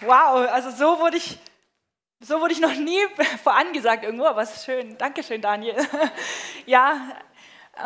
Wow, 0.00 0.50
also 0.50 0.70
so 0.70 0.98
wurde 0.98 1.16
ich, 1.16 1.38
so 2.20 2.40
wurde 2.40 2.52
ich 2.52 2.60
noch 2.60 2.74
nie 2.74 2.98
vorangesagt 3.42 4.04
irgendwo, 4.04 4.26
aber 4.26 4.42
es 4.42 4.56
ist 4.56 4.64
schön. 4.64 4.98
Dankeschön, 4.98 5.40
Daniel. 5.40 5.76
Ja, 6.66 7.12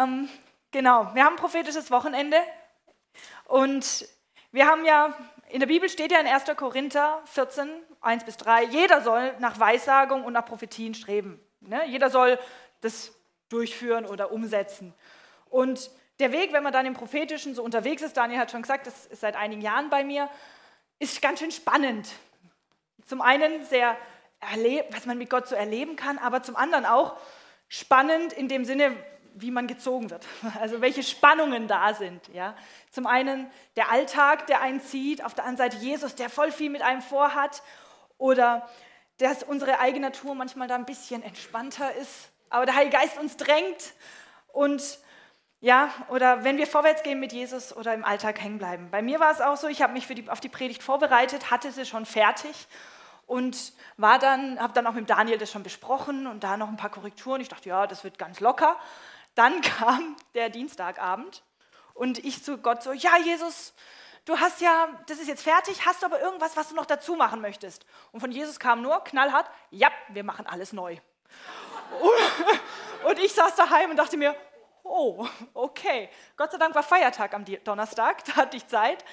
ähm, 0.01 0.29
genau. 0.71 1.13
Wir 1.15 1.25
haben 1.25 1.35
ein 1.35 1.41
prophetisches 1.41 1.91
Wochenende 1.91 2.37
und 3.47 4.07
wir 4.53 4.69
haben 4.69 4.85
ja, 4.85 5.13
in 5.49 5.59
der 5.59 5.67
Bibel 5.67 5.89
steht 5.89 6.13
ja 6.13 6.21
in 6.21 6.29
1. 6.29 6.45
Korinther 6.57 7.21
14, 7.25 7.69
1 8.01 8.25
bis 8.25 8.37
3, 8.37 8.65
jeder 8.65 9.01
soll 9.01 9.35
nach 9.41 9.59
Weissagung 9.59 10.25
und 10.25 10.33
nach 10.33 10.45
Prophetien 10.45 10.95
streben. 10.95 11.41
Ne? 11.61 11.85
Jeder 11.87 12.09
soll 12.09 12.39
das 12.83 13.13
durchführen 13.49 14.07
oder 14.07 14.31
umsetzen. 14.31 14.95
Und 15.51 15.91
der 16.21 16.31
Weg, 16.31 16.53
wenn 16.53 16.63
man 16.63 16.73
dann 16.73 16.87
im 16.87 16.95
Prophetischen 16.95 17.57
so 17.57 17.65
unterwegs 17.65 18.03
ist, 18.03 18.17
Daniel 18.17 18.39
hat 18.39 18.53
schon 18.53 18.63
gesagt, 18.63 18.87
das 18.87 19.07
ist 19.07 19.21
seit 19.21 19.35
einigen 19.35 19.61
Jahren 19.61 19.91
bei 19.91 20.05
mir, 20.05 20.31
ist 20.99 21.23
ganz 21.23 21.41
schön 21.41 21.51
spannend. 21.51 22.09
Zum 23.07 23.21
einen 23.21 23.65
sehr, 23.65 23.97
was 24.91 25.07
man 25.07 25.19
mit 25.19 25.31
Gott 25.31 25.49
so 25.49 25.55
erleben 25.55 25.97
kann, 25.97 26.19
aber 26.19 26.43
zum 26.43 26.57
anderen 26.57 26.87
auch 26.87 27.17
spannend 27.69 28.33
in 28.33 28.49
dem 28.49 28.65
Sinne, 28.65 28.97
wie 29.35 29.51
man 29.51 29.67
gezogen 29.67 30.11
wird. 30.11 30.27
Also 30.61 30.81
welche 30.81 31.03
Spannungen 31.03 31.69
da 31.69 31.95
sind. 31.95 32.29
Ja. 32.33 32.57
Zum 32.91 33.07
einen 33.07 33.51
der 33.77 33.91
Alltag, 33.91 34.47
der 34.47 34.61
einen 34.61 34.81
zieht, 34.81 35.25
auf 35.25 35.35
der 35.35 35.45
anderen 35.45 35.71
Seite 35.71 35.85
Jesus, 35.85 36.15
der 36.15 36.29
voll 36.31 36.51
viel 36.51 36.71
mit 36.71 36.83
einem 36.83 37.03
vorhat. 37.03 37.63
Oder 38.19 38.69
dass 39.19 39.43
unsere 39.43 39.81
eigene 39.81 40.07
Natur 40.07 40.35
manchmal 40.35 40.69
da 40.69 40.75
ein 40.75 40.87
bisschen 40.87 41.23
entspannter 41.23 41.95
ist, 41.97 42.31
aber 42.51 42.67
der 42.67 42.77
Heilige 42.77 42.97
Geist 42.97 43.19
uns 43.19 43.37
drängt 43.37 43.95
und 44.53 44.99
ja, 45.61 45.93
oder 46.09 46.45
wenn 46.45 46.57
wir 46.57 46.67
vorwärts 46.67 47.03
gehen 47.03 47.19
mit 47.19 47.33
Jesus 47.33 47.77
oder 47.77 47.93
im 47.93 48.05
Alltag 48.05 48.41
hängen 48.41 48.59
bleiben. 48.59 48.91
Bei 48.91 49.03
mir 49.03 49.19
war 49.19 49.33
es 49.33 49.41
auch 49.41 49.57
so, 49.57 49.67
ich 49.67 49.83
habe 49.83 49.93
mich 49.93 50.07
die, 50.07 50.29
auf 50.31 50.41
die 50.41 50.49
Predigt 50.49 50.83
vorbereitet, 50.83 51.51
hatte 51.51 51.73
sie 51.73 51.85
schon 51.85 52.07
fertig 52.07 52.69
und 53.27 53.73
war 53.97 54.21
dann, 54.21 54.61
habe 54.61 54.73
dann 54.73 54.87
auch 54.87 54.93
mit 54.93 55.11
Daniel 55.11 55.37
das 55.37 55.51
schon 55.51 55.65
besprochen 55.65 56.29
und 56.29 56.45
da 56.45 56.57
noch 56.57 56.69
ein 56.69 56.77
paar 56.77 56.91
Korrekturen. 56.91 57.41
Ich 57.41 57.49
dachte, 57.49 57.69
ja, 57.69 57.89
das 57.89 58.05
wird 58.05 58.19
ganz 58.19 58.39
locker. 58.39 58.77
Dann 59.35 59.61
kam 59.63 60.17
der 60.35 60.49
Dienstagabend 60.49 61.43
und 61.93 62.25
ich 62.25 62.45
zu 62.45 62.59
Gott 62.59 62.85
so, 62.85 62.93
ja, 62.93 63.19
Jesus, 63.19 63.75
du 64.27 64.39
hast 64.39 64.61
ja, 64.61 64.89
das 65.09 65.19
ist 65.19 65.27
jetzt 65.27 65.43
fertig, 65.43 65.85
hast 65.85 66.03
du 66.03 66.07
aber 66.07 66.21
irgendwas, 66.21 66.57
was 66.57 66.69
du 66.69 66.77
noch 66.77 66.87
dazu 66.87 67.17
machen 67.17 67.41
möchtest? 67.41 67.85
Und 68.13 68.21
von 68.21 68.31
Jesus 68.31 68.61
kam 68.61 68.81
nur 68.81 69.03
knallhart, 69.03 69.51
ja, 69.71 69.91
wir 70.09 70.23
machen 70.23 70.47
alles 70.47 70.73
neu. 70.73 70.99
Und 73.05 73.19
ich 73.19 73.33
saß 73.33 73.55
daheim 73.55 73.91
und 73.91 73.97
dachte 73.97 74.17
mir, 74.17 74.35
oh, 74.89 75.29
okay. 75.55 76.09
Gott 76.37 76.53
sei 76.53 76.59
Dank 76.59 76.75
war 76.75 76.83
Feiertag 76.83 77.35
am 77.35 77.45
Donnerstag, 77.65 78.25
da 78.27 78.37
hatte 78.37 78.57
ich 78.57 78.67
Zeit. 78.67 79.05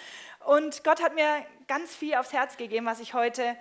Und 0.46 0.84
Gott 0.84 1.02
hat 1.02 1.16
mir 1.16 1.46
ganz 1.68 1.96
viel 1.96 2.16
aufs 2.16 2.34
Herz 2.34 2.58
gegeben, 2.58 2.86
was 2.86 3.00
ich 3.00 3.14
heute 3.14 3.58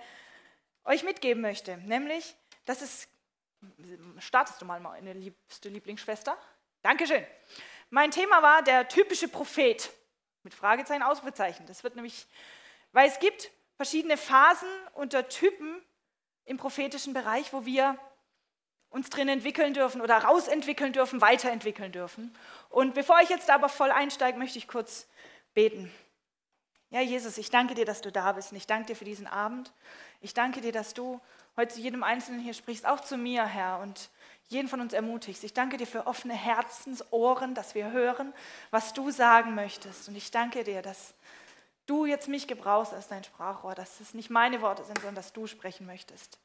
euch 0.83 1.03
mitgeben 1.03 1.41
möchte. 1.41 1.77
Nämlich, 1.77 2.35
dass 2.65 2.81
es, 2.81 3.07
startest 4.19 4.61
du 4.61 4.65
mal 4.65 4.79
meine 4.79 5.13
liebste 5.13 5.69
Lieblingsschwester? 5.69 6.37
Dankeschön. 6.83 7.25
Mein 7.89 8.11
Thema 8.11 8.43
war 8.43 8.61
der 8.61 8.87
typische 8.87 9.27
Prophet 9.27 9.91
mit 10.43 10.53
Fragezeichen, 10.53 11.01
Ausrufezeichen. 11.01 11.65
Das 11.65 11.83
wird 11.83 11.95
nämlich, 11.95 12.27
weil 12.91 13.07
es 13.07 13.19
gibt 13.19 13.51
verschiedene 13.77 14.17
Phasen 14.17 14.69
unter 14.93 15.27
Typen 15.27 15.81
im 16.45 16.57
prophetischen 16.57 17.13
Bereich, 17.13 17.51
wo 17.51 17.65
wir 17.65 17.97
uns 18.95 19.09
drin 19.09 19.27
entwickeln 19.27 19.73
dürfen 19.73 19.99
oder 19.99 20.19
rausentwickeln 20.19 20.93
dürfen, 20.93 21.19
weiterentwickeln 21.19 21.91
dürfen. 21.91 22.33
Und 22.69 22.93
bevor 22.93 23.19
ich 23.19 23.27
jetzt 23.27 23.49
aber 23.49 23.67
voll 23.67 23.91
einsteige, 23.91 24.39
möchte 24.39 24.57
ich 24.57 24.69
kurz 24.69 25.05
beten. 25.53 25.91
Ja, 26.91 27.01
Jesus, 27.01 27.37
ich 27.37 27.49
danke 27.49 27.75
dir, 27.75 27.83
dass 27.83 27.99
du 27.99 28.09
da 28.09 28.31
bist 28.31 28.53
und 28.53 28.57
ich 28.57 28.67
danke 28.67 28.87
dir 28.87 28.95
für 28.95 29.03
diesen 29.03 29.27
Abend. 29.27 29.73
Ich 30.21 30.33
danke 30.33 30.61
dir, 30.61 30.71
dass 30.71 30.93
du 30.93 31.19
heute 31.57 31.75
zu 31.75 31.81
jedem 31.81 32.03
Einzelnen 32.03 32.39
hier 32.39 32.53
sprichst, 32.53 32.85
auch 32.85 33.01
zu 33.01 33.17
mir, 33.17 33.45
Herr, 33.45 33.79
und 33.79 34.09
jeden 34.47 34.69
von 34.69 34.79
uns 34.79 34.93
ermutigst. 34.93 35.43
Ich 35.43 35.53
danke 35.53 35.75
dir 35.75 35.87
für 35.87 36.07
offene 36.07 36.33
Herzensohren, 36.33 37.53
dass 37.53 37.75
wir 37.75 37.91
hören, 37.91 38.33
was 38.71 38.93
du 38.93 39.11
sagen 39.11 39.55
möchtest. 39.55 40.07
Und 40.07 40.15
ich 40.15 40.31
danke 40.31 40.63
dir, 40.63 40.81
dass 40.81 41.15
du 41.85 42.05
jetzt 42.05 42.29
mich 42.29 42.47
gebrauchst 42.47 42.93
als 42.93 43.09
dein 43.09 43.25
Sprachrohr, 43.25 43.75
dass 43.75 43.99
es 43.99 44.13
nicht 44.13 44.29
meine 44.29 44.61
Worte 44.61 44.85
sind, 44.85 44.99
sondern 44.99 45.15
dass 45.15 45.33
du 45.33 45.47
sprechen 45.47 45.85
möchtest. 45.85 46.39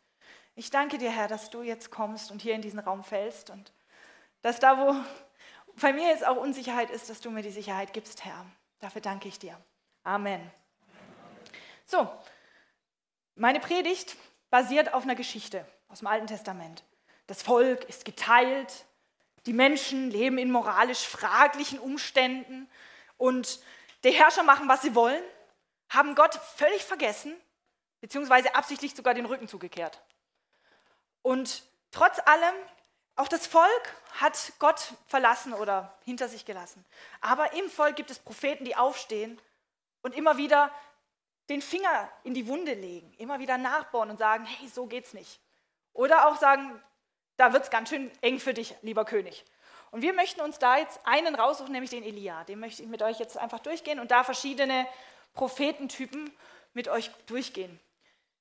Ich 0.54 0.70
danke 0.70 0.98
dir, 0.98 1.10
Herr, 1.10 1.28
dass 1.28 1.50
du 1.50 1.62
jetzt 1.62 1.90
kommst 1.90 2.30
und 2.30 2.42
hier 2.42 2.54
in 2.54 2.62
diesen 2.62 2.78
Raum 2.78 3.04
fällst 3.04 3.50
und 3.50 3.72
dass 4.42 4.60
da, 4.60 4.78
wo 4.78 4.94
bei 5.80 5.92
mir 5.92 6.08
jetzt 6.08 6.26
auch 6.26 6.36
Unsicherheit 6.36 6.90
ist, 6.90 7.08
dass 7.08 7.20
du 7.20 7.30
mir 7.30 7.42
die 7.42 7.50
Sicherheit 7.50 7.92
gibst, 7.92 8.24
Herr. 8.24 8.46
Dafür 8.80 9.00
danke 9.00 9.28
ich 9.28 9.38
dir. 9.38 9.56
Amen. 10.02 10.50
So, 11.86 12.10
meine 13.34 13.60
Predigt 13.60 14.16
basiert 14.50 14.92
auf 14.92 15.04
einer 15.04 15.14
Geschichte 15.14 15.66
aus 15.88 16.00
dem 16.00 16.08
Alten 16.08 16.26
Testament. 16.26 16.84
Das 17.26 17.42
Volk 17.42 17.84
ist 17.84 18.04
geteilt, 18.04 18.84
die 19.46 19.52
Menschen 19.52 20.10
leben 20.10 20.38
in 20.38 20.50
moralisch 20.50 21.06
fraglichen 21.06 21.78
Umständen 21.78 22.68
und 23.16 23.60
die 24.04 24.10
Herrscher 24.10 24.42
machen, 24.42 24.68
was 24.68 24.82
sie 24.82 24.94
wollen, 24.94 25.22
haben 25.88 26.14
Gott 26.14 26.34
völlig 26.56 26.84
vergessen, 26.84 27.34
beziehungsweise 28.00 28.54
absichtlich 28.54 28.94
sogar 28.94 29.14
den 29.14 29.26
Rücken 29.26 29.48
zugekehrt. 29.48 30.00
Und 31.22 31.62
trotz 31.90 32.18
allem, 32.26 32.54
auch 33.16 33.28
das 33.28 33.46
Volk 33.46 33.94
hat 34.20 34.52
Gott 34.58 34.94
verlassen 35.06 35.52
oder 35.52 35.96
hinter 36.04 36.28
sich 36.28 36.44
gelassen. 36.44 36.84
Aber 37.20 37.52
im 37.52 37.68
Volk 37.68 37.96
gibt 37.96 38.10
es 38.10 38.18
Propheten, 38.18 38.64
die 38.64 38.76
aufstehen 38.76 39.40
und 40.02 40.14
immer 40.14 40.36
wieder 40.36 40.70
den 41.48 41.60
Finger 41.60 42.10
in 42.22 42.32
die 42.32 42.46
Wunde 42.46 42.74
legen, 42.74 43.12
immer 43.18 43.40
wieder 43.40 43.58
nachbauen 43.58 44.10
und 44.10 44.18
sagen, 44.18 44.44
hey, 44.44 44.68
so 44.68 44.86
geht's 44.86 45.12
nicht. 45.12 45.40
Oder 45.92 46.28
auch 46.28 46.36
sagen, 46.36 46.80
da 47.36 47.52
wird 47.52 47.64
es 47.64 47.70
ganz 47.70 47.88
schön 47.88 48.10
eng 48.20 48.38
für 48.38 48.54
dich, 48.54 48.74
lieber 48.82 49.04
König. 49.04 49.44
Und 49.90 50.02
wir 50.02 50.12
möchten 50.12 50.40
uns 50.40 50.58
da 50.58 50.78
jetzt 50.78 51.00
einen 51.04 51.34
raussuchen, 51.34 51.72
nämlich 51.72 51.90
den 51.90 52.04
Elia. 52.04 52.44
Den 52.44 52.60
möchte 52.60 52.82
ich 52.82 52.88
mit 52.88 53.02
euch 53.02 53.18
jetzt 53.18 53.36
einfach 53.36 53.58
durchgehen 53.58 53.98
und 53.98 54.12
da 54.12 54.22
verschiedene 54.22 54.86
Prophetentypen 55.34 56.32
mit 56.74 56.88
euch 56.88 57.10
durchgehen. 57.26 57.80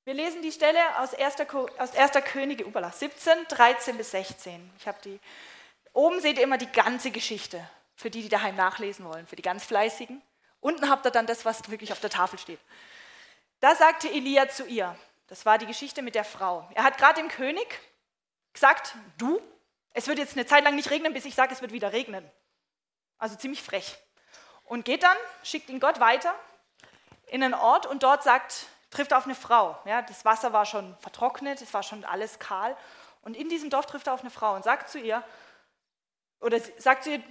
Wir 0.10 0.16
lesen 0.16 0.42
die 0.42 0.52
Stelle 0.52 0.80
aus 0.98 1.14
1. 1.14 1.36
Aus 1.78 1.96
1. 1.96 2.12
Könige 2.26 2.66
Upala, 2.66 2.92
17, 2.92 3.46
13 3.48 3.96
bis 3.96 4.10
16. 4.10 4.72
Ich 4.80 4.88
habe 4.88 4.98
die. 5.04 5.20
Oben 5.94 6.20
seht 6.20 6.40
ihr 6.40 6.46
immer 6.46 6.58
die 6.58 6.72
ganze 6.72 7.12
Geschichte, 7.12 7.64
für 7.96 8.10
die, 8.10 8.24
die 8.24 8.30
daheim 8.30 8.56
nachlesen 8.56 9.06
wollen, 9.06 9.28
für 9.28 9.36
die 9.36 9.44
ganz 9.44 9.66
Fleißigen. 9.66 10.20
Unten 10.62 10.90
habt 10.90 11.06
ihr 11.06 11.12
dann 11.12 11.28
das, 11.28 11.46
was 11.46 11.70
wirklich 11.70 11.92
auf 11.92 12.00
der 12.00 12.10
Tafel 12.10 12.40
steht. 12.40 12.60
Da 13.60 13.76
sagte 13.76 14.10
Elia 14.10 14.50
zu 14.50 14.66
ihr, 14.66 14.96
das 15.28 15.46
war 15.46 15.60
die 15.60 15.68
Geschichte 15.68 16.02
mit 16.02 16.16
der 16.16 16.26
Frau. 16.26 16.68
Er 16.74 16.86
hat 16.86 16.98
gerade 16.98 17.22
dem 17.22 17.30
König 17.30 17.68
gesagt, 18.52 18.96
du, 19.20 19.40
es 19.94 20.08
wird 20.08 20.18
jetzt 20.18 20.34
eine 20.34 20.48
Zeit 20.48 20.64
lang 20.64 20.76
nicht 20.76 20.90
regnen, 20.90 21.14
bis 21.14 21.26
ich 21.26 21.36
sage, 21.36 21.54
es 21.54 21.62
wird 21.62 21.72
wieder 21.72 21.94
regnen. 21.94 22.28
Also 23.20 23.36
ziemlich 23.36 23.62
frech. 23.62 23.96
Und 24.64 24.86
geht 24.86 25.04
dann, 25.04 25.18
schickt 25.44 25.70
ihn 25.70 25.80
Gott 25.80 26.00
weiter 26.00 26.34
in 27.28 27.44
einen 27.44 27.54
Ort 27.54 27.86
und 27.86 28.02
dort 28.02 28.24
sagt 28.24 28.66
trifft 28.90 29.14
auf 29.14 29.26
eine 29.26 29.36
Frau. 29.36 29.78
Ja, 29.86 30.02
das 30.02 30.26
Wasser 30.26 30.54
war 30.54 30.66
schon 30.66 30.96
vertrocknet, 31.00 31.62
es 31.62 31.74
war 31.74 31.84
schon 31.84 32.04
alles 32.06 32.40
kahl. 32.40 32.76
Und 33.22 33.36
in 33.36 33.50
diesem 33.50 33.70
Dorf 33.70 33.86
trifft 33.86 34.08
er 34.08 34.14
auf 34.14 34.22
eine 34.22 34.32
Frau 34.32 34.56
und 34.56 34.64
sagt 34.64 34.90
zu 34.90 35.00
ihr, 35.00 35.24
oder 36.40 36.60
sagt 36.78 37.04
zu 37.04 37.12
ihr, 37.12 37.24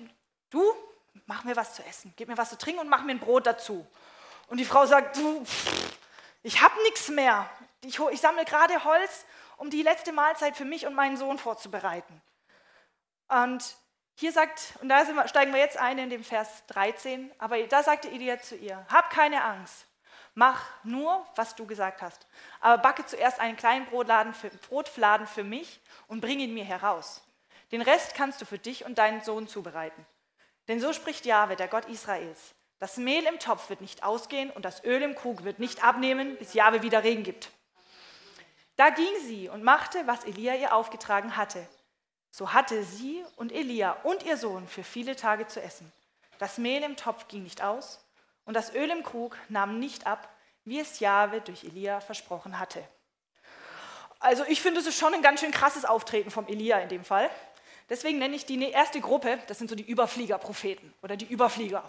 du, 0.50 0.62
mach 1.26 1.44
mir 1.44 1.56
was 1.56 1.74
zu 1.74 1.84
essen, 1.84 2.12
gib 2.16 2.28
mir 2.28 2.36
was 2.36 2.50
zu 2.50 2.58
trinken 2.58 2.80
und 2.80 2.88
mach 2.88 3.02
mir 3.02 3.12
ein 3.12 3.20
Brot 3.20 3.46
dazu. 3.46 3.86
Und 4.48 4.58
die 4.58 4.64
Frau 4.64 4.86
sagt, 4.86 5.16
du, 5.16 5.44
ich 6.42 6.60
habe 6.62 6.74
nichts 6.82 7.08
mehr. 7.08 7.48
Ich, 7.82 7.98
ich 7.98 8.20
sammle 8.20 8.44
gerade 8.44 8.84
Holz, 8.84 9.25
um 9.56 9.70
die 9.70 9.82
letzte 9.82 10.12
Mahlzeit 10.12 10.56
für 10.56 10.64
mich 10.64 10.86
und 10.86 10.94
meinen 10.94 11.16
Sohn 11.16 11.38
vorzubereiten. 11.38 12.22
Und 13.28 13.76
hier 14.14 14.32
sagt, 14.32 14.75
und 14.80 14.88
da 14.88 15.06
wir, 15.06 15.28
steigen 15.28 15.52
wir 15.52 15.60
jetzt 15.60 15.76
ein 15.76 15.98
in 15.98 16.10
dem 16.10 16.25
Vers 16.25 16.64
13, 16.69 17.30
aber 17.38 17.62
da 17.64 17.82
sagte 17.82 18.08
Elia 18.08 18.40
zu 18.40 18.56
ihr, 18.56 18.84
hab 18.90 19.10
keine 19.10 19.44
Angst, 19.44 19.86
Mach 20.38 20.65
nur, 20.84 21.26
was 21.35 21.56
du 21.56 21.67
gesagt 21.67 22.00
hast. 22.00 22.29
Aber 22.61 22.81
backe 22.81 23.05
zuerst 23.05 23.40
einen 23.40 23.56
kleinen 23.56 23.87
Brotladen 23.87 24.32
für, 24.32 24.50
Brotfladen 24.50 25.26
für 25.26 25.43
mich 25.43 25.81
und 26.06 26.20
bring 26.20 26.38
ihn 26.38 26.55
mir 26.55 26.64
heraus. 26.64 27.25
Den 27.73 27.82
Rest 27.82 28.14
kannst 28.14 28.40
du 28.40 28.44
für 28.44 28.61
dich 28.61 28.85
und 28.85 28.99
deinen 28.99 29.20
Sohn 29.20 29.49
zubereiten. 29.49 30.06
Denn 30.69 30.79
so 30.79 30.93
spricht 30.93 31.26
Jahwe, 31.26 31.56
der 31.56 31.67
Gott 31.67 31.87
Israels. 31.87 32.55
Das 32.79 32.99
Mehl 32.99 33.26
im 33.26 33.40
Topf 33.40 33.69
wird 33.69 33.81
nicht 33.81 34.05
ausgehen 34.05 34.50
und 34.50 34.64
das 34.64 34.85
Öl 34.85 35.02
im 35.02 35.17
Krug 35.17 35.43
wird 35.43 35.58
nicht 35.58 35.82
abnehmen, 35.82 36.37
bis 36.37 36.55
Jahwe 36.55 36.82
wieder 36.82 37.02
Regen 37.02 37.25
gibt. 37.25 37.50
Da 38.76 38.91
ging 38.91 39.12
sie 39.25 39.49
und 39.49 39.64
machte, 39.64 40.06
was 40.06 40.23
Elia 40.23 40.55
ihr 40.55 40.73
aufgetragen 40.73 41.37
hatte. 41.37 41.67
So 42.31 42.52
hatte 42.52 42.84
sie 42.84 43.25
und 43.34 43.50
Elia 43.50 43.91
und 44.05 44.23
ihr 44.23 44.37
Sohn 44.37 44.69
für 44.69 44.84
viele 44.84 45.17
Tage 45.17 45.49
zu 45.49 45.61
essen. 45.61 45.93
Das 46.38 46.58
Mehl 46.58 46.84
im 46.84 46.94
Topf 46.94 47.26
ging 47.26 47.43
nicht 47.43 47.61
aus 47.61 48.05
und 48.48 48.54
das 48.54 48.74
Öl 48.74 48.88
im 48.88 49.02
Krug 49.02 49.36
nahm 49.50 49.78
nicht 49.78 50.06
ab, 50.06 50.34
wie 50.64 50.80
es 50.80 51.00
Jahwe 51.00 51.42
durch 51.42 51.64
Elia 51.64 52.00
versprochen 52.00 52.58
hatte. 52.58 52.82
Also 54.20 54.42
ich 54.48 54.62
finde, 54.62 54.80
es 54.80 54.86
ist 54.86 54.98
schon 54.98 55.12
ein 55.12 55.20
ganz 55.20 55.40
schön 55.40 55.50
krasses 55.50 55.84
Auftreten 55.84 56.30
vom 56.30 56.46
Elia 56.48 56.78
in 56.78 56.88
dem 56.88 57.04
Fall. 57.04 57.28
Deswegen 57.90 58.18
nenne 58.18 58.34
ich 58.34 58.46
die 58.46 58.58
erste 58.70 59.02
Gruppe, 59.02 59.38
das 59.48 59.58
sind 59.58 59.68
so 59.68 59.76
die 59.76 59.86
Überfliegerpropheten 59.86 60.94
oder 61.02 61.18
die 61.18 61.26
Überflieger. 61.26 61.84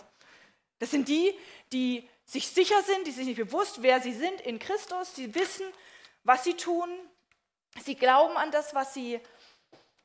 Das 0.80 0.92
sind 0.92 1.08
die, 1.08 1.34
die 1.72 2.06
sich 2.26 2.50
sicher 2.50 2.84
sind, 2.84 3.08
die 3.08 3.12
sich 3.12 3.26
nicht 3.26 3.40
bewusst, 3.40 3.82
wer 3.82 4.02
sie 4.02 4.14
sind 4.14 4.42
in 4.42 4.60
Christus. 4.60 5.16
Sie 5.16 5.34
wissen, 5.36 5.66
was 6.26 6.44
sie 6.44 6.56
tun. 6.56 6.90
Sie 7.86 7.96
glauben 7.96 8.36
an 8.36 8.52
das, 8.52 8.76
was 8.76 8.94
sie, 8.94 9.22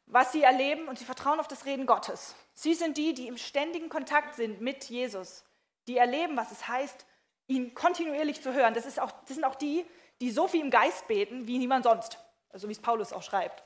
was 0.07 0.31
sie 0.31 0.45
erleben 0.45 0.87
und 0.87 1.01
sie 1.01 1.05
vertrauen 1.05 1.41
auf 1.41 1.49
das 1.49 1.65
Reden 1.65 1.87
Gottes. 1.87 2.37
Sie 2.55 2.75
sind 2.75 2.97
die, 2.97 3.13
die 3.13 3.27
im 3.27 3.39
ständigen 3.39 3.89
Kontakt 3.89 4.37
sind 4.37 4.61
mit 4.61 4.85
Jesus, 4.85 5.43
die 5.87 5.99
erleben, 5.99 6.37
was 6.37 6.51
es 6.51 6.67
heißt, 6.67 7.07
ihn 7.47 7.75
kontinuierlich 7.75 8.43
zu 8.43 8.53
hören. 8.53 8.75
Das, 8.75 8.87
ist 8.87 9.01
auch, 9.01 9.13
das 9.27 9.35
sind 9.35 9.45
auch 9.45 9.55
die, 9.55 9.85
die 10.21 10.31
so 10.31 10.49
viel 10.49 10.61
im 10.61 10.71
Geist 10.71 11.09
beten 11.09 11.47
wie 11.47 11.59
niemand 11.59 11.85
sonst, 11.85 12.19
also 12.51 12.69
wie 12.69 12.73
es 12.73 12.81
Paulus 12.81 13.13
auch 13.13 13.23
schreibt. 13.23 13.63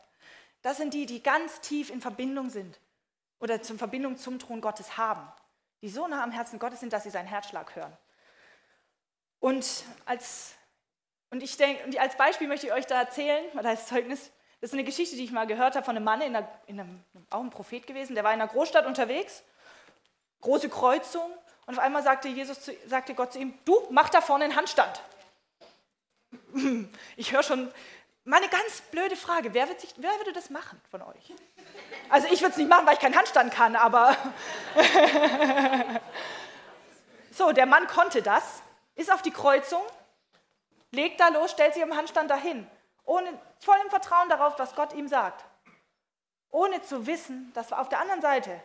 Das 0.62 0.76
sind 0.76 0.94
die, 0.94 1.06
die 1.06 1.22
ganz 1.22 1.60
tief 1.60 1.90
in 1.90 2.00
Verbindung 2.00 2.50
sind 2.50 2.80
oder 3.38 3.62
zur 3.62 3.78
Verbindung 3.78 4.16
zum 4.16 4.38
Thron 4.38 4.60
Gottes 4.60 4.96
haben, 4.96 5.30
die 5.82 5.88
so 5.88 6.08
nah 6.08 6.24
am 6.24 6.32
Herzen 6.32 6.58
Gottes 6.58 6.80
sind, 6.80 6.92
dass 6.92 7.04
sie 7.04 7.10
seinen 7.10 7.28
Herzschlag 7.28 7.76
hören. 7.76 7.96
Und 9.40 9.84
als, 10.04 10.54
und 11.30 11.42
ich 11.42 11.56
denke, 11.56 12.00
als 12.00 12.16
Beispiel 12.16 12.48
möchte 12.48 12.66
ich 12.66 12.72
euch 12.72 12.86
da 12.86 12.98
erzählen, 12.98 13.44
oder 13.56 13.68
als 13.68 13.86
Zeugnis, 13.86 14.32
das 14.60 14.70
ist 14.70 14.74
eine 14.74 14.82
Geschichte, 14.82 15.14
die 15.14 15.22
ich 15.22 15.30
mal 15.30 15.46
gehört 15.46 15.76
habe 15.76 15.84
von 15.84 15.94
einem 15.94 16.04
Mann, 16.04 16.20
in 16.20 16.34
einer, 16.34 16.48
in 16.66 16.80
einem, 16.80 17.04
auch 17.30 17.40
ein 17.40 17.50
Prophet 17.50 17.86
gewesen, 17.86 18.16
der 18.16 18.24
war 18.24 18.34
in 18.34 18.40
einer 18.40 18.50
Großstadt 18.50 18.86
unterwegs, 18.86 19.44
große 20.40 20.68
Kreuzung, 20.68 21.30
und 21.68 21.76
auf 21.78 21.84
einmal 21.84 22.02
sagte, 22.02 22.28
Jesus 22.28 22.62
zu, 22.62 22.74
sagte 22.86 23.14
Gott 23.14 23.34
zu 23.34 23.38
ihm, 23.38 23.52
du, 23.66 23.78
mach 23.90 24.08
da 24.08 24.22
vorne 24.22 24.44
einen 24.44 24.56
Handstand. 24.56 25.02
Ich 27.16 27.32
höre 27.32 27.42
schon, 27.42 27.70
meine 28.24 28.48
ganz 28.48 28.80
blöde 28.90 29.16
Frage, 29.16 29.52
wer, 29.52 29.68
wird 29.68 29.80
sich, 29.80 29.92
wer 29.98 30.10
würde 30.16 30.32
das 30.32 30.48
machen 30.48 30.80
von 30.90 31.02
euch? 31.02 31.34
Also 32.08 32.26
ich 32.30 32.40
würde 32.40 32.52
es 32.52 32.56
nicht 32.56 32.70
machen, 32.70 32.86
weil 32.86 32.94
ich 32.94 33.00
keinen 33.00 33.16
Handstand 33.16 33.52
kann, 33.52 33.76
aber... 33.76 34.16
so, 37.32 37.52
der 37.52 37.66
Mann 37.66 37.86
konnte 37.86 38.22
das, 38.22 38.62
ist 38.94 39.12
auf 39.12 39.20
die 39.20 39.30
Kreuzung, 39.30 39.82
legt 40.90 41.20
da 41.20 41.28
los, 41.28 41.50
stellt 41.50 41.74
sich 41.74 41.82
im 41.82 41.94
Handstand 41.94 42.30
dahin, 42.30 42.66
ohne, 43.04 43.28
voll 43.60 43.76
im 43.84 43.90
Vertrauen 43.90 44.30
darauf, 44.30 44.58
was 44.58 44.74
Gott 44.74 44.94
ihm 44.94 45.08
sagt. 45.08 45.44
Ohne 46.50 46.80
zu 46.80 47.06
wissen, 47.06 47.52
dass 47.52 47.74
auf 47.74 47.90
der 47.90 48.00
anderen 48.00 48.22
Seite 48.22 48.58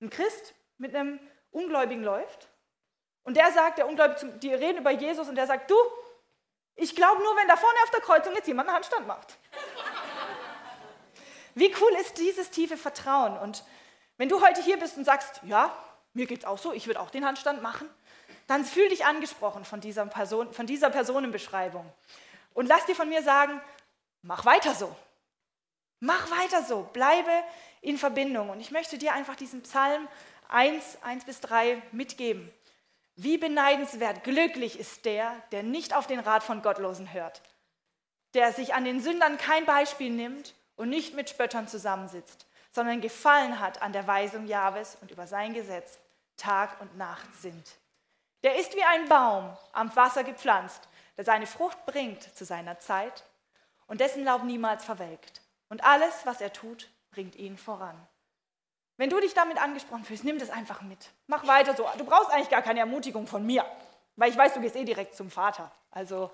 ein 0.00 0.08
Christ 0.08 0.54
mit 0.78 0.94
einem 0.96 1.20
Ungläubigen 1.50 2.04
läuft. 2.04 2.48
Und 3.22 3.36
der 3.36 3.52
sagt, 3.52 3.78
der 3.78 3.86
Ungläubige, 3.86 4.26
die 4.38 4.54
reden 4.54 4.78
über 4.78 4.90
Jesus 4.90 5.28
und 5.28 5.34
der 5.34 5.46
sagt, 5.46 5.70
du, 5.70 5.76
ich 6.76 6.96
glaube 6.96 7.22
nur, 7.22 7.36
wenn 7.36 7.48
da 7.48 7.56
vorne 7.56 7.78
auf 7.82 7.90
der 7.90 8.00
Kreuzung 8.00 8.34
jetzt 8.34 8.48
jemand 8.48 8.68
einen 8.68 8.76
Handstand 8.76 9.06
macht. 9.06 9.36
Wie 11.54 11.74
cool 11.80 11.92
ist 12.00 12.18
dieses 12.18 12.50
tiefe 12.50 12.76
Vertrauen? 12.76 13.36
Und 13.38 13.64
wenn 14.16 14.28
du 14.28 14.40
heute 14.40 14.62
hier 14.62 14.78
bist 14.78 14.96
und 14.96 15.04
sagst, 15.04 15.40
ja, 15.44 15.74
mir 16.14 16.26
geht 16.26 16.40
es 16.40 16.44
auch 16.44 16.58
so, 16.58 16.72
ich 16.72 16.86
würde 16.86 17.00
auch 17.00 17.10
den 17.10 17.26
Handstand 17.26 17.62
machen, 17.62 17.88
dann 18.46 18.64
fühl 18.64 18.88
dich 18.88 19.04
angesprochen 19.04 19.64
von 19.64 19.80
dieser, 19.80 20.06
Person, 20.06 20.52
von 20.52 20.66
dieser 20.66 20.90
Personenbeschreibung. 20.90 21.90
Und 22.54 22.66
lass 22.66 22.86
dir 22.86 22.96
von 22.96 23.08
mir 23.08 23.22
sagen, 23.22 23.60
mach 24.22 24.44
weiter 24.44 24.74
so. 24.74 24.94
Mach 26.00 26.30
weiter 26.30 26.64
so, 26.64 26.88
bleibe 26.92 27.30
in 27.82 27.98
Verbindung. 27.98 28.50
Und 28.50 28.60
ich 28.60 28.70
möchte 28.70 28.96
dir 28.96 29.12
einfach 29.12 29.36
diesen 29.36 29.62
Psalm 29.62 30.08
1, 30.52 30.98
1 31.02 31.24
bis 31.24 31.40
3 31.40 31.80
mitgeben. 31.92 32.52
Wie 33.16 33.38
beneidenswert, 33.38 34.24
glücklich 34.24 34.78
ist 34.78 35.04
der, 35.04 35.32
der 35.52 35.62
nicht 35.62 35.94
auf 35.94 36.06
den 36.06 36.20
Rat 36.20 36.42
von 36.42 36.62
Gottlosen 36.62 37.12
hört, 37.12 37.40
der 38.34 38.52
sich 38.52 38.74
an 38.74 38.84
den 38.84 39.00
Sündern 39.00 39.38
kein 39.38 39.64
Beispiel 39.64 40.10
nimmt 40.10 40.54
und 40.76 40.88
nicht 40.88 41.14
mit 41.14 41.30
Spöttern 41.30 41.68
zusammensitzt, 41.68 42.46
sondern 42.72 43.00
gefallen 43.00 43.60
hat 43.60 43.82
an 43.82 43.92
der 43.92 44.06
Weisung 44.06 44.46
Jahwes 44.46 44.96
und 45.00 45.10
über 45.10 45.26
sein 45.26 45.54
Gesetz 45.54 45.98
Tag 46.36 46.80
und 46.80 46.96
Nacht 46.96 47.34
sind. 47.36 47.76
Der 48.42 48.58
ist 48.58 48.74
wie 48.74 48.82
ein 48.82 49.08
Baum 49.08 49.56
am 49.72 49.94
Wasser 49.94 50.24
gepflanzt, 50.24 50.88
der 51.16 51.24
seine 51.24 51.46
Frucht 51.46 51.84
bringt 51.84 52.22
zu 52.36 52.44
seiner 52.44 52.78
Zeit 52.78 53.24
und 53.86 54.00
dessen 54.00 54.24
Laub 54.24 54.44
niemals 54.44 54.84
verwelkt. 54.84 55.42
Und 55.68 55.84
alles, 55.84 56.24
was 56.24 56.40
er 56.40 56.52
tut, 56.52 56.88
bringt 57.10 57.36
ihn 57.36 57.58
voran. 57.58 58.00
Wenn 59.00 59.08
du 59.08 59.18
dich 59.18 59.32
damit 59.32 59.56
angesprochen 59.56 60.04
fühlst, 60.04 60.24
nimm 60.24 60.38
das 60.38 60.50
einfach 60.50 60.82
mit. 60.82 61.08
Mach 61.26 61.46
weiter 61.46 61.74
so. 61.74 61.88
Du 61.96 62.04
brauchst 62.04 62.30
eigentlich 62.30 62.50
gar 62.50 62.60
keine 62.60 62.80
Ermutigung 62.80 63.26
von 63.26 63.46
mir, 63.46 63.64
weil 64.16 64.28
ich 64.28 64.36
weiß, 64.36 64.52
du 64.52 64.60
gehst 64.60 64.76
eh 64.76 64.84
direkt 64.84 65.16
zum 65.16 65.30
Vater. 65.30 65.72
Also, 65.90 66.30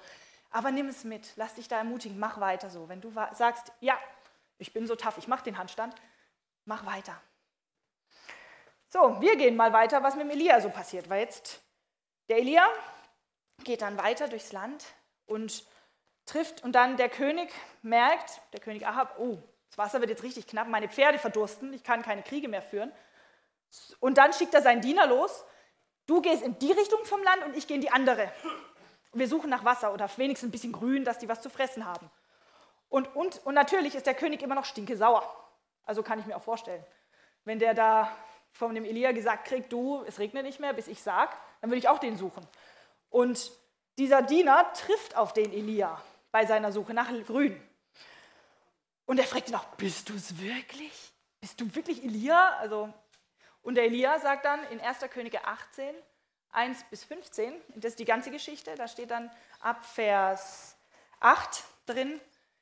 aber 0.50 0.72
nimm 0.72 0.88
es 0.88 1.04
mit. 1.04 1.30
Lass 1.36 1.54
dich 1.54 1.68
da 1.68 1.78
ermutigen. 1.78 2.18
Mach 2.18 2.40
weiter 2.40 2.68
so. 2.68 2.88
Wenn 2.88 3.00
du 3.00 3.12
sagst, 3.34 3.70
ja, 3.78 3.96
ich 4.58 4.72
bin 4.72 4.88
so 4.88 4.96
tough, 4.96 5.16
ich 5.16 5.28
mache 5.28 5.44
den 5.44 5.58
Handstand, 5.58 5.94
mach 6.64 6.84
weiter. 6.86 7.16
So, 8.88 9.20
wir 9.20 9.36
gehen 9.36 9.54
mal 9.54 9.72
weiter, 9.72 10.02
was 10.02 10.16
mit 10.16 10.24
dem 10.24 10.30
Elia 10.30 10.60
so 10.60 10.68
passiert. 10.68 11.08
Weil 11.08 11.20
jetzt 11.20 11.62
der 12.28 12.38
Elia 12.38 12.66
geht 13.62 13.80
dann 13.80 13.96
weiter 13.96 14.26
durchs 14.26 14.50
Land 14.50 14.84
und 15.26 15.64
trifft 16.24 16.64
und 16.64 16.72
dann 16.72 16.96
der 16.96 17.10
König 17.10 17.48
merkt, 17.82 18.40
der 18.52 18.58
König 18.58 18.88
Ahab, 18.88 19.20
oh, 19.20 19.38
das 19.76 19.86
Wasser 19.86 20.00
wird 20.00 20.10
jetzt 20.10 20.22
richtig 20.22 20.46
knapp, 20.46 20.68
meine 20.68 20.88
Pferde 20.88 21.18
verdursten, 21.18 21.72
ich 21.74 21.84
kann 21.84 22.02
keine 22.02 22.22
Kriege 22.22 22.48
mehr 22.48 22.62
führen. 22.62 22.90
Und 24.00 24.16
dann 24.18 24.32
schickt 24.32 24.54
er 24.54 24.62
seinen 24.62 24.80
Diener 24.80 25.06
los, 25.06 25.44
du 26.06 26.22
gehst 26.22 26.42
in 26.42 26.58
die 26.58 26.72
Richtung 26.72 27.04
vom 27.04 27.22
Land 27.22 27.44
und 27.44 27.56
ich 27.56 27.66
gehe 27.66 27.74
in 27.74 27.82
die 27.82 27.90
andere. 27.90 28.32
Wir 29.12 29.28
suchen 29.28 29.50
nach 29.50 29.64
Wasser 29.64 29.92
oder 29.92 30.08
wenigstens 30.16 30.48
ein 30.48 30.52
bisschen 30.52 30.72
Grün, 30.72 31.04
dass 31.04 31.18
die 31.18 31.28
was 31.28 31.42
zu 31.42 31.50
fressen 31.50 31.84
haben. 31.84 32.10
Und, 32.88 33.14
und, 33.14 33.44
und 33.44 33.54
natürlich 33.54 33.94
ist 33.94 34.06
der 34.06 34.14
König 34.14 34.42
immer 34.42 34.54
noch 34.54 34.64
stinke 34.64 34.96
sauer. 34.96 35.22
Also 35.84 36.02
kann 36.02 36.18
ich 36.18 36.26
mir 36.26 36.36
auch 36.36 36.42
vorstellen. 36.42 36.84
Wenn 37.44 37.58
der 37.58 37.74
da 37.74 38.10
von 38.52 38.74
dem 38.74 38.84
Elia 38.84 39.12
gesagt 39.12 39.46
kriegt, 39.46 39.72
du, 39.72 40.02
es 40.06 40.18
regnet 40.18 40.44
nicht 40.44 40.60
mehr, 40.60 40.72
bis 40.72 40.88
ich 40.88 41.02
sag, 41.02 41.36
dann 41.60 41.70
würde 41.70 41.78
ich 41.78 41.88
auch 41.88 41.98
den 41.98 42.16
suchen. 42.16 42.46
Und 43.10 43.52
dieser 43.98 44.22
Diener 44.22 44.72
trifft 44.72 45.16
auf 45.16 45.32
den 45.32 45.52
Elia 45.52 46.00
bei 46.32 46.46
seiner 46.46 46.72
Suche 46.72 46.94
nach 46.94 47.08
Grün. 47.26 47.60
Und 49.06 49.18
er 49.18 49.26
fragt 49.26 49.48
ihn 49.48 49.54
auch, 49.54 49.64
bist 49.76 50.08
du 50.08 50.14
es 50.14 50.38
wirklich? 50.38 51.12
Bist 51.40 51.60
du 51.60 51.74
wirklich 51.74 52.04
Elia? 52.04 52.56
Also, 52.58 52.92
und 53.62 53.76
der 53.76 53.84
Elia 53.84 54.18
sagt 54.18 54.44
dann 54.44 54.62
in 54.70 54.80
1. 54.80 54.98
Könige 55.10 55.44
18, 55.44 55.94
1 56.50 56.84
bis 56.90 57.04
15, 57.04 57.54
das 57.76 57.92
ist 57.92 57.98
die 57.98 58.04
ganze 58.04 58.30
Geschichte, 58.30 58.74
da 58.74 58.88
steht 58.88 59.10
dann 59.10 59.30
ab 59.60 59.84
Vers 59.84 60.76
8 61.20 61.64
drin, 61.86 62.20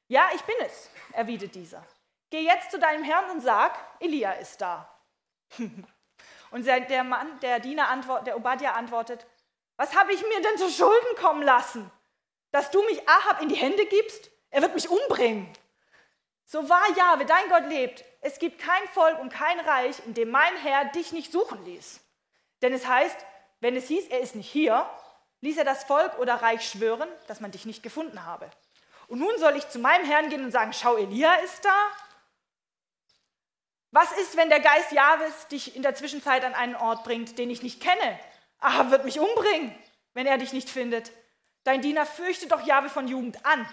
ja, 0.08 0.28
ich 0.34 0.42
bin 0.42 0.56
es, 0.66 0.90
erwidert 1.12 1.54
dieser. 1.54 1.84
Geh 2.30 2.40
jetzt 2.40 2.70
zu 2.70 2.78
deinem 2.78 3.04
Herrn 3.04 3.30
und 3.30 3.40
sag, 3.40 3.78
Elia 4.00 4.32
ist 4.32 4.60
da. 4.60 4.98
und 6.50 6.66
der, 6.66 7.04
Mann, 7.04 7.40
der 7.40 7.60
Diener, 7.60 7.88
antwort, 7.88 8.26
der 8.26 8.36
Obadja 8.36 8.72
antwortet, 8.72 9.26
was 9.76 9.96
habe 9.96 10.12
ich 10.12 10.22
mir 10.22 10.40
denn 10.42 10.58
zu 10.58 10.68
Schulden 10.68 11.16
kommen 11.16 11.42
lassen, 11.42 11.90
dass 12.50 12.70
du 12.70 12.82
mich 12.84 13.08
Ahab 13.08 13.40
in 13.40 13.48
die 13.48 13.56
Hände 13.56 13.86
gibst? 13.86 14.30
Er 14.50 14.62
wird 14.62 14.74
mich 14.74 14.88
umbringen. 14.88 15.52
So 16.46 16.68
wahr 16.68 16.86
Jahwe, 16.96 17.24
dein 17.24 17.48
Gott 17.48 17.66
lebt, 17.68 18.04
es 18.20 18.38
gibt 18.38 18.60
kein 18.60 18.88
Volk 18.92 19.18
und 19.18 19.30
kein 19.30 19.58
Reich, 19.60 19.96
in 20.06 20.14
dem 20.14 20.30
mein 20.30 20.56
Herr 20.56 20.86
dich 20.86 21.12
nicht 21.12 21.32
suchen 21.32 21.64
ließ. 21.64 22.00
Denn 22.62 22.72
es 22.72 22.86
heißt, 22.86 23.16
wenn 23.60 23.76
es 23.76 23.88
hieß, 23.88 24.08
er 24.08 24.20
ist 24.20 24.34
nicht 24.34 24.50
hier, 24.50 24.88
ließ 25.40 25.58
er 25.58 25.64
das 25.64 25.84
Volk 25.84 26.18
oder 26.18 26.36
Reich 26.36 26.68
schwören, 26.68 27.08
dass 27.26 27.40
man 27.40 27.50
dich 27.50 27.64
nicht 27.64 27.82
gefunden 27.82 28.24
habe. 28.24 28.50
Und 29.08 29.18
nun 29.18 29.38
soll 29.38 29.56
ich 29.56 29.68
zu 29.68 29.78
meinem 29.78 30.06
Herrn 30.06 30.30
gehen 30.30 30.44
und 30.44 30.50
sagen, 30.50 30.72
schau, 30.72 30.96
Elia 30.96 31.34
ist 31.36 31.64
da. 31.64 31.86
Was 33.90 34.10
ist, 34.12 34.36
wenn 34.36 34.48
der 34.48 34.60
Geist 34.60 34.92
Jahwes 34.92 35.48
dich 35.48 35.76
in 35.76 35.82
der 35.82 35.94
Zwischenzeit 35.94 36.44
an 36.44 36.54
einen 36.54 36.74
Ort 36.74 37.04
bringt, 37.04 37.38
den 37.38 37.50
ich 37.50 37.62
nicht 37.62 37.80
kenne? 37.80 38.18
Ahab 38.58 38.90
wird 38.90 39.04
mich 39.04 39.20
umbringen, 39.20 39.74
wenn 40.14 40.26
er 40.26 40.38
dich 40.38 40.52
nicht 40.52 40.68
findet. 40.68 41.12
Dein 41.64 41.80
Diener 41.80 42.06
fürchtet 42.06 42.50
doch 42.50 42.66
Jahwe 42.66 42.88
von 42.88 43.06
Jugend 43.06 43.44
an. 43.44 43.68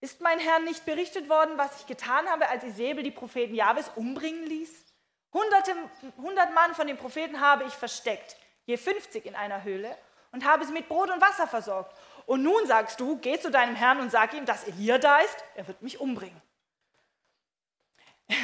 Ist 0.00 0.20
mein 0.20 0.38
Herr 0.38 0.60
nicht 0.60 0.86
berichtet 0.86 1.28
worden, 1.28 1.58
was 1.58 1.80
ich 1.80 1.86
getan 1.86 2.26
habe, 2.28 2.48
als 2.48 2.64
Isabel 2.64 3.02
die 3.02 3.10
Propheten 3.10 3.54
Jahwes 3.54 3.90
umbringen 3.96 4.44
ließ? 4.46 4.70
Hunderte, 5.32 5.74
hundert 6.16 6.54
Mann 6.54 6.74
von 6.74 6.86
den 6.86 6.96
Propheten 6.96 7.40
habe 7.40 7.64
ich 7.64 7.74
versteckt, 7.74 8.36
je 8.64 8.76
50 8.76 9.26
in 9.26 9.34
einer 9.34 9.62
Höhle, 9.62 9.96
und 10.32 10.44
habe 10.44 10.64
sie 10.64 10.72
mit 10.72 10.88
Brot 10.88 11.10
und 11.10 11.20
Wasser 11.20 11.46
versorgt. 11.46 11.94
Und 12.26 12.42
nun 12.42 12.66
sagst 12.66 12.98
du, 13.00 13.18
geh 13.18 13.38
zu 13.38 13.50
deinem 13.50 13.74
Herrn 13.74 14.00
und 14.00 14.10
sag 14.10 14.32
ihm, 14.32 14.46
dass 14.46 14.64
er 14.64 14.72
hier 14.72 14.98
da 14.98 15.18
ist, 15.18 15.36
er 15.54 15.66
wird 15.68 15.82
mich 15.82 16.00
umbringen. 16.00 16.40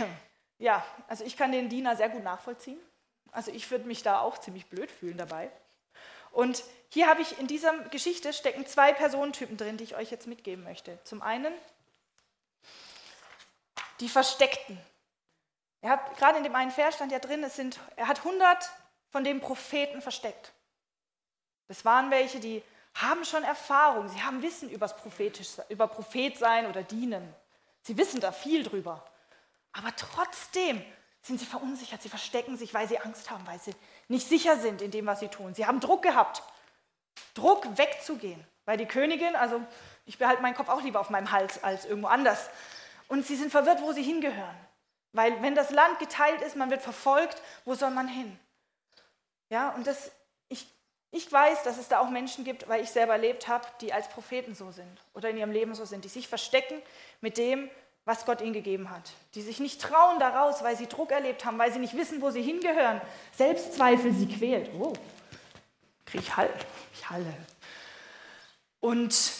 Ja, 0.58 0.82
also 1.06 1.22
ich 1.22 1.36
kann 1.36 1.52
den 1.52 1.68
Diener 1.68 1.96
sehr 1.96 2.08
gut 2.08 2.24
nachvollziehen. 2.24 2.80
Also 3.30 3.50
ich 3.50 3.70
würde 3.70 3.86
mich 3.86 4.02
da 4.02 4.20
auch 4.20 4.38
ziemlich 4.38 4.64
blöd 4.70 4.90
fühlen 4.90 5.18
dabei. 5.18 5.50
Und 6.32 6.64
hier 6.96 7.08
habe 7.08 7.20
ich 7.20 7.38
in 7.38 7.46
dieser 7.46 7.76
Geschichte 7.90 8.32
stecken 8.32 8.64
zwei 8.64 8.94
Personentypen 8.94 9.58
drin, 9.58 9.76
die 9.76 9.84
ich 9.84 9.96
euch 9.96 10.10
jetzt 10.10 10.26
mitgeben 10.26 10.64
möchte. 10.64 10.98
Zum 11.04 11.20
einen 11.20 11.52
die 14.00 14.08
Versteckten. 14.08 14.78
Er 15.82 15.90
hat, 15.90 16.16
gerade 16.16 16.38
in 16.38 16.44
dem 16.44 16.54
einen 16.54 16.70
Vers 16.70 16.94
stand 16.94 17.12
ja 17.12 17.18
drin, 17.18 17.44
es 17.44 17.54
sind, 17.54 17.78
er 17.96 18.08
hat 18.08 18.20
100 18.20 18.70
von 19.10 19.24
den 19.24 19.42
Propheten 19.42 20.00
versteckt. 20.00 20.54
Das 21.68 21.84
waren 21.84 22.10
welche, 22.10 22.40
die 22.40 22.62
haben 22.94 23.26
schon 23.26 23.44
Erfahrung, 23.44 24.08
sie 24.08 24.22
haben 24.22 24.40
Wissen 24.40 24.70
übers 24.70 24.96
Prophetisch, 24.96 25.48
über 25.68 25.88
Prophetsein 25.88 26.64
oder 26.64 26.82
Dienen. 26.82 27.30
Sie 27.82 27.98
wissen 27.98 28.22
da 28.22 28.32
viel 28.32 28.62
drüber. 28.62 29.04
Aber 29.74 29.94
trotzdem 29.96 30.82
sind 31.20 31.40
sie 31.40 31.44
verunsichert, 31.44 32.00
sie 32.00 32.08
verstecken 32.08 32.56
sich, 32.56 32.72
weil 32.72 32.88
sie 32.88 32.98
Angst 32.98 33.30
haben, 33.30 33.46
weil 33.46 33.60
sie 33.60 33.74
nicht 34.08 34.26
sicher 34.26 34.56
sind 34.56 34.80
in 34.80 34.92
dem, 34.92 35.04
was 35.04 35.20
sie 35.20 35.28
tun. 35.28 35.52
Sie 35.52 35.66
haben 35.66 35.80
Druck 35.80 36.00
gehabt 36.00 36.42
Druck 37.34 37.78
wegzugehen. 37.78 38.42
Weil 38.64 38.76
die 38.76 38.86
Königin, 38.86 39.36
also 39.36 39.60
ich 40.06 40.18
behalte 40.18 40.42
meinen 40.42 40.54
Kopf 40.54 40.68
auch 40.68 40.82
lieber 40.82 41.00
auf 41.00 41.10
meinem 41.10 41.30
Hals 41.30 41.62
als 41.62 41.84
irgendwo 41.84 42.08
anders. 42.08 42.48
Und 43.08 43.26
sie 43.26 43.36
sind 43.36 43.50
verwirrt, 43.50 43.82
wo 43.82 43.92
sie 43.92 44.02
hingehören. 44.02 44.56
Weil 45.12 45.40
wenn 45.42 45.54
das 45.54 45.70
Land 45.70 45.98
geteilt 45.98 46.42
ist, 46.42 46.56
man 46.56 46.70
wird 46.70 46.82
verfolgt, 46.82 47.40
wo 47.64 47.74
soll 47.74 47.90
man 47.90 48.08
hin? 48.08 48.38
Ja, 49.48 49.70
und 49.70 49.86
das, 49.86 50.10
ich, 50.48 50.66
ich 51.10 51.30
weiß, 51.30 51.62
dass 51.62 51.78
es 51.78 51.88
da 51.88 52.00
auch 52.00 52.10
Menschen 52.10 52.44
gibt, 52.44 52.68
weil 52.68 52.82
ich 52.82 52.90
selber 52.90 53.12
erlebt 53.12 53.48
habe, 53.48 53.64
die 53.80 53.92
als 53.92 54.08
Propheten 54.08 54.54
so 54.54 54.72
sind 54.72 55.00
oder 55.14 55.30
in 55.30 55.38
ihrem 55.38 55.52
Leben 55.52 55.74
so 55.74 55.84
sind, 55.84 56.04
die 56.04 56.08
sich 56.08 56.28
verstecken 56.28 56.82
mit 57.20 57.38
dem, 57.38 57.70
was 58.04 58.24
Gott 58.26 58.40
ihnen 58.40 58.52
gegeben 58.52 58.90
hat. 58.90 59.12
Die 59.34 59.42
sich 59.42 59.58
nicht 59.58 59.80
trauen 59.80 60.18
daraus, 60.18 60.62
weil 60.62 60.76
sie 60.76 60.86
Druck 60.86 61.10
erlebt 61.10 61.44
haben, 61.44 61.58
weil 61.58 61.72
sie 61.72 61.78
nicht 61.78 61.96
wissen, 61.96 62.20
wo 62.20 62.30
sie 62.30 62.42
hingehören. 62.42 63.00
Selbstzweifel 63.32 64.12
sie 64.12 64.28
quält. 64.28 64.70
Oh, 64.74 64.92
ich 66.18 66.36
Hall. 66.36 66.52
Ich 66.94 67.08
halle. 67.10 67.32
Und 68.80 69.32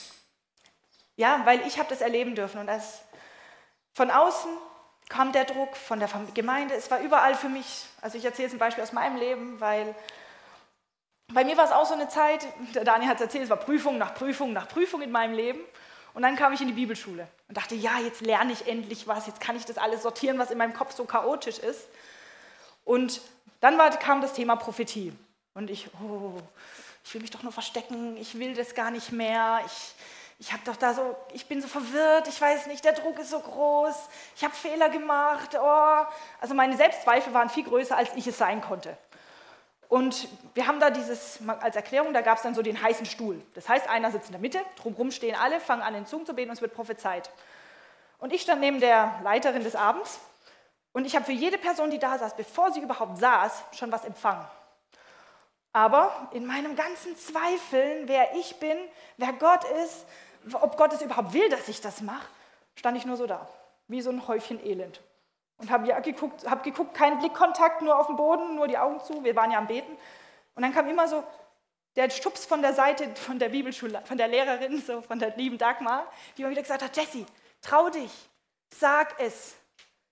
ja, 1.17 1.43
weil 1.45 1.67
ich 1.67 1.79
habe 1.79 1.89
das 1.89 2.01
erleben 2.01 2.35
dürfen. 2.35 2.61
Und 2.61 2.69
als 2.69 3.01
von 3.95 4.11
außen 4.11 4.51
kam 5.09 5.33
der 5.33 5.45
Druck 5.45 5.77
von 5.77 6.01
der 6.01 6.09
Gemeinde. 6.35 6.75
Es 6.75 6.91
war 6.91 7.01
überall 7.01 7.35
für 7.35 7.49
mich. 7.49 7.87
Also 8.01 8.19
ich 8.19 8.25
erzähle 8.25 8.49
jetzt 8.49 8.55
ein 8.55 8.59
Beispiel 8.59 8.83
aus 8.83 8.93
meinem 8.93 9.17
Leben, 9.17 9.61
weil 9.61 9.95
bei 11.33 11.45
mir 11.45 11.57
war 11.57 11.65
es 11.65 11.73
auch 11.73 11.87
so 11.87 11.95
eine 11.95 12.09
Zeit, 12.09 12.47
der 12.75 12.85
Daniel 12.85 13.09
hat 13.09 13.17
es 13.17 13.23
erzählt, 13.23 13.45
es 13.45 13.51
war 13.51 13.57
Prüfung 13.57 13.99
nach 13.99 14.15
Prüfung 14.15 14.53
nach 14.53 14.69
Prüfung 14.69 15.03
in 15.03 15.11
meinem 15.11 15.35
Leben. 15.35 15.61
Und 16.15 16.23
dann 16.23 16.37
kam 16.37 16.53
ich 16.53 16.61
in 16.61 16.67
die 16.67 16.73
Bibelschule 16.73 17.29
und 17.49 17.57
dachte, 17.57 17.75
ja, 17.75 17.99
jetzt 17.99 18.23
lerne 18.23 18.53
ich 18.53 18.67
endlich 18.67 19.07
was, 19.07 19.27
jetzt 19.27 19.41
kann 19.41 19.55
ich 19.55 19.67
das 19.67 19.77
alles 19.77 20.03
sortieren, 20.03 20.39
was 20.39 20.51
in 20.51 20.57
meinem 20.57 20.73
Kopf 20.73 20.95
so 20.95 21.05
chaotisch 21.05 21.59
ist. 21.59 21.89
Und 22.85 23.21
dann 23.61 23.77
war, 23.77 23.91
kam 23.91 24.23
das 24.23 24.33
Thema 24.33 24.57
Prophetie. 24.57 25.13
Und 25.57 25.71
ich, 25.71 25.89
oh, 26.03 26.35
ich 27.03 27.15
will 27.15 27.23
mich 27.23 27.31
doch 27.31 27.43
nur 27.43 27.51
verstecken, 27.51 28.19
ich 28.19 28.39
will 28.39 28.55
das 28.55 28.75
gar 28.75 28.91
nicht 28.91 29.11
mehr, 29.11 29.63
ich, 29.65 29.95
ich 30.39 30.53
habe 30.53 30.63
doch 30.67 30.77
da 30.77 30.93
so, 30.93 31.17
ich 31.33 31.47
bin 31.47 31.63
so 31.63 31.67
verwirrt, 31.67 32.29
ich 32.29 32.39
weiß 32.39 32.67
nicht, 32.67 32.85
der 32.85 32.93
Druck 32.93 33.19
ist 33.19 33.31
so 33.31 33.41
groß, 33.41 33.95
ich 34.37 34.45
habe 34.45 34.55
Fehler 34.55 34.91
gemacht. 34.91 35.57
Oh. 35.59 36.05
Also 36.43 36.53
meine 36.53 36.77
Selbstzweifel 36.77 37.33
waren 37.33 37.49
viel 37.49 37.65
größer, 37.65 37.97
als 37.97 38.11
ich 38.17 38.27
es 38.27 38.37
sein 38.37 38.61
konnte. 38.61 38.99
Und 39.89 40.29
wir 40.53 40.67
haben 40.67 40.79
da 40.79 40.91
dieses, 40.91 41.39
als 41.61 41.75
Erklärung, 41.75 42.13
da 42.13 42.21
gab 42.21 42.37
es 42.37 42.43
dann 42.43 42.55
so 42.55 42.61
den 42.61 42.83
heißen 42.83 43.07
Stuhl. 43.07 43.41
Das 43.55 43.67
heißt, 43.67 43.89
einer 43.89 44.11
sitzt 44.11 44.27
in 44.27 44.33
der 44.33 44.41
Mitte, 44.43 44.61
drumherum 44.77 45.11
stehen 45.11 45.37
alle, 45.37 45.59
fangen 45.59 45.81
an, 45.81 45.95
in 45.95 46.05
Zungen 46.05 46.27
zu 46.27 46.35
beten 46.35 46.51
und 46.51 46.57
es 46.57 46.61
wird 46.61 46.75
prophezeit. 46.75 47.31
Und 48.19 48.35
ich 48.35 48.43
stand 48.43 48.61
neben 48.61 48.81
der 48.81 49.21
Leiterin 49.23 49.65
des 49.65 49.75
Abends 49.75 50.21
und 50.93 51.07
ich 51.07 51.17
habe 51.17 51.25
für 51.25 51.33
jede 51.33 51.57
Person, 51.57 51.91
die 51.91 51.99
da 51.99 52.19
saß, 52.19 52.37
bevor 52.37 52.73
sie 52.73 52.81
überhaupt 52.81 53.17
saß, 53.17 53.63
schon 53.73 53.91
was 53.91 54.05
empfangen. 54.05 54.45
Aber 55.77 56.31
in 56.33 56.47
meinem 56.47 56.75
ganzen 56.75 57.19
Zweifeln, 57.19 58.09
wer 58.09 58.35
ich 58.35 58.57
bin, 58.57 58.79
wer 59.19 59.35
Gott 59.35 59.63
ist, 59.85 60.07
ob 60.55 60.79
Gott 60.79 60.95
es 60.95 61.03
überhaupt 61.03 61.35
will, 61.35 61.51
dass 61.51 61.69
ich 61.69 61.83
das 61.83 62.01
mache, 62.01 62.27
stand 62.77 62.97
ich 62.97 63.05
nur 63.05 63.19
so 63.19 63.27
da, 63.27 63.47
wie 63.87 64.01
so 64.01 64.09
ein 64.09 64.27
Häufchen 64.27 64.59
Elend. 64.65 65.03
Und 65.59 65.71
habe 65.71 65.87
ja 65.87 66.01
geguckt, 66.01 66.49
hab 66.49 66.65
geguckt, 66.65 66.95
kein 66.95 67.19
Blickkontakt, 67.19 67.83
nur 67.83 67.99
auf 67.99 68.07
dem 68.07 68.17
Boden, 68.17 68.55
nur 68.55 68.69
die 68.69 68.79
Augen 68.79 69.03
zu. 69.05 69.23
Wir 69.23 69.37
waren 69.37 69.51
ja 69.51 69.59
am 69.59 69.67
Beten. 69.67 69.93
Und 70.55 70.63
dann 70.63 70.73
kam 70.73 70.89
immer 70.89 71.09
so 71.09 71.23
der 71.95 72.09
Stups 72.09 72.47
von 72.47 72.63
der 72.63 72.73
Seite 72.73 73.15
von 73.15 73.39
der 73.39 73.51
Bibelschule, 73.51 74.01
von 74.07 74.17
der 74.17 74.29
Lehrerin, 74.29 74.81
so 74.81 75.03
von 75.03 75.19
der 75.19 75.37
lieben 75.37 75.59
Dagmar, 75.59 76.11
die 76.39 76.41
immer 76.41 76.53
wieder 76.53 76.63
gesagt 76.63 76.85
hat: 76.85 76.97
Jessie, 76.97 77.27
trau 77.61 77.91
dich, 77.91 78.31
sag 78.71 79.21
es, 79.21 79.55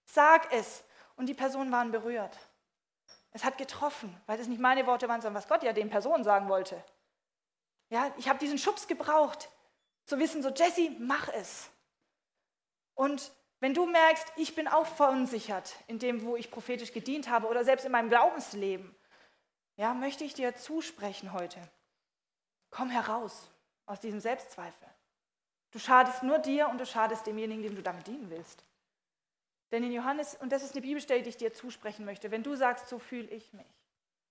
sag 0.04 0.52
es. 0.52 0.84
Und 1.16 1.24
die 1.24 1.34
Personen 1.34 1.72
waren 1.72 1.90
berührt. 1.90 2.36
Es 3.34 3.44
hat 3.44 3.58
getroffen, 3.58 4.16
weil 4.26 4.38
es 4.38 4.46
nicht 4.46 4.60
meine 4.60 4.86
Worte 4.86 5.08
waren, 5.08 5.20
sondern 5.20 5.42
was 5.42 5.48
Gott 5.48 5.64
ja 5.64 5.72
den 5.72 5.90
Personen 5.90 6.22
sagen 6.22 6.48
wollte. 6.48 6.82
Ja, 7.90 8.14
ich 8.16 8.28
habe 8.28 8.38
diesen 8.38 8.58
Schubs 8.58 8.86
gebraucht, 8.86 9.50
zu 10.06 10.18
wissen, 10.20 10.42
so 10.42 10.50
Jessie, 10.50 10.96
mach 11.00 11.28
es. 11.28 11.68
Und 12.94 13.32
wenn 13.58 13.74
du 13.74 13.86
merkst, 13.86 14.24
ich 14.36 14.54
bin 14.54 14.68
auch 14.68 14.86
verunsichert 14.86 15.74
in 15.88 15.98
dem, 15.98 16.24
wo 16.24 16.36
ich 16.36 16.50
prophetisch 16.50 16.92
gedient 16.92 17.28
habe 17.28 17.48
oder 17.48 17.64
selbst 17.64 17.84
in 17.84 17.92
meinem 17.92 18.08
Glaubensleben, 18.08 18.94
ja, 19.76 19.94
möchte 19.94 20.22
ich 20.22 20.34
dir 20.34 20.54
zusprechen 20.54 21.32
heute. 21.32 21.60
Komm 22.70 22.88
heraus 22.88 23.50
aus 23.86 23.98
diesem 23.98 24.20
Selbstzweifel. 24.20 24.88
Du 25.72 25.80
schadest 25.80 26.22
nur 26.22 26.38
dir 26.38 26.68
und 26.68 26.78
du 26.78 26.86
schadest 26.86 27.26
demjenigen, 27.26 27.64
dem 27.64 27.74
du 27.74 27.82
damit 27.82 28.06
dienen 28.06 28.30
willst. 28.30 28.62
Denn 29.70 29.82
in 29.82 29.92
Johannes, 29.92 30.34
und 30.36 30.52
das 30.52 30.62
ist 30.62 30.72
eine 30.72 30.82
Bibelstelle, 30.82 31.22
die 31.22 31.30
ich 31.30 31.36
dir 31.36 31.52
zusprechen 31.52 32.04
möchte, 32.04 32.30
wenn 32.30 32.42
du 32.42 32.54
sagst, 32.54 32.88
so 32.88 32.98
fühle 32.98 33.28
ich 33.28 33.52
mich, 33.52 33.82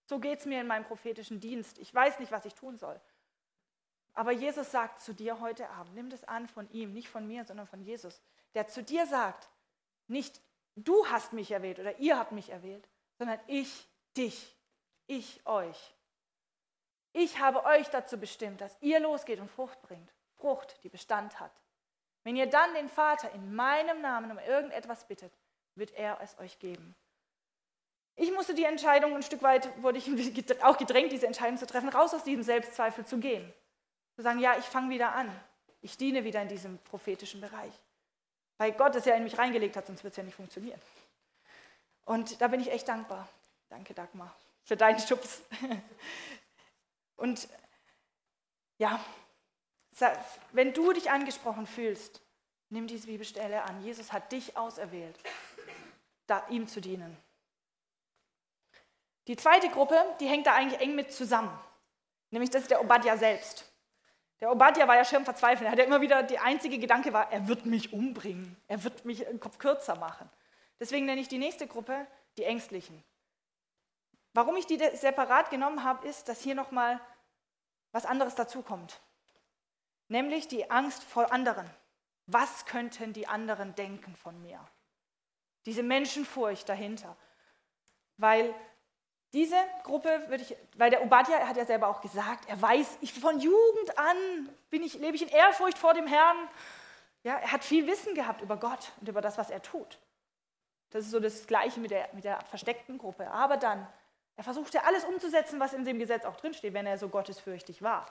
so 0.06 0.20
geht 0.20 0.40
es 0.40 0.46
mir 0.46 0.62
in 0.62 0.68
meinem 0.68 0.86
prophetischen 0.86 1.40
Dienst, 1.40 1.80
ich 1.80 1.94
weiß 1.94 2.20
nicht, 2.20 2.32
was 2.32 2.46
ich 2.46 2.54
tun 2.54 2.78
soll. 2.78 3.00
Aber 4.14 4.32
Jesus 4.32 4.72
sagt 4.72 5.02
zu 5.02 5.14
dir 5.14 5.40
heute 5.40 5.70
Abend, 5.70 5.96
nimm 5.96 6.10
das 6.10 6.24
an 6.24 6.48
von 6.48 6.70
ihm, 6.72 6.94
nicht 6.94 7.10
von 7.10 7.28
mir, 7.28 7.46
sondern 7.46 7.68
von 7.68 7.82
Jesus 7.82 8.22
der 8.54 8.68
zu 8.68 8.84
dir 8.84 9.06
sagt, 9.08 9.50
nicht 10.08 10.42
du 10.76 11.06
hast 11.08 11.34
mich 11.34 11.52
erwählt 11.52 11.80
oder 11.80 11.98
ihr 12.00 12.18
habt 12.18 12.32
mich 12.32 12.50
erwählt, 12.50 12.88
sondern 13.18 13.40
ich 13.48 13.88
dich, 14.16 14.56
ich 15.08 15.46
euch. 15.46 15.96
Ich 17.14 17.40
habe 17.40 17.64
euch 17.66 17.90
dazu 17.90 18.18
bestimmt, 18.18 18.62
dass 18.62 18.78
ihr 18.82 19.00
losgeht 19.00 19.40
und 19.40 19.50
Frucht 19.50 19.82
bringt. 19.84 20.12
Frucht, 20.36 20.84
die 20.84 20.90
Bestand 20.90 21.40
hat. 21.40 21.52
Wenn 22.24 22.36
ihr 22.36 22.48
dann 22.48 22.74
den 22.74 22.90
Vater 22.90 23.32
in 23.34 23.54
meinem 23.54 24.02
Namen 24.02 24.32
um 24.32 24.40
irgendetwas 24.40 25.08
bittet, 25.08 25.34
wird 25.76 25.92
er 25.92 26.20
es 26.22 26.38
euch 26.40 26.60
geben. 26.60 26.96
Ich 28.16 28.32
musste 28.32 28.54
die 28.54 28.64
Entscheidung, 28.64 29.16
ein 29.16 29.24
Stück 29.24 29.42
weit 29.42 29.70
wurde 29.82 29.98
ich 29.98 30.08
auch 30.64 30.78
gedrängt, 30.78 31.12
diese 31.12 31.28
Entscheidung 31.28 31.58
zu 31.58 31.66
treffen, 31.66 31.90
raus 31.90 32.14
aus 32.14 32.24
diesem 32.24 32.44
Selbstzweifel 32.44 33.06
zu 33.06 33.18
gehen. 33.18 33.52
Zu 34.16 34.22
sagen, 34.22 34.40
ja, 34.40 34.58
ich 34.58 34.66
fange 34.66 34.90
wieder 34.90 35.14
an. 35.14 35.32
Ich 35.82 35.98
diene 35.98 36.24
wieder 36.24 36.42
in 36.42 36.48
diesem 36.48 36.78
prophetischen 36.80 37.42
Bereich. 37.42 37.74
Weil 38.58 38.72
Gott 38.74 38.96
es 38.96 39.06
ja 39.06 39.16
in 39.16 39.24
mich 39.24 39.38
reingelegt 39.38 39.76
hat, 39.76 39.88
sonst 39.88 40.04
wird 40.04 40.14
es 40.14 40.18
ja 40.18 40.24
nicht 40.24 40.36
funktionieren. 40.36 40.80
Und 42.06 42.40
da 42.40 42.48
bin 42.48 42.60
ich 42.60 42.72
echt 42.72 42.88
dankbar. 42.88 43.28
Danke, 43.70 43.94
Dagmar, 43.94 44.34
für 44.64 44.78
deinen 44.78 45.00
Schubs. 45.00 45.42
Und 47.16 47.48
ja, 48.78 49.00
wenn 50.52 50.74
du 50.74 50.94
dich 50.94 51.12
angesprochen 51.12 51.68
fühlst, 51.68 52.22
nimm 52.70 52.88
diese 52.88 53.08
Bibelstelle 53.08 53.64
an. 53.64 53.84
Jesus 53.84 54.12
hat 54.12 54.32
dich 54.32 54.58
auserwählt, 54.58 55.18
da, 56.28 56.46
ihm 56.50 56.68
zu 56.68 56.82
dienen. 56.82 57.16
Die 59.28 59.36
zweite 59.36 59.70
Gruppe, 59.70 60.04
die 60.20 60.28
hängt 60.28 60.48
da 60.48 60.54
eigentlich 60.54 60.82
eng 60.82 60.96
mit 60.96 61.14
zusammen. 61.14 61.58
Nämlich 62.32 62.50
das 62.50 62.64
ist 62.64 62.72
der 62.72 62.82
Obadja 62.82 63.16
selbst. 63.16 63.72
Der 64.42 64.52
Obadja 64.52 64.88
war 64.88 64.96
ja 64.96 65.06
schön 65.06 65.24
verzweifelt. 65.24 65.68
Er 65.68 65.72
hatte 65.72 65.84
immer 65.84 66.02
wieder, 66.02 66.24
der 66.24 66.44
einzige 66.44 66.78
Gedanke 66.78 67.14
war, 67.14 67.32
er 67.32 67.48
wird 67.48 67.66
mich 67.66 67.94
umbringen. 67.94 68.58
Er 68.68 68.84
wird 68.84 69.06
mich 69.06 69.20
den 69.20 69.40
Kopf 69.40 69.58
kürzer 69.58 69.96
machen. 69.96 70.30
Deswegen 70.80 71.06
nenne 71.06 71.22
ich 71.22 71.30
die 71.30 71.38
nächste 71.38 71.68
Gruppe 71.68 72.06
die 72.38 72.44
Ängstlichen. 72.44 73.04
Warum 74.34 74.58
ich 74.58 74.66
die 74.66 74.78
separat 74.96 75.50
genommen 75.52 75.84
habe, 75.84 76.08
ist, 76.08 76.28
dass 76.28 76.42
hier 76.42 76.56
nochmal 76.56 77.00
was 77.92 78.06
anderes 78.06 78.36
dazukommt. 78.36 79.00
Nämlich 80.08 80.48
die 80.48 80.70
Angst 80.70 81.04
vor 81.04 81.32
anderen. 81.32 81.70
Was 82.26 82.66
könnten 82.66 83.14
die 83.14 83.28
anderen 83.28 83.76
denken 83.76 84.16
von 84.16 84.42
mir? 84.42 84.60
Diese 85.66 85.84
Menschenfurcht 85.84 86.68
dahinter. 86.70 87.16
Weil 88.18 88.54
diese 89.34 89.56
Gruppe 89.84 90.26
würde 90.28 90.44
ich, 90.44 90.56
weil 90.78 90.92
der 90.92 91.02
Obadja 91.02 91.48
hat 91.48 91.58
ja 91.58 91.66
selber 91.66 91.88
auch 91.88 92.02
gesagt, 92.02 92.48
er 92.48 92.62
weiß, 92.62 93.00
ich 93.02 93.14
von 93.14 93.40
Jugend 93.40 93.98
an 93.98 94.50
bin 94.70 94.84
ich, 94.84 94.94
lebe 94.96 95.16
ich 95.16 95.24
in 95.24 95.30
Ehrfurcht 95.30 95.78
vor 95.78 95.94
dem 95.94 96.06
Herrn. 96.06 96.38
Ja, 97.24 97.38
er 97.38 97.52
hat 97.52 97.64
viel 97.64 97.88
Wissen 97.88 98.14
gehabt 98.14 98.42
über 98.42 98.58
Gott 98.58 98.92
und 99.00 99.10
über 99.10 99.22
das, 99.22 99.38
was 99.38 99.50
er 99.50 99.62
tut. 99.62 99.98
Das 100.92 101.06
ist 101.06 101.12
so 101.12 101.20
das 101.20 101.48
Gleiche 101.48 101.80
mit 101.80 101.90
der, 101.90 102.10
mit 102.14 102.24
der 102.24 102.40
versteckten 102.42 103.00
Gruppe. 103.00 103.32
Aber 103.32 103.58
dann, 103.58 103.88
er 104.36 104.44
versuchte 104.44 104.84
alles 104.84 105.04
umzusetzen, 105.04 105.60
was 105.60 105.74
in 105.74 105.84
dem 105.84 105.98
Gesetz 105.98 106.26
auch 106.26 106.36
drinsteht, 106.36 106.74
wenn 106.74 106.86
er 106.86 107.00
so 107.00 107.10
gottesfürchtig 107.10 107.82
war. 107.82 108.06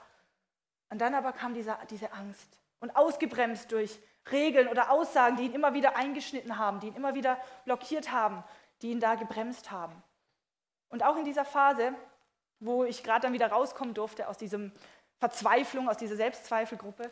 Und 0.93 0.99
dann 0.99 1.15
aber 1.15 1.31
kam 1.31 1.55
diese, 1.55 1.75
diese 1.89 2.13
Angst 2.13 2.59
und 2.79 2.95
ausgebremst 2.95 3.71
durch 3.71 3.97
Regeln 4.31 4.67
oder 4.67 4.91
Aussagen, 4.91 5.37
die 5.37 5.45
ihn 5.45 5.53
immer 5.53 5.73
wieder 5.73 5.95
eingeschnitten 5.95 6.59
haben, 6.59 6.79
die 6.81 6.85
ihn 6.85 6.95
immer 6.95 7.15
wieder 7.15 7.39
blockiert 7.65 8.11
haben, 8.11 8.43
die 8.83 8.91
ihn 8.91 8.99
da 8.99 9.15
gebremst 9.15 9.71
haben. 9.71 10.03
Und 10.89 11.01
auch 11.01 11.17
in 11.17 11.25
dieser 11.25 11.45
Phase, 11.45 11.95
wo 12.59 12.83
ich 12.83 13.01
gerade 13.01 13.21
dann 13.21 13.33
wieder 13.33 13.47
rauskommen 13.47 13.95
durfte 13.95 14.27
aus 14.27 14.37
dieser 14.37 14.59
Verzweiflung, 15.17 15.89
aus 15.89 15.97
dieser 15.97 16.15
Selbstzweifelgruppe, 16.15 17.09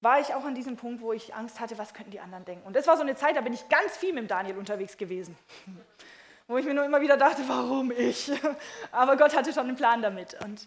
war 0.00 0.18
ich 0.18 0.34
auch 0.34 0.44
an 0.44 0.56
diesem 0.56 0.76
Punkt, 0.76 1.02
wo 1.02 1.12
ich 1.12 1.36
Angst 1.36 1.60
hatte, 1.60 1.78
was 1.78 1.94
könnten 1.94 2.10
die 2.10 2.18
anderen 2.18 2.44
denken. 2.44 2.66
Und 2.66 2.74
das 2.74 2.88
war 2.88 2.96
so 2.96 3.02
eine 3.02 3.14
Zeit, 3.14 3.36
da 3.36 3.42
bin 3.42 3.52
ich 3.52 3.68
ganz 3.68 3.96
viel 3.96 4.12
mit 4.12 4.28
Daniel 4.28 4.58
unterwegs 4.58 4.96
gewesen. 4.96 5.38
wo 6.48 6.58
ich 6.58 6.66
mir 6.66 6.74
nur 6.74 6.84
immer 6.84 7.00
wieder 7.00 7.16
dachte, 7.16 7.42
warum 7.46 7.92
ich? 7.92 8.32
Aber 8.90 9.16
Gott 9.16 9.36
hatte 9.36 9.52
schon 9.52 9.68
einen 9.68 9.76
Plan 9.76 10.02
damit. 10.02 10.34
Und 10.44 10.66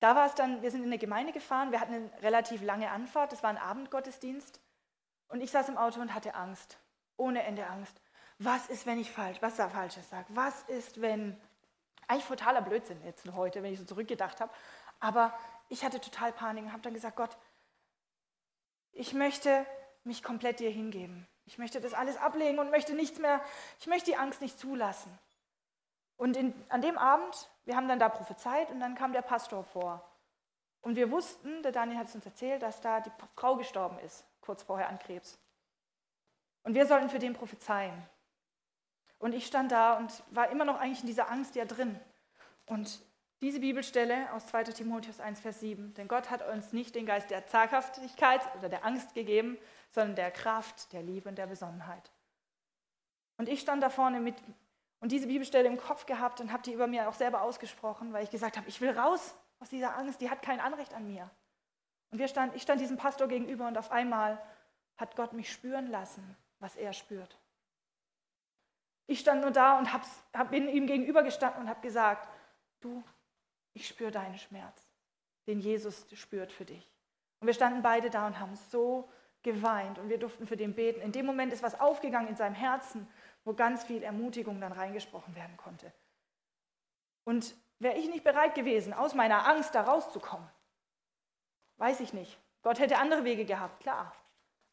da 0.00 0.14
war 0.14 0.26
es 0.26 0.34
dann, 0.34 0.62
wir 0.62 0.70
sind 0.70 0.82
in 0.82 0.88
eine 0.88 0.98
Gemeinde 0.98 1.32
gefahren, 1.32 1.72
wir 1.72 1.80
hatten 1.80 1.94
eine 1.94 2.22
relativ 2.22 2.62
lange 2.62 2.90
Anfahrt, 2.90 3.32
das 3.32 3.42
war 3.42 3.50
ein 3.50 3.58
Abendgottesdienst. 3.58 4.60
Und 5.28 5.40
ich 5.40 5.50
saß 5.50 5.68
im 5.68 5.78
Auto 5.78 6.00
und 6.00 6.14
hatte 6.14 6.34
Angst, 6.34 6.78
ohne 7.16 7.42
Ende 7.42 7.66
Angst 7.66 8.00
was 8.38 8.66
ist, 8.68 8.84
wenn 8.84 9.00
ich 9.00 9.10
falsch, 9.10 9.38
was 9.40 9.56
da 9.56 9.70
Falsches 9.70 10.10
sage? 10.10 10.26
Was 10.28 10.62
ist, 10.64 11.00
wenn 11.00 11.40
Eigentlich 12.08 12.26
totaler 12.26 12.62
Blödsinn 12.62 13.02
jetzt 13.04 13.26
heute, 13.34 13.62
wenn 13.62 13.72
ich 13.72 13.80
so 13.80 13.84
zurückgedacht 13.84 14.40
habe. 14.40 14.52
Aber 15.00 15.36
ich 15.68 15.84
hatte 15.84 16.00
total 16.00 16.32
Panik 16.32 16.64
und 16.64 16.72
habe 16.72 16.82
dann 16.82 16.94
gesagt, 16.94 17.16
Gott, 17.16 17.36
ich 18.92 19.12
möchte 19.12 19.66
mich 20.04 20.22
komplett 20.22 20.60
dir 20.60 20.70
hingeben. 20.70 21.26
Ich 21.46 21.58
möchte 21.58 21.80
das 21.80 21.94
alles 21.94 22.16
ablegen 22.16 22.58
und 22.58 22.70
möchte 22.70 22.94
nichts 22.94 23.18
mehr, 23.18 23.40
ich 23.80 23.86
möchte 23.86 24.10
die 24.10 24.16
Angst 24.16 24.40
nicht 24.40 24.58
zulassen. 24.58 25.16
Und 26.16 26.36
in, 26.36 26.54
an 26.68 26.80
dem 26.80 26.96
Abend, 26.96 27.50
wir 27.64 27.76
haben 27.76 27.88
dann 27.88 27.98
da 27.98 28.08
prophezeit 28.08 28.70
und 28.70 28.80
dann 28.80 28.94
kam 28.94 29.12
der 29.12 29.22
Pastor 29.22 29.64
vor. 29.64 30.08
Und 30.80 30.96
wir 30.96 31.10
wussten, 31.10 31.62
der 31.62 31.72
Daniel 31.72 31.98
hat 31.98 32.08
es 32.08 32.14
uns 32.14 32.26
erzählt, 32.26 32.62
dass 32.62 32.80
da 32.80 33.00
die 33.00 33.10
Frau 33.34 33.56
gestorben 33.56 33.98
ist, 33.98 34.24
kurz 34.40 34.62
vorher 34.62 34.88
an 34.88 34.98
Krebs. 34.98 35.38
Und 36.62 36.74
wir 36.74 36.86
sollten 36.86 37.10
für 37.10 37.18
den 37.18 37.34
prophezeien. 37.34 37.94
Und 39.18 39.34
ich 39.34 39.46
stand 39.46 39.72
da 39.72 39.96
und 39.96 40.22
war 40.30 40.50
immer 40.50 40.64
noch 40.64 40.78
eigentlich 40.78 41.00
in 41.00 41.06
dieser 41.06 41.30
Angst 41.30 41.54
ja 41.54 41.64
drin. 41.64 41.98
Und 42.66 43.00
diese 43.42 43.60
Bibelstelle 43.60 44.32
aus 44.32 44.46
2 44.46 44.64
Timotheus 44.64 45.20
1, 45.20 45.40
Vers 45.40 45.60
7, 45.60 45.94
denn 45.94 46.08
Gott 46.08 46.30
hat 46.30 46.46
uns 46.48 46.72
nicht 46.72 46.94
den 46.94 47.06
Geist 47.06 47.30
der 47.30 47.46
Zaghaftigkeit 47.46 48.40
oder 48.58 48.68
der 48.68 48.84
Angst 48.84 49.14
gegeben, 49.14 49.58
sondern 49.90 50.16
der 50.16 50.30
Kraft, 50.30 50.92
der 50.92 51.02
Liebe 51.02 51.28
und 51.28 51.36
der 51.36 51.46
Besonnenheit. 51.46 52.10
Und 53.36 53.48
ich 53.48 53.60
stand 53.60 53.82
da 53.82 53.90
vorne 53.90 54.20
mit 54.20 54.36
und 55.00 55.12
diese 55.12 55.26
Bibelstelle 55.26 55.68
im 55.68 55.76
Kopf 55.76 56.06
gehabt 56.06 56.40
und 56.40 56.52
habe 56.52 56.62
die 56.62 56.72
über 56.72 56.86
mir 56.86 57.08
auch 57.08 57.14
selber 57.14 57.42
ausgesprochen, 57.42 58.12
weil 58.12 58.24
ich 58.24 58.30
gesagt 58.30 58.56
habe, 58.56 58.68
ich 58.68 58.80
will 58.80 58.90
raus 58.90 59.34
aus 59.58 59.68
dieser 59.68 59.96
Angst, 59.96 60.20
die 60.20 60.30
hat 60.30 60.42
kein 60.42 60.60
Anrecht 60.60 60.94
an 60.94 61.06
mir. 61.06 61.30
Und 62.10 62.18
wir 62.18 62.28
stand, 62.28 62.54
ich 62.54 62.62
stand 62.62 62.80
diesem 62.80 62.96
Pastor 62.96 63.28
gegenüber 63.28 63.66
und 63.66 63.76
auf 63.78 63.90
einmal 63.90 64.42
hat 64.96 65.16
Gott 65.16 65.32
mich 65.32 65.52
spüren 65.52 65.88
lassen, 65.88 66.36
was 66.58 66.76
er 66.76 66.92
spürt. 66.92 67.38
Ich 69.06 69.20
stand 69.20 69.42
nur 69.42 69.50
da 69.50 69.78
und 69.78 69.92
hab, 69.92 70.02
hab, 70.34 70.50
bin 70.50 70.68
ihm 70.68 70.86
gegenübergestanden 70.86 71.62
und 71.62 71.68
habe 71.68 71.80
gesagt, 71.80 72.28
du, 72.80 73.04
ich 73.74 73.86
spüre 73.86 74.10
deinen 74.10 74.38
Schmerz, 74.38 74.90
den 75.46 75.60
Jesus 75.60 76.06
spürt 76.14 76.52
für 76.52 76.64
dich. 76.64 76.90
Und 77.40 77.46
wir 77.46 77.54
standen 77.54 77.82
beide 77.82 78.10
da 78.10 78.26
und 78.26 78.40
haben 78.40 78.56
so 78.56 79.08
geweint 79.42 79.98
und 79.98 80.08
wir 80.08 80.18
durften 80.18 80.46
für 80.46 80.56
den 80.56 80.74
beten. 80.74 81.00
In 81.00 81.12
dem 81.12 81.26
Moment 81.26 81.52
ist 81.52 81.62
was 81.62 81.78
aufgegangen 81.78 82.28
in 82.28 82.36
seinem 82.36 82.54
Herzen, 82.54 83.06
wo 83.46 83.54
ganz 83.54 83.84
viel 83.84 84.02
Ermutigung 84.02 84.60
dann 84.60 84.72
reingesprochen 84.72 85.34
werden 85.36 85.56
konnte. 85.56 85.90
Und 87.24 87.54
wäre 87.78 87.96
ich 87.96 88.08
nicht 88.08 88.24
bereit 88.24 88.56
gewesen, 88.56 88.92
aus 88.92 89.14
meiner 89.14 89.46
Angst 89.46 89.74
da 89.74 89.82
rauszukommen, 89.82 90.48
weiß 91.76 92.00
ich 92.00 92.12
nicht. 92.12 92.36
Gott 92.62 92.80
hätte 92.80 92.98
andere 92.98 93.24
Wege 93.24 93.44
gehabt, 93.44 93.80
klar. 93.80 94.12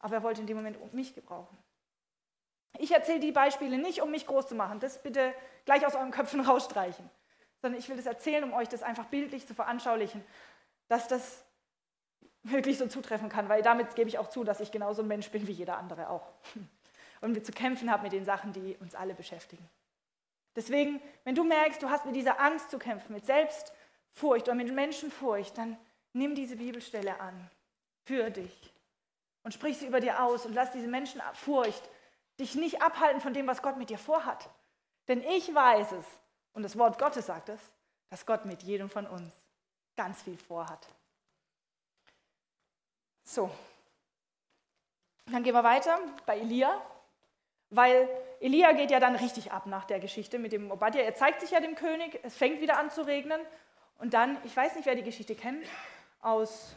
Aber 0.00 0.16
er 0.16 0.22
wollte 0.24 0.40
in 0.40 0.48
dem 0.48 0.56
Moment 0.56 0.92
mich 0.92 1.14
gebrauchen. 1.14 1.56
Ich 2.78 2.90
erzähle 2.90 3.20
die 3.20 3.30
Beispiele 3.30 3.78
nicht, 3.78 4.02
um 4.02 4.10
mich 4.10 4.26
groß 4.26 4.48
zu 4.48 4.56
machen. 4.56 4.80
Das 4.80 5.00
bitte 5.00 5.32
gleich 5.64 5.86
aus 5.86 5.94
euren 5.94 6.10
Köpfen 6.10 6.40
rausstreichen. 6.40 7.08
Sondern 7.62 7.78
ich 7.78 7.88
will 7.88 7.96
das 7.96 8.06
erzählen, 8.06 8.42
um 8.42 8.52
euch 8.52 8.68
das 8.68 8.82
einfach 8.82 9.06
bildlich 9.06 9.46
zu 9.46 9.54
veranschaulichen, 9.54 10.24
dass 10.88 11.06
das 11.06 11.44
wirklich 12.42 12.76
so 12.76 12.88
zutreffen 12.88 13.28
kann. 13.28 13.48
Weil 13.48 13.62
damit 13.62 13.94
gebe 13.94 14.08
ich 14.08 14.18
auch 14.18 14.28
zu, 14.28 14.42
dass 14.42 14.58
ich 14.58 14.72
genauso 14.72 15.02
ein 15.02 15.08
Mensch 15.08 15.30
bin 15.30 15.46
wie 15.46 15.52
jeder 15.52 15.78
andere 15.78 16.10
auch. 16.10 16.32
Und 17.24 17.34
wir 17.34 17.42
zu 17.42 17.52
kämpfen 17.52 17.90
haben 17.90 18.02
mit 18.02 18.12
den 18.12 18.24
Sachen, 18.24 18.52
die 18.52 18.76
uns 18.80 18.94
alle 18.94 19.14
beschäftigen. 19.14 19.66
Deswegen, 20.56 21.00
wenn 21.24 21.34
du 21.34 21.42
merkst, 21.42 21.82
du 21.82 21.90
hast 21.90 22.04
mit 22.04 22.14
dieser 22.14 22.38
Angst 22.38 22.70
zu 22.70 22.78
kämpfen, 22.78 23.12
mit 23.12 23.26
Selbstfurcht 23.26 24.46
oder 24.46 24.54
mit 24.54 24.72
Menschenfurcht, 24.72 25.56
dann 25.58 25.76
nimm 26.12 26.34
diese 26.34 26.56
Bibelstelle 26.56 27.18
an 27.20 27.50
für 28.04 28.30
dich 28.30 28.72
und 29.42 29.52
sprich 29.52 29.78
sie 29.78 29.86
über 29.86 30.00
dir 30.00 30.22
aus 30.22 30.46
und 30.46 30.54
lass 30.54 30.72
diese 30.72 30.86
Menschenfurcht 30.86 31.82
dich 32.38 32.54
nicht 32.54 32.82
abhalten 32.82 33.20
von 33.20 33.32
dem, 33.32 33.46
was 33.46 33.62
Gott 33.62 33.76
mit 33.76 33.90
dir 33.90 33.98
vorhat. 33.98 34.48
Denn 35.08 35.22
ich 35.22 35.52
weiß 35.54 35.92
es, 35.92 36.06
und 36.52 36.62
das 36.62 36.78
Wort 36.78 36.98
Gottes 36.98 37.26
sagt 37.26 37.48
es, 37.48 37.60
dass 38.10 38.26
Gott 38.26 38.44
mit 38.44 38.62
jedem 38.62 38.88
von 38.88 39.06
uns 39.06 39.32
ganz 39.96 40.22
viel 40.22 40.38
vorhat. 40.38 40.86
So, 43.24 43.50
dann 45.26 45.42
gehen 45.42 45.54
wir 45.54 45.64
weiter 45.64 45.98
bei 46.26 46.38
Elia, 46.38 46.80
weil 47.76 48.08
Elia 48.40 48.72
geht 48.72 48.90
ja 48.90 49.00
dann 49.00 49.16
richtig 49.16 49.52
ab 49.52 49.66
nach 49.66 49.84
der 49.84 50.00
Geschichte 50.00 50.38
mit 50.38 50.52
dem 50.52 50.70
Obadja. 50.70 51.02
Er 51.02 51.14
zeigt 51.14 51.40
sich 51.40 51.50
ja 51.50 51.60
dem 51.60 51.74
König, 51.74 52.20
es 52.22 52.36
fängt 52.36 52.60
wieder 52.60 52.78
an 52.78 52.90
zu 52.90 53.02
regnen 53.02 53.40
und 53.98 54.14
dann, 54.14 54.36
ich 54.44 54.56
weiß 54.56 54.76
nicht, 54.76 54.86
wer 54.86 54.94
die 54.94 55.02
Geschichte 55.02 55.34
kennt, 55.34 55.64
aus 56.20 56.74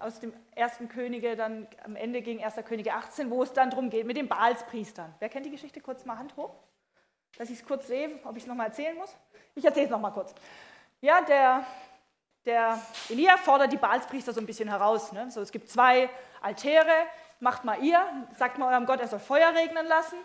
aus 0.00 0.20
dem 0.20 0.32
ersten 0.54 0.88
Könige, 0.88 1.36
dann 1.36 1.66
am 1.84 1.96
Ende 1.96 2.22
gegen 2.22 2.42
1. 2.42 2.56
Könige 2.64 2.94
18, 2.94 3.30
wo 3.30 3.42
es 3.42 3.52
dann 3.52 3.70
darum 3.70 3.90
geht 3.90 4.06
mit 4.06 4.16
den 4.16 4.28
Baalspriestern. 4.28 5.14
Wer 5.18 5.28
kennt 5.28 5.46
die 5.46 5.50
Geschichte? 5.50 5.80
Kurz 5.80 6.04
mal 6.04 6.18
Hand 6.18 6.36
hoch, 6.36 6.54
dass 7.36 7.50
ich 7.50 7.60
es 7.60 7.66
kurz 7.66 7.86
sehe, 7.86 8.10
ob 8.24 8.36
ich 8.36 8.44
es 8.44 8.46
nochmal 8.46 8.66
erzählen 8.66 8.96
muss. 8.96 9.16
Ich 9.54 9.64
erzähle 9.64 9.86
es 9.86 9.90
nochmal 9.90 10.12
kurz. 10.12 10.34
Ja, 11.00 11.20
der, 11.22 11.64
der 12.44 12.80
Elia 13.08 13.36
fordert 13.36 13.72
die 13.72 13.76
Baalspriester 13.76 14.32
so 14.32 14.40
ein 14.40 14.46
bisschen 14.46 14.68
heraus. 14.68 15.12
Ne? 15.12 15.30
So, 15.30 15.40
es 15.40 15.52
gibt 15.52 15.68
zwei 15.70 16.08
Altäre, 16.40 17.06
macht 17.40 17.64
mal 17.64 17.82
ihr, 17.82 18.00
sagt 18.36 18.58
mal 18.58 18.72
eurem 18.72 18.86
Gott, 18.86 19.00
er 19.00 19.08
soll 19.08 19.20
Feuer 19.20 19.54
regnen 19.54 19.86
lassen 19.86 20.18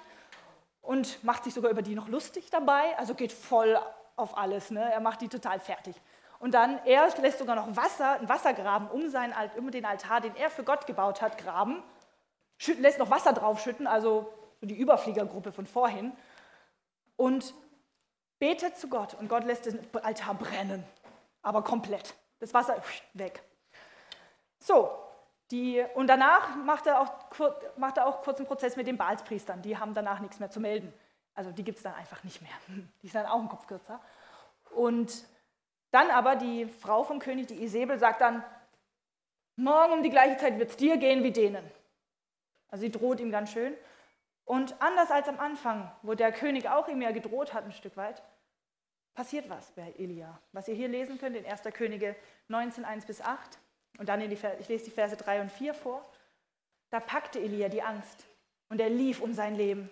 und 0.84 1.24
macht 1.24 1.46
sich 1.46 1.54
sogar 1.54 1.72
über 1.72 1.82
die 1.82 1.96
noch 1.96 2.08
lustig 2.08 2.52
dabei, 2.52 2.96
also 3.00 3.16
geht 3.16 3.32
voll 3.32 3.80
auf 4.16 4.38
alles. 4.38 4.70
Ne? 4.70 4.92
Er 4.92 5.00
macht 5.00 5.22
die 5.22 5.30
total 5.30 5.60
fertig. 5.60 5.96
Und 6.40 6.54
dann, 6.54 6.78
er 6.86 7.08
lässt 7.22 7.40
sogar 7.40 7.56
noch 7.56 7.76
Wasser, 7.76 8.12
einen 8.12 8.28
Wassergraben 8.28 8.90
um, 8.90 9.10
seinen, 9.10 9.34
um 9.58 9.72
den 9.72 9.86
Altar, 9.86 10.20
den 10.20 10.36
er 10.36 10.50
für 10.50 10.64
Gott 10.64 10.86
gebaut 10.86 11.22
hat, 11.22 11.38
graben. 11.38 11.82
Lässt 12.80 13.00
noch 13.00 13.10
Wasser 13.10 13.32
draufschütten, 13.34 13.88
also 13.88 14.32
so 14.60 14.68
die 14.68 14.78
Überfliegergruppe 14.78 15.54
von 15.54 15.66
vorhin. 15.66 16.12
Und 17.16 17.54
betet 18.40 18.78
zu 18.78 18.90
Gott 18.90 19.14
und 19.14 19.30
Gott 19.30 19.46
lässt 19.46 19.68
den 19.68 19.80
Altar 20.02 20.36
brennen. 20.36 20.84
Aber 21.42 21.64
komplett. 21.64 22.14
Das 22.40 22.54
Wasser 22.54 22.76
weg. 23.14 23.42
So, 24.60 24.92
die, 25.54 25.86
und 25.94 26.08
danach 26.08 26.56
macht 26.56 26.88
er, 26.88 27.00
auch, 27.00 27.14
macht 27.78 27.98
er 27.98 28.08
auch 28.08 28.24
kurz 28.24 28.40
einen 28.40 28.48
Prozess 28.48 28.76
mit 28.76 28.88
den 28.88 28.98
Baalspriestern. 28.98 29.62
Die 29.62 29.78
haben 29.78 29.94
danach 29.94 30.20
nichts 30.20 30.40
mehr 30.40 30.50
zu 30.50 30.60
melden. 30.60 30.92
Also 31.36 31.52
die 31.52 31.64
gibt 31.64 31.78
es 31.78 31.84
dann 31.84 31.94
einfach 31.94 32.24
nicht 32.24 32.42
mehr. 32.42 32.52
Die 33.02 33.08
sind 33.08 33.24
dann 33.24 33.32
auch 33.32 33.40
ein 33.40 33.50
Kopf 33.50 33.68
kürzer. 33.68 34.02
Und 34.72 35.26
dann 35.92 36.10
aber 36.10 36.36
die 36.36 36.66
Frau 36.66 37.04
vom 37.04 37.20
König, 37.20 37.48
die 37.48 37.64
Isabel, 37.64 38.00
sagt 38.00 38.22
dann, 38.22 38.44
morgen 39.56 39.94
um 39.94 40.04
die 40.04 40.10
gleiche 40.10 40.38
Zeit 40.38 40.58
wird 40.58 40.72
es 40.72 40.78
dir 40.78 40.98
gehen 40.98 41.24
wie 41.24 41.32
denen. 41.32 41.64
Also 42.70 42.82
sie 42.82 42.92
droht 42.92 43.20
ihm 43.20 43.30
ganz 43.30 43.52
schön. 43.52 43.76
Und 44.46 44.76
anders 44.82 45.12
als 45.12 45.28
am 45.28 45.40
Anfang, 45.40 45.92
wo 46.02 46.16
der 46.16 46.32
König 46.32 46.68
auch 46.68 46.88
ihm 46.88 47.02
ja 47.02 47.12
gedroht 47.12 47.54
hat 47.54 47.64
ein 47.64 47.72
Stück 47.72 47.96
weit, 47.96 48.24
passiert 49.14 49.50
was 49.50 49.72
bei 49.72 49.94
Elia. 50.00 50.40
Was 50.52 50.68
ihr 50.68 50.74
hier 50.74 50.88
lesen 50.88 51.20
könnt 51.20 51.36
in 51.36 51.46
1. 51.46 51.62
Könige 51.74 52.16
19, 52.48 52.86
1 52.86 53.06
bis 53.06 53.22
8 53.22 53.60
und 53.98 54.10
dann 54.10 54.22
in 54.22 54.30
die, 54.30 54.38
ich 54.60 54.68
lese 54.68 54.86
die 54.86 54.92
Verse 54.92 55.16
3 55.16 55.42
und 55.42 55.52
4 55.52 55.74
vor. 55.74 56.04
Da 56.90 57.00
packte 57.00 57.40
Elia 57.40 57.70
die 57.70 57.82
Angst 57.82 58.26
und 58.70 58.80
er 58.80 58.90
lief 58.90 59.22
um 59.22 59.34
sein 59.34 59.56
Leben. 59.56 59.90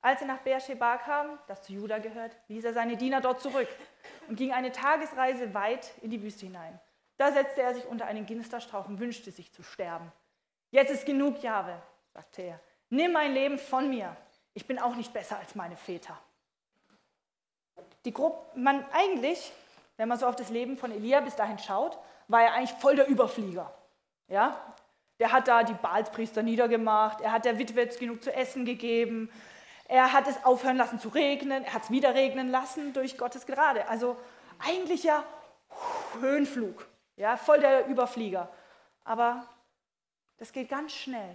Als 0.00 0.20
er 0.20 0.26
nach 0.26 0.40
Beersheba 0.40 0.98
kam, 0.98 1.38
das 1.46 1.62
zu 1.62 1.72
Juda 1.72 1.98
gehört, 1.98 2.36
ließ 2.48 2.64
er 2.64 2.74
seine 2.74 2.96
Diener 2.96 3.20
dort 3.20 3.40
zurück 3.40 3.68
und 4.28 4.36
ging 4.36 4.52
eine 4.52 4.70
Tagesreise 4.70 5.54
weit 5.54 5.92
in 6.02 6.10
die 6.10 6.22
Wüste 6.22 6.46
hinein. 6.46 6.78
Da 7.16 7.32
setzte 7.32 7.62
er 7.62 7.74
sich 7.74 7.86
unter 7.86 8.06
einen 8.06 8.26
Ginsterstrauch 8.26 8.86
und 8.88 9.00
wünschte 9.00 9.30
sich 9.30 9.52
zu 9.52 9.62
sterben. 9.62 10.12
Jetzt 10.70 10.90
ist 10.90 11.06
genug, 11.06 11.42
Jahwe, 11.42 11.80
sagte 12.12 12.42
er. 12.42 12.60
Nimm 12.90 13.12
mein 13.12 13.32
Leben 13.32 13.58
von 13.58 13.88
mir. 13.88 14.16
Ich 14.52 14.66
bin 14.66 14.78
auch 14.78 14.94
nicht 14.94 15.12
besser 15.12 15.38
als 15.38 15.54
meine 15.54 15.76
Väter. 15.76 16.18
Die 18.04 18.12
Gruppe, 18.12 18.58
man 18.58 18.84
eigentlich, 18.92 19.52
wenn 19.96 20.08
man 20.08 20.18
so 20.18 20.26
auf 20.26 20.36
das 20.36 20.50
Leben 20.50 20.76
von 20.76 20.90
Elia 20.90 21.20
bis 21.20 21.36
dahin 21.36 21.58
schaut, 21.58 21.98
war 22.28 22.42
er 22.42 22.54
eigentlich 22.54 22.78
voll 22.78 22.96
der 22.96 23.08
Überflieger. 23.08 23.72
Ja? 24.28 24.74
Der 25.18 25.32
hat 25.32 25.48
da 25.48 25.62
die 25.62 25.74
Baalspriester 25.74 26.42
niedergemacht, 26.42 27.20
er 27.20 27.32
hat 27.32 27.44
der 27.44 27.58
Witwe 27.58 27.86
genug 27.86 28.22
zu 28.22 28.32
essen 28.34 28.64
gegeben, 28.64 29.30
er 29.86 30.12
hat 30.12 30.26
es 30.26 30.44
aufhören 30.44 30.76
lassen 30.76 30.98
zu 30.98 31.08
regnen, 31.08 31.64
er 31.64 31.74
hat 31.74 31.84
es 31.84 31.90
wieder 31.90 32.14
regnen 32.14 32.50
lassen 32.50 32.92
durch 32.92 33.18
Gottes 33.18 33.46
Gnade. 33.46 33.86
Also 33.88 34.16
eigentlich 34.58 35.04
ja 35.04 35.24
Höhenflug, 36.20 36.86
ja, 37.16 37.36
voll 37.36 37.60
der 37.60 37.86
Überflieger. 37.86 38.48
Aber 39.04 39.46
das 40.38 40.52
geht 40.52 40.68
ganz 40.68 40.92
schnell, 40.92 41.34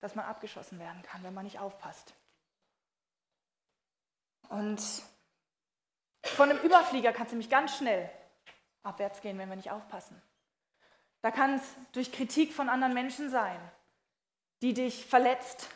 dass 0.00 0.14
man 0.14 0.26
abgeschossen 0.26 0.78
werden 0.78 1.02
kann, 1.02 1.22
wenn 1.22 1.34
man 1.34 1.44
nicht 1.44 1.58
aufpasst. 1.58 2.14
Und 4.48 4.82
von 6.24 6.50
einem 6.50 6.60
Überflieger 6.60 7.12
kann 7.12 7.26
es 7.26 7.32
nämlich 7.32 7.50
ganz 7.50 7.76
schnell 7.76 8.10
abwärts 8.82 9.20
gehen, 9.20 9.38
wenn 9.38 9.48
wir 9.48 9.56
nicht 9.56 9.70
aufpassen. 9.70 10.20
Da 11.20 11.30
kann 11.30 11.54
es 11.54 11.62
durch 11.92 12.12
Kritik 12.12 12.52
von 12.52 12.68
anderen 12.68 12.94
Menschen 12.94 13.30
sein, 13.30 13.58
die 14.60 14.74
dich 14.74 15.06
verletzt, 15.06 15.68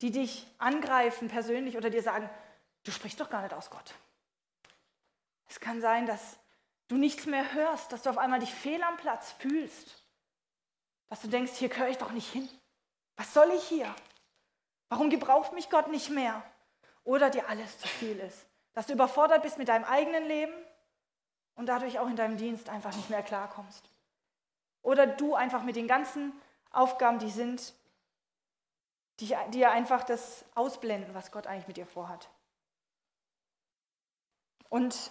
die 0.00 0.10
dich 0.10 0.46
angreifen 0.58 1.28
persönlich 1.28 1.76
oder 1.76 1.90
dir 1.90 2.02
sagen, 2.02 2.28
du 2.84 2.90
sprichst 2.90 3.20
doch 3.20 3.30
gar 3.30 3.42
nicht 3.42 3.54
aus 3.54 3.70
Gott. 3.70 3.94
Es 5.48 5.60
kann 5.60 5.80
sein, 5.80 6.06
dass 6.06 6.38
du 6.88 6.96
nichts 6.96 7.26
mehr 7.26 7.52
hörst, 7.54 7.92
dass 7.92 8.02
du 8.02 8.10
auf 8.10 8.18
einmal 8.18 8.40
dich 8.40 8.52
fehl 8.52 8.82
am 8.82 8.96
Platz 8.96 9.32
fühlst, 9.32 10.02
dass 11.08 11.20
du 11.20 11.28
denkst, 11.28 11.52
hier 11.54 11.68
gehöre 11.68 11.88
ich 11.88 11.98
doch 11.98 12.10
nicht 12.10 12.30
hin. 12.30 12.48
Was 13.16 13.32
soll 13.32 13.50
ich 13.52 13.64
hier? 13.64 13.94
Warum 14.88 15.10
gebraucht 15.10 15.52
mich 15.52 15.70
Gott 15.70 15.88
nicht 15.88 16.10
mehr? 16.10 16.42
Oder 17.04 17.30
dir 17.30 17.48
alles 17.48 17.78
zu 17.78 17.86
viel 17.86 18.18
ist, 18.18 18.46
Dass 18.72 18.86
du 18.86 18.92
überfordert 18.92 19.42
bist 19.42 19.58
mit 19.58 19.68
deinem 19.68 19.84
eigenen 19.84 20.26
Leben 20.26 20.52
und 21.56 21.66
dadurch 21.66 21.98
auch 21.98 22.08
in 22.08 22.16
deinem 22.16 22.36
Dienst 22.36 22.68
einfach 22.68 22.94
nicht 22.94 23.10
mehr 23.10 23.22
klarkommst. 23.22 23.90
Oder 24.82 25.06
du 25.06 25.34
einfach 25.34 25.62
mit 25.62 25.74
den 25.74 25.88
ganzen 25.88 26.32
Aufgaben, 26.70 27.18
die 27.18 27.30
sind, 27.30 27.74
die, 29.18 29.34
die 29.52 29.58
ja 29.58 29.72
einfach 29.72 30.04
das 30.04 30.44
ausblenden, 30.54 31.14
was 31.14 31.32
Gott 31.32 31.46
eigentlich 31.46 31.66
mit 31.66 31.76
dir 31.76 31.86
vorhat. 31.86 32.28
Und 34.68 35.10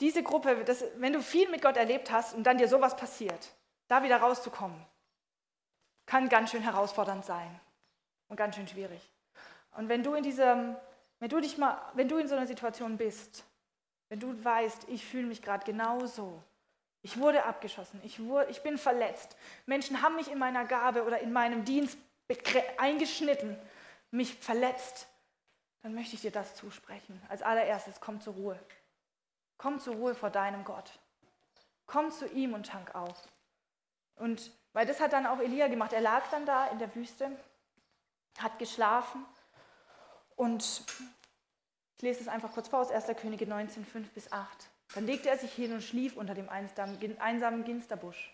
diese 0.00 0.22
Gruppe, 0.22 0.64
das, 0.64 0.84
wenn 0.96 1.12
du 1.12 1.22
viel 1.22 1.48
mit 1.48 1.62
Gott 1.62 1.76
erlebt 1.76 2.10
hast 2.10 2.34
und 2.34 2.44
dann 2.44 2.58
dir 2.58 2.68
sowas 2.68 2.96
passiert, 2.96 3.54
da 3.88 4.02
wieder 4.02 4.18
rauszukommen, 4.18 4.84
kann 6.04 6.28
ganz 6.28 6.50
schön 6.50 6.62
herausfordernd 6.62 7.24
sein 7.24 7.60
und 8.28 8.36
ganz 8.36 8.56
schön 8.56 8.68
schwierig. 8.68 9.10
Und 9.72 9.88
wenn 9.88 10.02
du 10.02 10.14
in 10.14 10.22
diesem, 10.22 10.76
wenn 11.20 11.28
du 11.28 11.40
dich 11.40 11.56
mal, 11.58 11.80
wenn 11.94 12.08
du 12.08 12.18
in 12.18 12.28
so 12.28 12.34
einer 12.34 12.46
Situation 12.46 12.96
bist, 12.96 13.44
wenn 14.08 14.20
du 14.20 14.44
weißt, 14.44 14.88
ich 14.88 15.04
fühle 15.04 15.26
mich 15.26 15.42
gerade 15.42 15.64
genauso, 15.64 16.42
ich 17.02 17.18
wurde 17.18 17.44
abgeschossen, 17.44 18.00
ich, 18.04 18.22
wurde, 18.24 18.50
ich 18.50 18.62
bin 18.62 18.78
verletzt, 18.78 19.36
Menschen 19.66 20.02
haben 20.02 20.16
mich 20.16 20.30
in 20.30 20.38
meiner 20.38 20.64
Gabe 20.64 21.04
oder 21.04 21.20
in 21.20 21.32
meinem 21.32 21.64
Dienst 21.64 21.98
eingeschnitten, 22.78 23.56
mich 24.10 24.34
verletzt, 24.34 25.06
dann 25.82 25.94
möchte 25.94 26.16
ich 26.16 26.22
dir 26.22 26.32
das 26.32 26.56
zusprechen. 26.56 27.20
Als 27.28 27.42
allererstes, 27.42 28.00
komm 28.00 28.20
zur 28.20 28.34
Ruhe. 28.34 28.58
Komm 29.56 29.78
zur 29.78 29.94
Ruhe 29.94 30.14
vor 30.14 30.30
deinem 30.30 30.64
Gott. 30.64 30.98
Komm 31.86 32.10
zu 32.10 32.26
ihm 32.26 32.54
und 32.54 32.66
tank 32.66 32.94
auf. 32.94 33.22
Und 34.16 34.50
weil 34.72 34.86
das 34.86 35.00
hat 35.00 35.12
dann 35.12 35.26
auch 35.26 35.38
Elia 35.38 35.68
gemacht. 35.68 35.92
Er 35.92 36.00
lag 36.00 36.28
dann 36.30 36.44
da 36.44 36.66
in 36.68 36.78
der 36.78 36.92
Wüste, 36.94 37.30
hat 38.38 38.58
geschlafen 38.58 39.24
und 40.34 40.82
ich 41.96 42.02
lese 42.02 42.20
es 42.20 42.28
einfach 42.28 42.52
kurz 42.52 42.68
vor 42.68 42.80
aus 42.80 42.90
1. 42.90 43.06
Könige 43.16 43.46
19, 43.46 43.84
5 43.84 44.10
bis 44.10 44.30
8. 44.30 44.68
Dann 44.94 45.06
legte 45.06 45.30
er 45.30 45.38
sich 45.38 45.52
hin 45.52 45.72
und 45.72 45.82
schlief 45.82 46.16
unter 46.16 46.34
dem 46.34 46.48
einsamen 46.50 47.64
Ginsterbusch. 47.64 48.32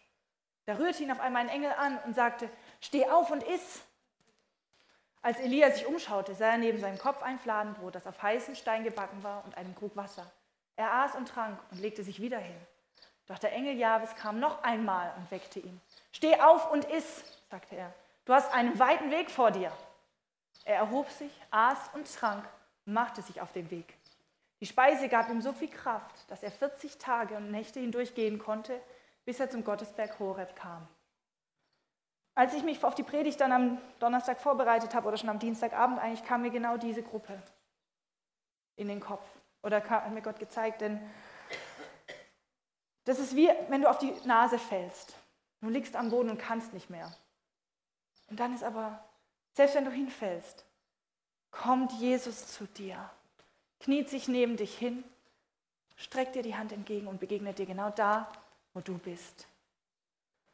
Da 0.66 0.74
rührte 0.74 1.02
ihn 1.02 1.12
auf 1.12 1.20
einmal 1.20 1.42
ein 1.42 1.48
Engel 1.48 1.72
an 1.72 1.98
und 2.04 2.14
sagte, 2.14 2.50
steh 2.80 3.08
auf 3.08 3.30
und 3.30 3.44
iss. 3.44 3.82
Als 5.22 5.38
Elia 5.38 5.70
sich 5.70 5.86
umschaute, 5.86 6.34
sah 6.34 6.50
er 6.50 6.58
neben 6.58 6.80
seinem 6.80 6.98
Kopf 6.98 7.22
ein 7.22 7.38
Fladenbrot, 7.38 7.94
das 7.94 8.08
auf 8.08 8.20
heißen 8.20 8.56
Stein 8.56 8.82
gebacken 8.82 9.22
war, 9.22 9.44
und 9.44 9.56
einen 9.56 9.76
Krug 9.76 9.96
Wasser. 9.96 10.30
Er 10.74 10.92
aß 10.92 11.14
und 11.14 11.28
trank 11.28 11.58
und 11.70 11.80
legte 11.80 12.02
sich 12.02 12.20
wieder 12.20 12.38
hin. 12.38 12.56
Doch 13.26 13.38
der 13.38 13.52
Engel 13.52 13.76
Jahwes 13.76 14.16
kam 14.16 14.40
noch 14.40 14.64
einmal 14.64 15.14
und 15.18 15.30
weckte 15.30 15.60
ihn. 15.60 15.80
Steh 16.10 16.40
auf 16.40 16.72
und 16.72 16.84
iss, 16.86 17.22
sagte 17.48 17.76
er. 17.76 17.94
Du 18.24 18.34
hast 18.34 18.52
einen 18.52 18.76
weiten 18.80 19.12
Weg 19.12 19.30
vor 19.30 19.52
dir. 19.52 19.70
Er 20.64 20.76
erhob 20.76 21.08
sich, 21.10 21.32
aß 21.52 21.90
und 21.94 22.12
trank 22.12 22.44
machte 22.84 23.22
sich 23.22 23.40
auf 23.40 23.52
den 23.52 23.70
Weg. 23.70 23.96
Die 24.60 24.66
Speise 24.66 25.08
gab 25.08 25.28
ihm 25.28 25.40
so 25.40 25.52
viel 25.52 25.68
Kraft, 25.68 26.30
dass 26.30 26.42
er 26.42 26.52
40 26.52 26.98
Tage 26.98 27.36
und 27.36 27.50
Nächte 27.50 27.80
hindurch 27.80 28.14
gehen 28.14 28.38
konnte, 28.38 28.80
bis 29.24 29.40
er 29.40 29.50
zum 29.50 29.64
Gottesberg 29.64 30.18
Horeb 30.18 30.54
kam. 30.54 30.86
Als 32.34 32.54
ich 32.54 32.62
mich 32.62 32.82
auf 32.84 32.94
die 32.94 33.02
Predigt 33.02 33.40
dann 33.40 33.52
am 33.52 33.78
Donnerstag 33.98 34.40
vorbereitet 34.40 34.94
habe 34.94 35.08
oder 35.08 35.16
schon 35.16 35.28
am 35.28 35.38
Dienstagabend, 35.38 35.98
eigentlich 35.98 36.24
kam 36.24 36.42
mir 36.42 36.50
genau 36.50 36.76
diese 36.76 37.02
Gruppe 37.02 37.42
in 38.76 38.88
den 38.88 39.00
Kopf 39.00 39.24
oder 39.62 39.82
hat 39.88 40.12
mir 40.12 40.22
Gott 40.22 40.38
gezeigt, 40.38 40.80
denn 40.80 41.00
das 43.04 43.18
ist 43.18 43.36
wie, 43.36 43.50
wenn 43.68 43.82
du 43.82 43.90
auf 43.90 43.98
die 43.98 44.12
Nase 44.24 44.58
fällst. 44.58 45.16
Du 45.60 45.68
liegst 45.68 45.96
am 45.96 46.10
Boden 46.10 46.30
und 46.30 46.38
kannst 46.38 46.72
nicht 46.72 46.88
mehr. 46.88 47.12
Und 48.28 48.40
dann 48.40 48.54
ist 48.54 48.64
aber, 48.64 49.04
selbst 49.54 49.74
wenn 49.74 49.84
du 49.84 49.90
hinfällst, 49.90 50.64
kommt 51.52 51.92
Jesus 51.92 52.48
zu 52.48 52.66
dir, 52.66 52.98
kniet 53.78 54.08
sich 54.08 54.26
neben 54.26 54.56
dich 54.56 54.76
hin, 54.76 55.04
streckt 55.94 56.34
dir 56.34 56.42
die 56.42 56.56
Hand 56.56 56.72
entgegen 56.72 57.06
und 57.06 57.20
begegnet 57.20 57.58
dir 57.58 57.66
genau 57.66 57.90
da, 57.90 58.28
wo 58.74 58.80
du 58.80 58.98
bist. 58.98 59.46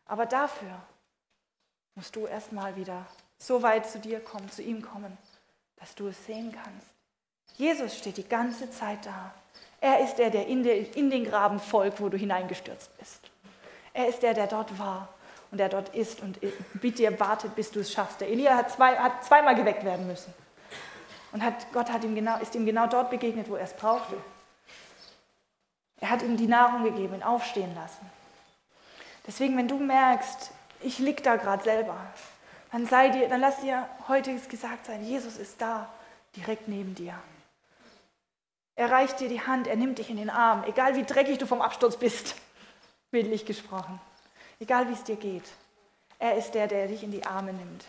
Aber 0.05 0.27
dafür 0.27 0.83
musst 1.95 2.15
du 2.17 2.27
erstmal 2.27 2.77
wieder 2.77 3.07
so 3.39 3.63
weit 3.63 3.89
zu 3.89 3.99
dir 3.99 4.21
kommen, 4.21 4.51
zu 4.51 4.63
ihm 4.63 4.83
kommen, 4.83 5.17
dass 5.77 5.95
du 5.95 6.09
es 6.09 6.27
sehen 6.27 6.53
kannst. 6.53 6.87
Jesus 7.57 7.97
steht 7.97 8.17
die 8.17 8.29
ganze 8.29 8.71
Zeit 8.71 9.07
da. 9.07 9.33
Er 9.81 10.01
ist 10.01 10.17
der, 10.17 10.31
der 10.31 10.47
in, 10.47 10.63
den 10.63 11.25
Graben 11.25 11.61
folgt, 11.61 12.01
wo 12.01 12.09
du 12.09 12.17
hineingestürzt 12.17 12.97
bist. 12.99 13.31
Er 13.93 14.09
ist 14.09 14.23
der, 14.23 14.35
der 14.35 14.47
dort 14.47 14.79
war 14.79 15.09
und 15.51 15.59
der 15.59 15.69
dort 15.69 15.95
ist 15.95 16.21
und 16.21 16.39
mit 16.83 16.99
dir 16.99 17.19
wartet, 17.19 17.55
bis 17.55 17.71
du 17.71 17.81
es 17.81 17.93
schaffst. 17.93 18.21
Der 18.21 18.29
Elia 18.29 18.57
hat, 18.57 18.71
zwei, 18.71 18.97
hat 18.97 19.25
zweimal 19.25 19.55
geweckt 19.55 19.85
werden 19.85 20.07
müssen. 20.07 20.33
Und 21.33 21.45
hat, 21.45 21.73
Gott 21.73 21.91
hat 21.91 22.05
ihm 22.05 22.15
genau, 22.15 22.39
ist 22.39 22.55
ihm 22.55 22.65
genau 22.65 22.87
dort 22.87 23.11
begegnet, 23.11 23.49
wo 23.49 23.57
er 23.57 23.65
es 23.65 23.75
brauchte. 23.75 24.17
Er 26.01 26.11
hat 26.11 26.23
ihm 26.23 26.37
die 26.37 26.47
Nahrung 26.47 26.85
gegeben, 26.85 27.15
ihn 27.15 27.23
aufstehen 27.23 27.75
lassen. 27.75 28.11
Deswegen, 29.27 29.57
wenn 29.57 29.69
du 29.69 29.79
merkst, 29.79 30.53
ich 30.81 30.99
lieg 30.99 31.23
da 31.23 31.37
gerade 31.37 31.63
selber, 31.63 31.97
dann, 32.73 32.87
sei 32.87 33.11
dir, 33.11 33.29
dann 33.29 33.41
lass 33.41 33.61
dir 33.61 33.89
heute 34.07 34.35
gesagt 34.37 34.87
sein, 34.87 35.05
Jesus 35.05 35.37
ist 35.37 35.61
da, 35.61 35.89
direkt 36.37 36.69
neben 36.69 36.95
dir. 36.95 37.15
Er 38.77 38.91
reicht 38.91 39.21
dir 39.21 39.29
die 39.29 39.45
Hand, 39.45 39.67
er 39.67 39.77
nimmt 39.77 39.99
dich 39.99 40.09
in 40.09 40.19
den 40.19 40.31
Arm, 40.31 40.63
egal 40.65 40.95
wie 40.95 41.03
dreckig 41.03 41.39
du 41.39 41.47
vom 41.47 41.61
Absturz 41.61 41.97
bist, 41.97 42.37
bildlich 43.11 43.45
gesprochen. 43.45 44.01
Egal 44.61 44.89
wie 44.89 44.93
es 44.93 45.05
dir 45.05 45.17
geht. 45.17 45.45
Er 46.19 46.37
ist 46.37 46.53
der, 46.53 46.67
der 46.67 46.89
dich 46.89 47.03
in 47.03 47.11
die 47.11 47.25
Arme 47.27 47.53
nimmt, 47.53 47.85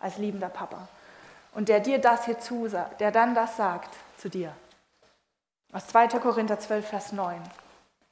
als 0.00 0.18
liebender 0.18 0.48
Papa. 0.48 0.88
Und 1.54 1.68
der 1.68 1.80
dir 1.80 1.98
das 1.98 2.24
hier 2.26 2.38
zusagt, 2.38 3.00
der 3.00 3.12
dann 3.12 3.34
das 3.34 3.56
sagt 3.56 3.94
zu 4.18 4.28
dir. 4.28 4.54
Aus 5.72 5.86
2. 5.86 6.08
Korinther 6.20 6.58
12, 6.58 6.88
Vers 6.88 7.12
9. 7.12 7.40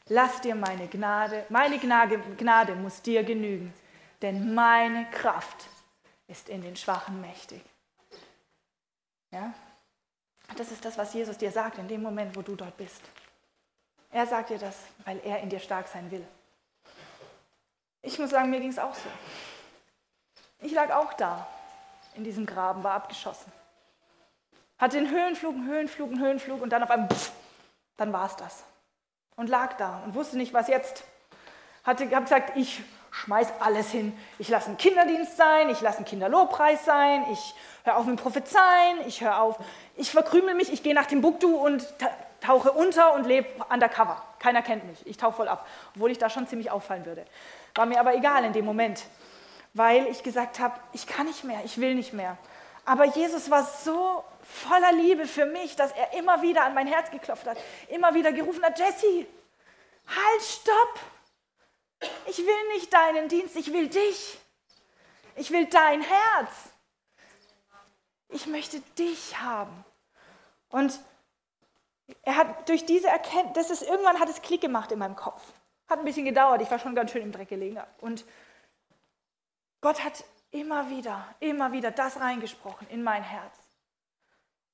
Lass 0.09 0.41
dir 0.41 0.55
meine 0.55 0.89
Gnade, 0.89 1.47
meine 1.49 1.79
Gnade, 1.79 2.19
Gnade 2.37 2.75
muss 2.75 3.03
dir 3.03 3.23
genügen, 3.23 3.73
denn 4.21 4.55
meine 4.55 5.09
Kraft 5.11 5.69
ist 6.27 6.49
in 6.49 6.63
den 6.63 6.77
Schwachen 6.77 7.21
mächtig. 7.21 7.63
Ja? 9.31 9.53
Das 10.57 10.71
ist 10.71 10.85
das, 10.85 10.99
was 10.99 11.15
Jesus 11.15 11.39
dir 11.39 11.51
sagt 11.51 11.79
in 11.79 11.89
dem 11.89 12.03
Moment, 12.03 12.37
wo 12.37 12.43
du 12.43 12.57
dort 12.57 12.77
bist. 12.77 13.03
Er 14.11 14.27
sagt 14.27 14.51
dir 14.51 14.59
das, 14.59 14.77
weil 15.05 15.21
er 15.25 15.41
in 15.41 15.49
dir 15.49 15.61
stark 15.61 15.89
sein 15.89 16.11
will. 16.11 16.27
Ich 18.03 18.19
muss 18.19 18.31
sagen, 18.31 18.51
mir 18.51 18.61
ging 18.61 18.71
es 18.71 18.79
auch 18.79 18.95
so. 18.95 19.09
Ich 20.61 20.73
lag 20.73 20.91
auch 20.91 21.13
da, 21.15 21.47
in 22.15 22.25
diesem 22.25 22.47
Graben, 22.47 22.83
war 22.85 22.95
abgeschossen. 22.95 23.53
Hatte 24.79 24.99
einen 24.99 25.11
Höhenflug, 25.11 25.55
Höhenflug, 25.55 26.11
Höhenflug 26.19 26.61
und 26.61 26.71
dann 26.71 26.83
auf 26.83 26.91
einmal, 26.91 27.09
pff, 27.09 27.33
dann 27.97 28.13
war 28.13 28.27
es 28.27 28.37
das. 28.37 28.65
Und 29.37 29.49
lag 29.49 29.75
da 29.75 30.03
und 30.05 30.15
wusste 30.15 30.37
nicht, 30.37 30.53
was 30.53 30.69
jetzt. 30.69 31.05
Hatte 31.85 32.07
gesagt, 32.07 32.57
ich 32.57 32.83
schmeiß 33.13 33.53
alles 33.61 33.91
hin. 33.91 34.17
Ich 34.39 34.49
lasse 34.49 34.69
einen 34.69 34.79
Kinderdienst 34.79 35.37
sein, 35.37 35.69
ich 35.71 35.81
lasse 35.81 35.99
einen 35.99 36.07
Kinderlobpreis 36.07 36.85
sein, 36.85 37.25
ich 37.31 37.55
höre 37.85 37.97
auf 37.97 38.07
mit 38.07 38.21
Prophezeien, 38.21 39.07
ich 39.07 39.21
höre 39.21 39.41
auf, 39.41 39.59
ich 39.97 40.11
verkrümel 40.11 40.55
mich, 40.55 40.73
ich 40.73 40.83
gehe 40.83 40.95
nach 40.95 41.07
Timbuktu 41.07 41.55
und 41.55 41.87
tauche 42.41 42.73
unter 42.73 43.13
und 43.15 43.25
lebe 43.27 43.49
undercover. 43.71 44.23
Keiner 44.39 44.63
kennt 44.63 44.85
mich, 44.85 45.07
ich 45.07 45.17
tauche 45.17 45.37
voll 45.37 45.49
ab, 45.49 45.67
obwohl 45.95 46.11
ich 46.11 46.19
da 46.19 46.29
schon 46.31 46.49
ziemlich 46.49 46.71
auffallen 46.71 47.05
würde. 47.07 47.25
War 47.75 47.87
mir 47.87 48.01
aber 48.01 48.15
egal 48.15 48.45
in 48.45 48.53
dem 48.53 48.65
Moment, 48.65 49.05
weil 49.75 50.07
ich 50.09 50.23
gesagt 50.23 50.59
habe, 50.59 50.79
ich 50.93 51.07
kann 51.07 51.27
nicht 51.27 51.45
mehr, 51.45 51.63
ich 51.65 51.79
will 51.79 51.95
nicht 51.95 52.13
mehr. 52.13 52.37
Aber 52.85 53.05
Jesus 53.05 53.51
war 53.51 53.65
so 53.65 54.25
voller 54.43 54.93
Liebe 54.93 55.27
für 55.27 55.47
mich, 55.47 55.77
dass 55.77 55.93
er 55.93 56.15
immer 56.15 56.43
wieder 56.43 56.65
an 56.65 56.75
mein 56.75 56.87
Herz 56.87 57.11
geklopft 57.11 57.47
hat, 57.47 57.57
immer 57.89 58.15
wieder 58.15 58.33
gerufen 58.33 58.63
hat, 58.65 58.79
Jesse, 58.79 59.27
halt, 60.07 60.43
stopp, 60.43 61.01
ich 62.27 62.39
will 62.39 62.69
nicht 62.75 62.93
deinen 62.93 63.29
Dienst, 63.29 63.57
ich 63.57 63.73
will 63.73 63.89
dich. 63.89 64.39
Ich 65.37 65.51
will 65.51 65.67
dein 65.67 66.03
Herz. 66.03 66.51
Ich 68.29 68.47
möchte 68.47 68.81
dich 68.99 69.41
haben. 69.41 69.85
Und 70.69 70.99
er 72.23 72.37
hat 72.37 72.69
durch 72.69 72.85
diese 72.85 73.09
Erkenntnis, 73.09 73.83
irgendwann 73.83 74.19
hat 74.19 74.29
es 74.29 74.43
Klick 74.43 74.61
gemacht 74.61 74.93
in 74.93 74.99
meinem 74.99 75.17
Kopf. 75.17 75.43
Hat 75.89 75.99
ein 75.99 76.05
bisschen 76.05 76.25
gedauert, 76.25 76.63
ich 76.63 76.71
war 76.71 76.79
schon 76.79 76.95
ganz 76.95 77.13
schön 77.13 77.23
im 77.23 77.33
Dreck 77.33 77.49
gelegen. 77.49 77.81
Und 78.01 78.25
Gott 79.83 80.03
hat 80.03 80.25
immer 80.53 80.89
wieder, 80.91 81.27
immer 81.41 81.73
wieder 81.73 81.91
das 81.91 82.21
reingesprochen 82.21 82.89
in 82.89 83.03
mein 83.03 83.23
Herz. 83.23 83.59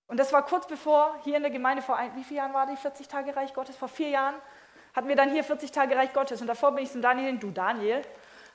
Und 0.07 0.19
das 0.19 0.33
war 0.33 0.45
kurz 0.45 0.67
bevor, 0.67 1.19
hier 1.25 1.37
in 1.37 1.43
der 1.43 1.51
Gemeinde 1.51 1.83
vor, 1.83 1.97
ein, 1.97 2.15
wie 2.15 2.25
vielen 2.25 2.39
Jahren 2.39 2.55
war 2.55 2.67
die 2.67 2.77
40 2.77 3.09
Tage 3.09 3.35
Reich 3.35 3.55
Gottes? 3.55 3.77
Vor 3.77 3.89
vier 3.89 4.11
Jahren 4.11 4.35
hatten 4.95 5.09
wir 5.09 5.17
dann 5.17 5.31
hier 5.31 5.45
40 5.45 5.73
Tage 5.73 5.97
Reich 5.97 6.13
Gottes. 6.13 6.41
Und 6.41 6.47
davor 6.47 6.73
bin 6.73 6.85
ich 6.85 6.93
zum 6.93 7.03
Daniel 7.03 7.27
hin, 7.27 7.41
du 7.41 7.51
Daniel, 7.51 8.03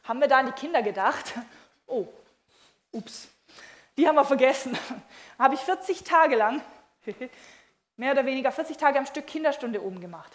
haben 0.03 0.21
wir 0.21 0.27
da 0.27 0.39
an 0.39 0.45
die 0.45 0.51
Kinder 0.53 0.81
gedacht? 0.81 1.33
Oh, 1.85 2.07
ups, 2.93 3.27
die 3.97 4.07
haben 4.07 4.15
wir 4.15 4.23
vergessen. 4.23 4.75
habe 5.37 5.53
ich 5.53 5.59
40 5.59 6.03
Tage 6.03 6.37
lang, 6.37 6.61
mehr 7.97 8.13
oder 8.13 8.25
weniger 8.25 8.53
40 8.53 8.77
Tage 8.77 8.97
am 8.97 9.05
Stück 9.05 9.27
Kinderstunde 9.27 9.83
oben 9.83 9.99
gemacht. 9.99 10.31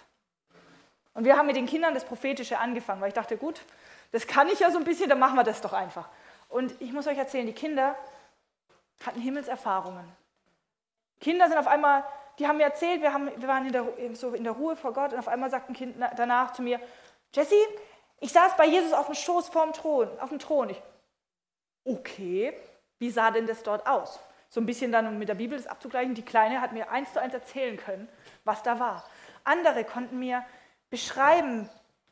Und 1.14 1.24
wir 1.24 1.38
haben 1.38 1.46
mit 1.46 1.56
den 1.56 1.64
Kindern 1.64 1.94
das 1.94 2.04
Prophetische 2.04 2.58
angefangen, 2.58 3.00
weil 3.00 3.08
ich 3.08 3.14
dachte, 3.14 3.38
gut, 3.38 3.62
das 4.10 4.26
kann 4.26 4.48
ich 4.48 4.60
ja 4.60 4.70
so 4.70 4.78
ein 4.78 4.84
bisschen, 4.84 5.08
dann 5.08 5.18
machen 5.18 5.36
wir 5.36 5.44
das 5.44 5.60
doch 5.60 5.72
einfach. 5.72 6.08
Und 6.48 6.80
ich 6.80 6.92
muss 6.92 7.06
euch 7.06 7.18
erzählen, 7.18 7.46
die 7.46 7.52
Kinder 7.52 7.94
hatten 9.04 9.20
Himmelserfahrungen. 9.20 10.04
Kinder 11.20 11.48
sind 11.48 11.58
auf 11.58 11.66
einmal 11.66 12.04
die 12.38 12.46
haben 12.46 12.58
mir 12.58 12.64
erzählt, 12.64 13.02
wir, 13.02 13.12
haben, 13.12 13.30
wir 13.36 13.48
waren 13.48 13.66
in 13.66 13.72
der, 13.72 13.86
so 14.14 14.30
in 14.30 14.44
der 14.44 14.52
Ruhe 14.52 14.76
vor 14.76 14.92
Gott 14.92 15.12
und 15.12 15.18
auf 15.18 15.28
einmal 15.28 15.50
sagt 15.50 15.68
ein 15.68 15.74
Kind 15.74 15.96
danach 16.16 16.52
zu 16.52 16.62
mir, 16.62 16.80
Jesse, 17.34 17.54
ich 18.20 18.32
saß 18.32 18.56
bei 18.56 18.66
Jesus 18.66 18.92
auf 18.92 19.06
dem 19.06 19.14
Schoß 19.14 19.48
vorm 19.48 19.72
Thron, 19.72 20.08
auf 20.20 20.28
dem 20.28 20.38
Thron. 20.38 20.70
Ich, 20.70 20.82
okay, 21.84 22.56
wie 22.98 23.10
sah 23.10 23.30
denn 23.30 23.46
das 23.46 23.62
dort 23.62 23.86
aus? 23.86 24.20
So 24.50 24.60
ein 24.60 24.66
bisschen 24.66 24.92
dann, 24.92 25.06
um 25.06 25.18
mit 25.18 25.28
der 25.28 25.34
Bibel 25.34 25.58
das 25.58 25.66
abzugleichen, 25.66 26.14
die 26.14 26.24
Kleine 26.24 26.60
hat 26.60 26.72
mir 26.72 26.90
eins 26.90 27.12
zu 27.12 27.20
eins 27.20 27.34
erzählen 27.34 27.76
können, 27.76 28.08
was 28.44 28.62
da 28.62 28.80
war. 28.80 29.04
Andere 29.44 29.84
konnten 29.84 30.18
mir 30.18 30.44
beschreiben, 30.90 31.68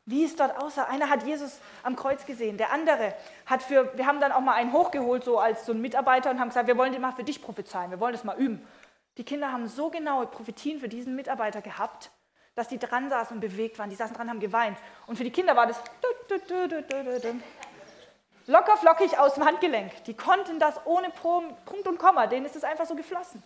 wie 0.07 0.23
es 0.23 0.35
dort 0.35 0.57
aussah. 0.57 0.85
Einer 0.85 1.09
hat 1.09 1.23
Jesus 1.23 1.59
am 1.83 1.95
Kreuz 1.95 2.25
gesehen, 2.25 2.57
der 2.57 2.71
andere 2.71 3.13
hat 3.45 3.61
für, 3.61 3.95
wir 3.95 4.07
haben 4.07 4.19
dann 4.19 4.31
auch 4.31 4.39
mal 4.39 4.53
einen 4.53 4.71
hochgeholt, 4.71 5.23
so 5.23 5.37
als 5.37 5.65
so 5.65 5.73
ein 5.73 5.81
Mitarbeiter 5.81 6.31
und 6.31 6.39
haben 6.39 6.47
gesagt, 6.47 6.67
wir 6.67 6.77
wollen 6.77 6.93
den 6.93 7.01
mal 7.01 7.11
für 7.11 7.25
dich 7.25 7.41
prophezeien, 7.41 7.91
wir 7.91 7.99
wollen 7.99 8.13
das 8.13 8.23
mal 8.23 8.37
üben. 8.37 8.65
Die 9.17 9.23
Kinder 9.23 9.51
haben 9.51 9.67
so 9.67 9.89
genaue 9.89 10.27
Prophetien 10.27 10.79
für 10.79 10.87
diesen 10.87 11.15
Mitarbeiter 11.15 11.61
gehabt, 11.61 12.11
dass 12.55 12.69
die 12.69 12.79
dran 12.79 13.09
saßen 13.09 13.35
und 13.35 13.41
bewegt 13.41 13.77
waren. 13.79 13.89
Die 13.89 13.95
saßen 13.95 14.15
dran, 14.15 14.29
haben 14.29 14.39
geweint. 14.39 14.77
Und 15.07 15.17
für 15.17 15.23
die 15.23 15.31
Kinder 15.31 15.55
war 15.55 15.67
das 15.67 15.81
locker 18.45 18.77
flockig 18.77 19.19
aus 19.19 19.33
dem 19.33 19.45
Handgelenk. 19.45 20.03
Die 20.05 20.15
konnten 20.15 20.59
das 20.59 20.79
ohne 20.85 21.09
Punkt 21.09 21.87
und 21.87 21.99
Komma. 21.99 22.27
Denen 22.27 22.45
ist 22.45 22.55
es 22.55 22.63
einfach 22.63 22.85
so 22.85 22.95
geflossen. 22.95 23.43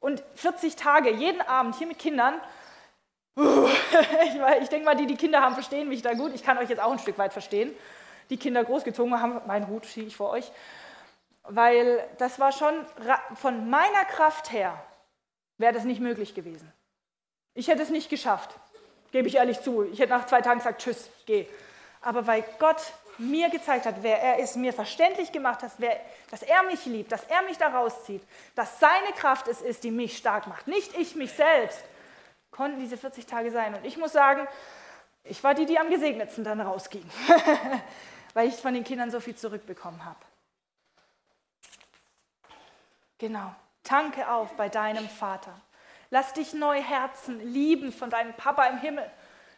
Und 0.00 0.22
40 0.34 0.76
Tage, 0.76 1.10
jeden 1.10 1.42
Abend 1.42 1.76
hier 1.76 1.86
mit 1.86 1.98
Kindern. 1.98 2.40
Ich 3.36 4.68
denke 4.68 4.84
mal, 4.84 4.96
die, 4.96 5.06
die 5.06 5.16
Kinder 5.16 5.40
haben, 5.40 5.54
verstehen 5.54 5.88
mich 5.88 6.02
da 6.02 6.14
gut. 6.14 6.32
Ich 6.34 6.42
kann 6.42 6.58
euch 6.58 6.68
jetzt 6.68 6.80
auch 6.80 6.92
ein 6.92 6.98
Stück 6.98 7.18
weit 7.18 7.32
verstehen. 7.32 7.74
Die 8.28 8.36
Kinder 8.36 8.64
großgezogen 8.64 9.20
haben, 9.20 9.40
mein 9.46 9.68
Hut 9.68 9.86
schieße 9.86 10.06
ich 10.06 10.16
vor 10.16 10.30
euch 10.30 10.50
weil 11.42 12.06
das 12.18 12.38
war 12.38 12.52
schon 12.52 12.74
von 13.34 13.68
meiner 13.70 14.04
Kraft 14.04 14.52
her, 14.52 14.82
wäre 15.58 15.72
das 15.72 15.84
nicht 15.84 16.00
möglich 16.00 16.34
gewesen. 16.34 16.72
Ich 17.54 17.68
hätte 17.68 17.82
es 17.82 17.90
nicht 17.90 18.08
geschafft, 18.08 18.54
gebe 19.12 19.28
ich 19.28 19.36
ehrlich 19.36 19.60
zu. 19.60 19.82
Ich 19.82 19.98
hätte 19.98 20.12
nach 20.12 20.26
zwei 20.26 20.40
Tagen 20.40 20.58
gesagt, 20.58 20.82
tschüss, 20.82 21.10
geh. 21.26 21.46
Aber 22.00 22.26
weil 22.26 22.44
Gott 22.58 22.80
mir 23.18 23.50
gezeigt 23.50 23.84
hat, 23.84 23.96
wer 24.02 24.22
er 24.22 24.38
ist, 24.38 24.56
mir 24.56 24.72
verständlich 24.72 25.32
gemacht 25.32 25.62
hat, 25.62 25.72
wer, 25.78 26.00
dass 26.30 26.42
er 26.42 26.62
mich 26.62 26.86
liebt, 26.86 27.12
dass 27.12 27.24
er 27.24 27.42
mich 27.42 27.58
da 27.58 27.68
rauszieht, 27.68 28.22
dass 28.54 28.80
seine 28.80 29.12
Kraft 29.16 29.48
es 29.48 29.60
ist, 29.60 29.84
die 29.84 29.90
mich 29.90 30.16
stark 30.16 30.46
macht, 30.46 30.66
nicht 30.68 30.96
ich 30.96 31.16
mich 31.16 31.32
selbst, 31.32 31.82
konnten 32.50 32.80
diese 32.80 32.96
40 32.96 33.26
Tage 33.26 33.50
sein. 33.50 33.74
Und 33.74 33.84
ich 33.84 33.96
muss 33.96 34.12
sagen, 34.12 34.46
ich 35.24 35.42
war 35.44 35.54
die, 35.54 35.66
die 35.66 35.78
am 35.78 35.90
gesegnetsten 35.90 36.44
dann 36.44 36.60
rausging, 36.60 37.08
weil 38.34 38.48
ich 38.48 38.56
von 38.56 38.74
den 38.74 38.84
Kindern 38.84 39.10
so 39.10 39.20
viel 39.20 39.36
zurückbekommen 39.36 40.04
habe. 40.04 40.18
Genau. 43.18 43.54
Tanke 43.84 44.30
auf 44.30 44.56
bei 44.56 44.68
deinem 44.68 45.08
Vater. 45.08 45.54
Lass 46.10 46.32
dich 46.32 46.54
neu 46.54 46.82
Herzen 46.82 47.40
lieben 47.52 47.92
von 47.92 48.10
deinem 48.10 48.34
Papa 48.34 48.64
im 48.64 48.78
Himmel, 48.78 49.08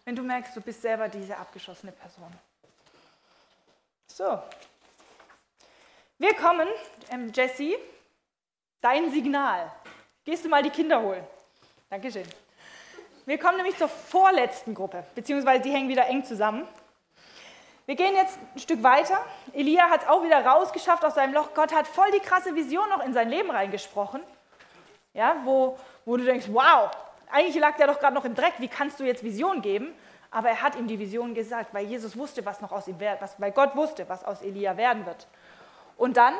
wenn 0.04 0.16
du 0.16 0.22
merkst, 0.22 0.54
du 0.56 0.60
bist 0.60 0.82
selber 0.82 1.08
diese 1.08 1.36
abgeschossene 1.36 1.92
Person. 1.92 2.32
So. 4.06 4.42
Wir 6.18 6.34
kommen, 6.34 6.68
ähm, 7.10 7.32
Jesse, 7.32 7.78
dein 8.80 9.10
Signal. 9.10 9.72
Gehst 10.24 10.44
du 10.44 10.48
mal 10.48 10.62
die 10.62 10.70
Kinder 10.70 11.00
holen? 11.00 11.24
Dankeschön. 11.88 12.26
Wir 13.24 13.38
kommen 13.38 13.56
nämlich 13.56 13.76
zur 13.76 13.88
vorletzten 13.88 14.74
Gruppe, 14.74 15.04
beziehungsweise 15.14 15.62
die 15.62 15.70
hängen 15.70 15.88
wieder 15.88 16.06
eng 16.06 16.24
zusammen. 16.24 16.66
Wir 17.86 17.94
gehen 17.94 18.16
jetzt 18.16 18.36
ein 18.54 18.58
Stück 18.58 18.82
weiter. 18.82 19.24
Elia 19.52 19.90
hat 19.90 20.02
es 20.02 20.08
auch 20.08 20.24
wieder 20.24 20.44
rausgeschafft 20.44 21.04
aus 21.04 21.14
seinem 21.14 21.32
Loch. 21.32 21.54
Gott 21.54 21.72
hat 21.72 21.86
voll 21.86 22.10
die 22.12 22.20
krasse 22.20 22.54
Vision 22.56 22.88
noch 22.88 23.04
in 23.04 23.12
sein 23.12 23.28
Leben 23.28 23.50
reingesprochen. 23.50 24.20
Ja, 25.14 25.36
wo, 25.44 25.78
wo 26.04 26.16
du 26.16 26.24
denkst, 26.24 26.46
wow, 26.50 26.90
eigentlich 27.30 27.56
lag 27.56 27.76
der 27.76 27.86
doch 27.86 28.00
gerade 28.00 28.14
noch 28.14 28.24
im 28.24 28.34
Dreck. 28.34 28.54
Wie 28.58 28.68
kannst 28.68 28.98
du 28.98 29.04
jetzt 29.04 29.22
Vision 29.22 29.62
geben? 29.62 29.94
Aber 30.32 30.48
er 30.48 30.62
hat 30.62 30.74
ihm 30.74 30.88
die 30.88 30.98
Vision 30.98 31.34
gesagt, 31.34 31.74
weil 31.74 31.86
Jesus 31.86 32.16
wusste, 32.16 32.44
was 32.44 32.60
noch 32.60 32.72
aus 32.72 32.88
ihm 32.88 32.98
wird, 32.98 33.20
weil 33.38 33.52
Gott 33.52 33.76
wusste, 33.76 34.08
was 34.08 34.24
aus 34.24 34.42
Elia 34.42 34.76
werden 34.76 35.06
wird. 35.06 35.28
Und 35.96 36.16
dann 36.16 36.34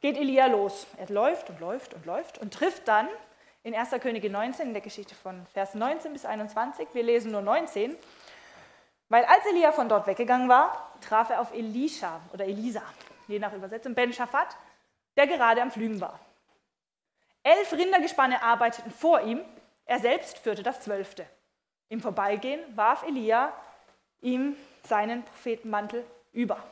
geht 0.00 0.16
Elia 0.16 0.46
los. 0.46 0.86
Er 0.96 1.08
läuft 1.08 1.50
und 1.50 1.60
läuft 1.60 1.92
und 1.92 2.06
läuft 2.06 2.38
und 2.38 2.54
trifft 2.54 2.88
dann 2.88 3.08
in 3.64 3.74
1. 3.74 3.90
Könige 4.00 4.30
19, 4.30 4.68
in 4.68 4.72
der 4.74 4.82
Geschichte 4.82 5.14
von 5.14 5.46
Vers 5.46 5.74
19 5.74 6.12
bis 6.12 6.24
21, 6.26 6.88
wir 6.92 7.02
lesen 7.02 7.32
nur 7.32 7.40
19, 7.40 7.96
weil 9.08 9.24
als 9.24 9.44
Elia 9.46 9.72
von 9.72 9.88
dort 9.88 10.06
weggegangen 10.06 10.48
war, 10.48 10.92
traf 11.00 11.30
er 11.30 11.40
auf 11.40 11.52
Elisha 11.52 12.20
oder 12.32 12.44
Elisa, 12.44 12.82
je 13.26 13.38
nach 13.38 13.54
Übersetzung, 13.54 13.94
Ben 13.94 14.12
Shaphat, 14.12 14.56
der 15.16 15.26
gerade 15.26 15.62
am 15.62 15.70
Flügen 15.70 16.00
war. 16.00 16.20
Elf 17.42 17.72
Rindergespanne 17.72 18.42
arbeiteten 18.42 18.90
vor 18.90 19.22
ihm, 19.22 19.40
er 19.86 19.98
selbst 19.98 20.38
führte 20.38 20.62
das 20.62 20.80
zwölfte. 20.80 21.26
Im 21.88 22.00
Vorbeigehen 22.00 22.60
warf 22.76 23.02
Elia 23.02 23.52
ihm 24.20 24.56
seinen 24.82 25.22
Prophetenmantel 25.22 26.04
über. 26.32 26.62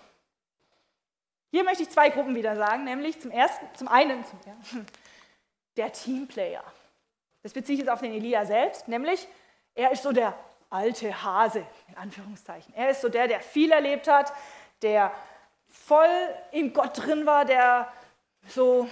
Hier 1.51 1.65
möchte 1.65 1.85
ich 1.85 1.91
zwei 1.91 2.11
Gruppen 2.11 2.35
wieder 2.35 2.57
sagen, 2.57 2.85
nämlich 2.85 3.21
zum 3.21 3.31
ersten, 3.31 3.67
zum 3.75 3.89
einen 3.89 4.25
ja, 4.47 4.57
der 5.77 5.93
Teamplayer. 5.93 6.65
Das 7.43 7.53
beziehe 7.53 7.75
ich 7.75 7.81
jetzt 7.81 7.91
auf 7.91 8.01
den 8.01 8.13
Elia 8.13 8.45
selbst, 8.45 8.89
nämlich 8.89 9.27
er 9.75 9.93
ist 9.93 10.03
so 10.03 10.13
der 10.13 10.35
alte 10.71 11.23
Hase, 11.23 11.67
in 11.89 11.97
Anführungszeichen. 11.97 12.73
Er 12.75 12.91
ist 12.91 13.01
so 13.01 13.09
der, 13.09 13.29
der 13.29 13.41
viel 13.41 13.73
erlebt 13.73 14.09
hat, 14.09 14.33
der 14.83 15.13
voll 15.69 16.09
in 16.51 16.73
Gott 16.73 16.99
drin 16.99 17.27
war, 17.27 17.45
der 17.45 17.93
so 18.47 18.89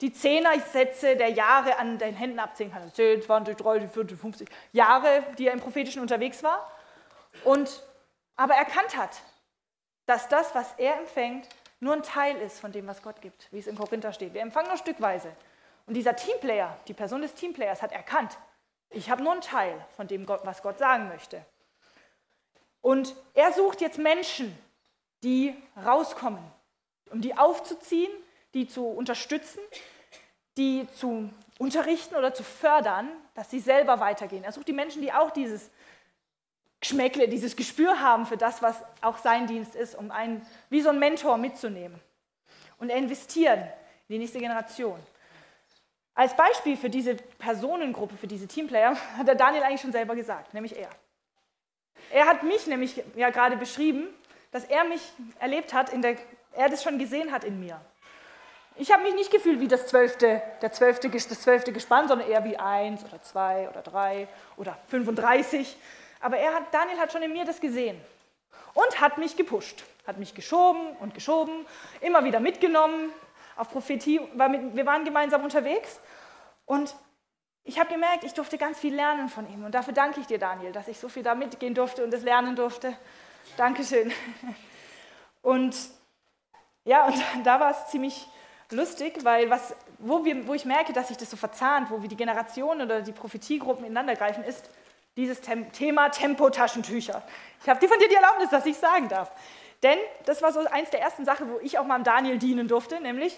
die 0.00 0.12
Zehnersätze 0.12 1.16
der 1.16 1.30
Jahre 1.30 1.78
an 1.78 1.98
den 1.98 2.14
Händen 2.14 2.38
abzählen 2.38 2.72
kann. 2.72 2.92
10, 2.92 3.22
20, 3.22 3.56
30, 3.56 3.90
40, 3.90 4.18
50 4.18 4.48
Jahre, 4.72 5.24
die 5.38 5.46
er 5.46 5.52
im 5.52 5.60
Prophetischen 5.60 6.02
unterwegs 6.02 6.42
war. 6.42 6.70
Und 7.44 7.82
aber 8.36 8.54
erkannt 8.54 8.96
hat, 8.96 9.22
dass 10.06 10.28
das, 10.28 10.54
was 10.54 10.74
er 10.76 10.98
empfängt, 10.98 11.48
nur 11.80 11.94
ein 11.94 12.02
Teil 12.02 12.36
ist 12.36 12.60
von 12.60 12.72
dem, 12.72 12.86
was 12.86 13.02
Gott 13.02 13.20
gibt, 13.20 13.48
wie 13.52 13.58
es 13.58 13.66
in 13.66 13.76
Korinther 13.76 14.12
steht. 14.12 14.34
Wir 14.34 14.40
empfangen 14.40 14.68
nur 14.68 14.76
stückweise. 14.76 15.32
Und 15.92 15.96
dieser 15.96 16.16
Teamplayer, 16.16 16.74
die 16.88 16.94
Person 16.94 17.20
des 17.20 17.34
Teamplayers 17.34 17.82
hat 17.82 17.92
erkannt, 17.92 18.38
ich 18.88 19.10
habe 19.10 19.22
nur 19.22 19.32
einen 19.32 19.42
Teil 19.42 19.78
von 19.94 20.08
dem, 20.08 20.26
was 20.26 20.62
Gott 20.62 20.78
sagen 20.78 21.08
möchte. 21.08 21.44
Und 22.80 23.14
er 23.34 23.52
sucht 23.52 23.82
jetzt 23.82 23.98
Menschen, 23.98 24.58
die 25.22 25.54
rauskommen, 25.84 26.42
um 27.10 27.20
die 27.20 27.36
aufzuziehen, 27.36 28.10
die 28.54 28.66
zu 28.66 28.86
unterstützen, 28.86 29.60
die 30.56 30.88
zu 30.96 31.28
unterrichten 31.58 32.16
oder 32.16 32.32
zu 32.32 32.42
fördern, 32.42 33.10
dass 33.34 33.50
sie 33.50 33.60
selber 33.60 34.00
weitergehen. 34.00 34.44
Er 34.44 34.52
sucht 34.52 34.68
die 34.68 34.72
Menschen, 34.72 35.02
die 35.02 35.12
auch 35.12 35.30
dieses 35.30 35.68
Geschmäckle, 36.80 37.28
dieses 37.28 37.54
Gespür 37.54 38.00
haben 38.00 38.24
für 38.24 38.38
das, 38.38 38.62
was 38.62 38.76
auch 39.02 39.18
sein 39.18 39.46
Dienst 39.46 39.74
ist, 39.74 39.94
um 39.94 40.10
einen 40.10 40.40
wie 40.70 40.80
so 40.80 40.88
ein 40.88 40.98
Mentor 40.98 41.36
mitzunehmen. 41.36 42.00
Und 42.78 42.88
er 42.88 42.96
investiert 42.96 43.58
in 44.08 44.14
die 44.14 44.18
nächste 44.20 44.38
Generation. 44.38 44.98
Als 46.14 46.36
Beispiel 46.36 46.76
für 46.76 46.90
diese 46.90 47.14
Personengruppe, 47.14 48.16
für 48.16 48.26
diese 48.26 48.46
Teamplayer, 48.46 48.96
hat 49.16 49.26
der 49.26 49.34
Daniel 49.34 49.62
eigentlich 49.62 49.80
schon 49.80 49.92
selber 49.92 50.14
gesagt, 50.14 50.54
nämlich 50.54 50.76
er. 50.76 50.90
Er 52.10 52.26
hat 52.26 52.42
mich 52.42 52.66
nämlich 52.66 53.02
ja 53.16 53.30
gerade 53.30 53.56
beschrieben, 53.56 54.08
dass 54.50 54.64
er 54.64 54.84
mich 54.84 55.00
erlebt 55.38 55.72
hat, 55.72 55.90
in 55.90 56.02
der, 56.02 56.16
er 56.52 56.68
das 56.68 56.82
schon 56.82 56.98
gesehen 56.98 57.32
hat 57.32 57.44
in 57.44 57.58
mir. 57.58 57.80
Ich 58.76 58.90
habe 58.90 59.02
mich 59.02 59.14
nicht 59.14 59.30
gefühlt 59.30 59.60
wie 59.60 59.68
das 59.68 59.86
zwölfte, 59.86 60.42
der 60.62 60.72
zwölfte, 60.72 61.10
das 61.10 61.40
zwölfte 61.40 61.72
Gespann, 61.72 62.08
sondern 62.08 62.28
eher 62.28 62.44
wie 62.44 62.56
eins 62.56 63.04
oder 63.04 63.20
zwei 63.22 63.68
oder 63.68 63.82
drei 63.82 64.28
oder 64.56 64.78
35. 64.88 65.76
Aber 66.20 66.38
er 66.38 66.54
hat, 66.54 66.72
Daniel 66.72 66.98
hat 66.98 67.12
schon 67.12 67.22
in 67.22 67.32
mir 67.32 67.44
das 67.44 67.60
gesehen 67.60 68.00
und 68.74 69.00
hat 69.00 69.18
mich 69.18 69.36
gepusht, 69.36 69.84
hat 70.06 70.18
mich 70.18 70.34
geschoben 70.34 70.96
und 71.00 71.14
geschoben, 71.14 71.66
immer 72.00 72.24
wieder 72.24 72.40
mitgenommen, 72.40 73.10
auf 73.56 73.70
Prophetie, 73.70 74.20
wir 74.34 74.86
waren 74.86 75.04
gemeinsam 75.04 75.44
unterwegs 75.44 76.00
und 76.66 76.94
ich 77.64 77.78
habe 77.78 77.92
gemerkt, 77.92 78.24
ich 78.24 78.34
durfte 78.34 78.58
ganz 78.58 78.78
viel 78.78 78.94
lernen 78.94 79.28
von 79.28 79.48
ihm. 79.48 79.64
Und 79.64 79.72
dafür 79.74 79.94
danke 79.94 80.20
ich 80.20 80.26
dir, 80.26 80.38
Daniel, 80.38 80.72
dass 80.72 80.88
ich 80.88 80.98
so 80.98 81.08
viel 81.08 81.22
da 81.22 81.34
mitgehen 81.34 81.74
durfte 81.74 82.02
und 82.02 82.12
das 82.12 82.22
lernen 82.22 82.56
durfte. 82.56 82.96
Dankeschön. 83.56 84.12
Und 85.42 85.74
ja, 86.84 87.06
und 87.06 87.16
da 87.44 87.58
war 87.58 87.72
es 87.72 87.88
ziemlich 87.88 88.28
lustig, 88.70 89.24
weil 89.24 89.50
was, 89.50 89.74
wo, 89.98 90.24
wir, 90.24 90.46
wo 90.46 90.54
ich 90.54 90.64
merke, 90.64 90.92
dass 90.92 91.08
sich 91.08 91.16
das 91.16 91.30
so 91.30 91.36
verzahnt, 91.36 91.90
wo 91.90 92.00
wir 92.00 92.08
die 92.08 92.16
Generationen 92.16 92.82
oder 92.82 93.02
die 93.02 93.12
Prophetiegruppen 93.12 93.84
ineinander 93.84 94.14
greifen, 94.14 94.44
ist 94.44 94.70
dieses 95.16 95.40
Thema 95.40 96.08
Tempotaschentücher. 96.08 97.22
Ich 97.60 97.68
habe 97.68 97.78
die 97.80 97.88
von 97.88 97.98
dir 97.98 98.08
die 98.08 98.14
Erlaubnis, 98.14 98.50
dass 98.50 98.64
ich 98.64 98.78
sagen 98.78 99.08
darf. 99.08 99.30
Denn 99.82 99.98
das 100.26 100.42
war 100.42 100.52
so 100.52 100.60
eins 100.60 100.90
der 100.90 101.00
ersten 101.00 101.24
Sachen, 101.24 101.50
wo 101.50 101.58
ich 101.60 101.78
auch 101.78 101.84
mal 101.84 102.02
Daniel 102.02 102.38
dienen 102.38 102.68
durfte, 102.68 103.00
nämlich 103.00 103.36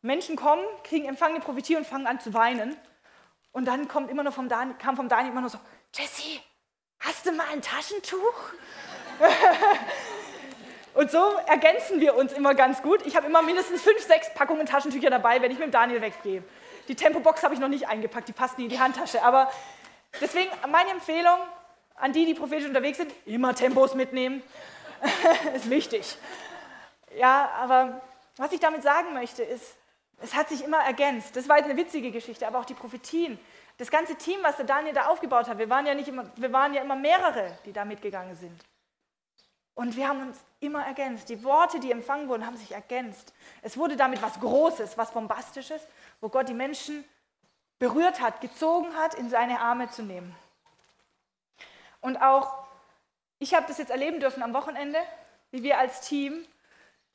Menschen 0.00 0.34
kommen, 0.34 0.64
kriegen 0.82 1.06
Empfang 1.06 1.34
der 1.34 1.40
Prophetie 1.40 1.76
und 1.76 1.86
fangen 1.86 2.06
an 2.06 2.18
zu 2.18 2.34
weinen. 2.34 2.76
Und 3.52 3.66
dann 3.66 3.86
kommt 3.86 4.10
immer 4.10 4.24
nur 4.24 4.32
vom 4.32 4.48
Daniel, 4.48 4.76
kam 4.76 4.96
vom 4.96 5.08
Daniel 5.08 5.30
immer 5.30 5.42
nur 5.42 5.50
so, 5.50 5.58
Jesse, 5.94 6.40
hast 6.98 7.26
du 7.26 7.32
mal 7.32 7.46
ein 7.52 7.62
Taschentuch? 7.62 8.18
und 10.94 11.10
so 11.10 11.36
ergänzen 11.46 12.00
wir 12.00 12.16
uns 12.16 12.32
immer 12.32 12.54
ganz 12.54 12.82
gut. 12.82 13.06
Ich 13.06 13.14
habe 13.14 13.26
immer 13.26 13.42
mindestens 13.42 13.82
fünf, 13.82 14.00
sechs 14.00 14.32
Packungen 14.34 14.66
Taschentücher 14.66 15.10
dabei, 15.10 15.40
wenn 15.42 15.52
ich 15.52 15.58
mit 15.58 15.68
dem 15.68 15.72
Daniel 15.72 16.00
weggehe. 16.00 16.42
Die 16.88 16.96
Tempobox 16.96 17.44
habe 17.44 17.54
ich 17.54 17.60
noch 17.60 17.68
nicht 17.68 17.86
eingepackt, 17.88 18.26
die 18.26 18.32
passt 18.32 18.58
nie 18.58 18.64
in 18.64 18.70
die 18.70 18.80
Handtasche. 18.80 19.22
Aber 19.22 19.52
deswegen 20.20 20.50
meine 20.68 20.90
Empfehlung 20.90 21.38
an 21.94 22.12
die, 22.12 22.26
die 22.26 22.34
prophetisch 22.34 22.66
unterwegs 22.66 22.98
sind, 22.98 23.12
immer 23.26 23.54
Tempos 23.54 23.94
mitnehmen. 23.94 24.42
Ist 25.54 25.70
wichtig. 25.70 26.16
Ja, 27.16 27.50
aber 27.58 28.00
was 28.36 28.52
ich 28.52 28.60
damit 28.60 28.82
sagen 28.82 29.12
möchte, 29.14 29.42
ist, 29.42 29.76
es 30.20 30.34
hat 30.34 30.48
sich 30.48 30.64
immer 30.64 30.78
ergänzt. 30.78 31.36
Das 31.36 31.48
war 31.48 31.56
jetzt 31.58 31.66
eine 31.68 31.76
witzige 31.76 32.10
Geschichte, 32.10 32.46
aber 32.46 32.60
auch 32.60 32.64
die 32.64 32.74
Prophetien. 32.74 33.38
Das 33.78 33.90
ganze 33.90 34.14
Team, 34.14 34.38
was 34.42 34.56
der 34.56 34.66
Daniel 34.66 34.94
da 34.94 35.06
aufgebaut 35.06 35.48
hat, 35.48 35.58
wir 35.58 35.68
waren 35.68 35.86
ja, 35.86 35.94
nicht 35.94 36.08
immer, 36.08 36.30
wir 36.36 36.52
waren 36.52 36.72
ja 36.74 36.82
immer 36.82 36.96
mehrere, 36.96 37.56
die 37.64 37.72
da 37.72 37.84
mitgegangen 37.84 38.36
sind. 38.36 38.64
Und 39.74 39.96
wir 39.96 40.06
haben 40.06 40.28
uns 40.28 40.38
immer 40.60 40.84
ergänzt. 40.84 41.28
Die 41.28 41.42
Worte, 41.42 41.80
die 41.80 41.90
empfangen 41.90 42.28
wurden, 42.28 42.46
haben 42.46 42.56
sich 42.56 42.72
ergänzt. 42.72 43.32
Es 43.62 43.76
wurde 43.76 43.96
damit 43.96 44.20
was 44.20 44.38
Großes, 44.38 44.98
was 44.98 45.10
Bombastisches, 45.12 45.82
wo 46.20 46.28
Gott 46.28 46.48
die 46.48 46.54
Menschen 46.54 47.04
berührt 47.78 48.20
hat, 48.20 48.40
gezogen 48.40 48.94
hat, 48.96 49.14
in 49.14 49.30
seine 49.30 49.60
Arme 49.60 49.90
zu 49.90 50.02
nehmen. 50.02 50.36
Und 52.00 52.16
auch, 52.18 52.61
ich 53.42 53.54
habe 53.54 53.66
das 53.66 53.78
jetzt 53.78 53.90
erleben 53.90 54.20
dürfen 54.20 54.42
am 54.42 54.54
Wochenende, 54.54 55.00
wie 55.50 55.64
wir 55.64 55.78
als 55.78 56.00
Team 56.02 56.46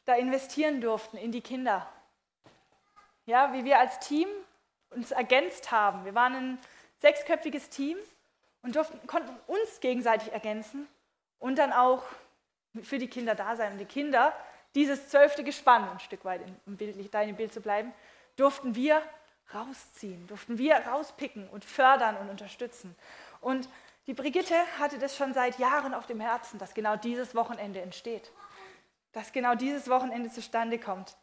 da 0.03 0.15
investieren 0.15 0.81
durften 0.81 1.15
in 1.15 1.31
die 1.31 1.39
Kinder. 1.39 1.87
Ja, 3.25 3.53
wie 3.53 3.63
wir 3.63 3.79
als 3.79 3.99
Team 3.99 4.27
uns 4.89 5.11
ergänzt 5.11 5.71
haben. 5.71 6.03
Wir 6.03 6.15
waren 6.15 6.35
ein 6.35 6.59
sechsköpfiges 6.99 7.69
Team 7.69 7.97
und 8.61 8.75
durften, 8.75 9.05
konnten 9.07 9.35
uns 9.47 9.79
gegenseitig 9.79 10.33
ergänzen 10.33 10.87
und 11.39 11.57
dann 11.57 11.71
auch 11.71 12.03
für 12.83 12.97
die 12.97 13.07
Kinder 13.07 13.33
da 13.33 13.55
sein. 13.55 13.73
Und 13.73 13.77
die 13.77 13.85
Kinder, 13.85 14.33
dieses 14.75 15.07
zwölfte 15.07 15.45
Gespann, 15.45 15.89
ein 15.89 15.99
Stück 15.99 16.25
weit 16.25 16.41
um 16.65 16.75
bildlich 16.75 17.09
dein 17.09 17.37
Bild 17.37 17.53
zu 17.53 17.61
bleiben, 17.61 17.93
durften 18.35 18.75
wir 18.75 19.01
rausziehen, 19.53 20.27
durften 20.27 20.57
wir 20.57 20.75
rauspicken 20.75 21.47
und 21.49 21.63
fördern 21.63 22.17
und 22.17 22.29
unterstützen. 22.29 22.95
Und 23.39 23.69
die 24.07 24.13
Brigitte 24.13 24.55
hatte 24.79 24.97
das 24.97 25.15
schon 25.17 25.33
seit 25.33 25.59
Jahren 25.59 25.93
auf 25.93 26.07
dem 26.07 26.21
Herzen, 26.21 26.57
dass 26.57 26.73
genau 26.73 26.95
dieses 26.95 27.35
Wochenende 27.35 27.81
entsteht, 27.81 28.31
dass 29.11 29.33
genau 29.33 29.53
dieses 29.53 29.89
Wochenende 29.89 30.31
zustande 30.31 30.79
kommt. 30.79 31.17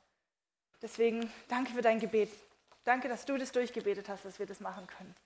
Deswegen 0.83 1.33
danke 1.49 1.73
für 1.73 1.81
dein 1.81 1.99
Gebet. 1.99 2.31
Danke, 2.85 3.09
dass 3.09 3.25
du 3.25 3.39
das 3.39 3.53
durchgebetet 3.53 4.11
hast, 4.11 4.27
dass 4.27 4.39
wir 4.39 4.45
das 4.45 4.61
machen 4.61 4.87
können. 4.87 5.17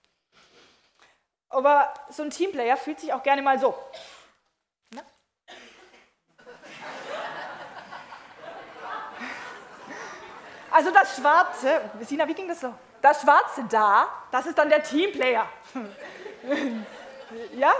Aber 1.48 1.92
so 2.10 2.22
ein 2.22 2.30
Teamplayer 2.30 2.76
fühlt 2.76 3.00
sich 3.00 3.12
auch 3.12 3.24
gerne 3.24 3.42
mal 3.42 3.58
so. 3.58 3.76
Na? 4.90 5.02
Also 10.70 10.92
das 10.92 11.16
Schwarze, 11.16 11.90
Sina, 12.02 12.28
wie 12.28 12.34
ging 12.34 12.46
das 12.46 12.60
so? 12.60 12.72
Das 13.02 13.22
Schwarze 13.22 13.64
da, 13.68 14.08
das 14.30 14.46
ist 14.46 14.56
dann 14.56 14.68
der 14.68 14.84
Teamplayer. 14.84 15.48
ja? 17.56 17.72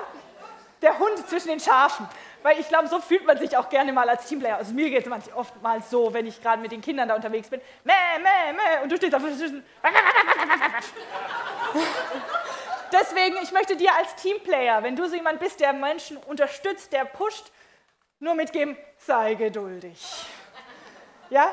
Der 0.83 0.99
Hund 0.99 1.29
zwischen 1.29 1.49
den 1.49 1.61
Schafen. 1.61 2.09
Weil 2.43 2.61
ich 2.61 2.69
glaube, 2.69 2.87
so 2.87 3.01
fühlt 3.01 3.27
man 3.27 3.39
sich 3.39 3.57
auch 3.57 3.69
gerne 3.69 3.93
mal 3.93 4.09
als 4.09 4.27
Teamplayer. 4.27 4.57
Also 4.57 4.73
mir 4.73 4.91
geht 4.91 5.07
es 5.07 5.35
oftmals 5.35 5.91
so, 5.91 6.15
wenn 6.15 6.27
ich 6.27 6.41
gerade 6.41 6.63
mit 6.63 6.71
den 6.71 6.81
Kindern 6.81 7.09
da 7.09 7.17
unterwegs 7.17 7.49
bin. 7.49 7.61
Mäh, 7.83 7.93
mäh, 8.19 8.53
mäh. 8.53 8.83
Und 8.83 8.93
du 8.93 8.97
stehst 8.97 9.13
da 9.13 9.19
zwischen. 9.19 9.65
Deswegen, 12.93 13.37
ich 13.43 13.53
möchte 13.53 13.77
dir 13.77 13.95
als 13.95 14.15
Teamplayer, 14.17 14.83
wenn 14.83 14.97
du 14.97 15.09
so 15.09 15.17
jemand 15.17 15.41
bist, 15.41 15.61
der 15.61 15.73
Menschen 15.73 16.17
unterstützt, 16.17 16.93
der 16.93 17.05
pusht, 17.05 17.51
nur 18.21 18.35
mitgeben, 18.35 18.77
sei 18.99 19.35
geduldig. 19.35 19.99
Ja? 21.31 21.53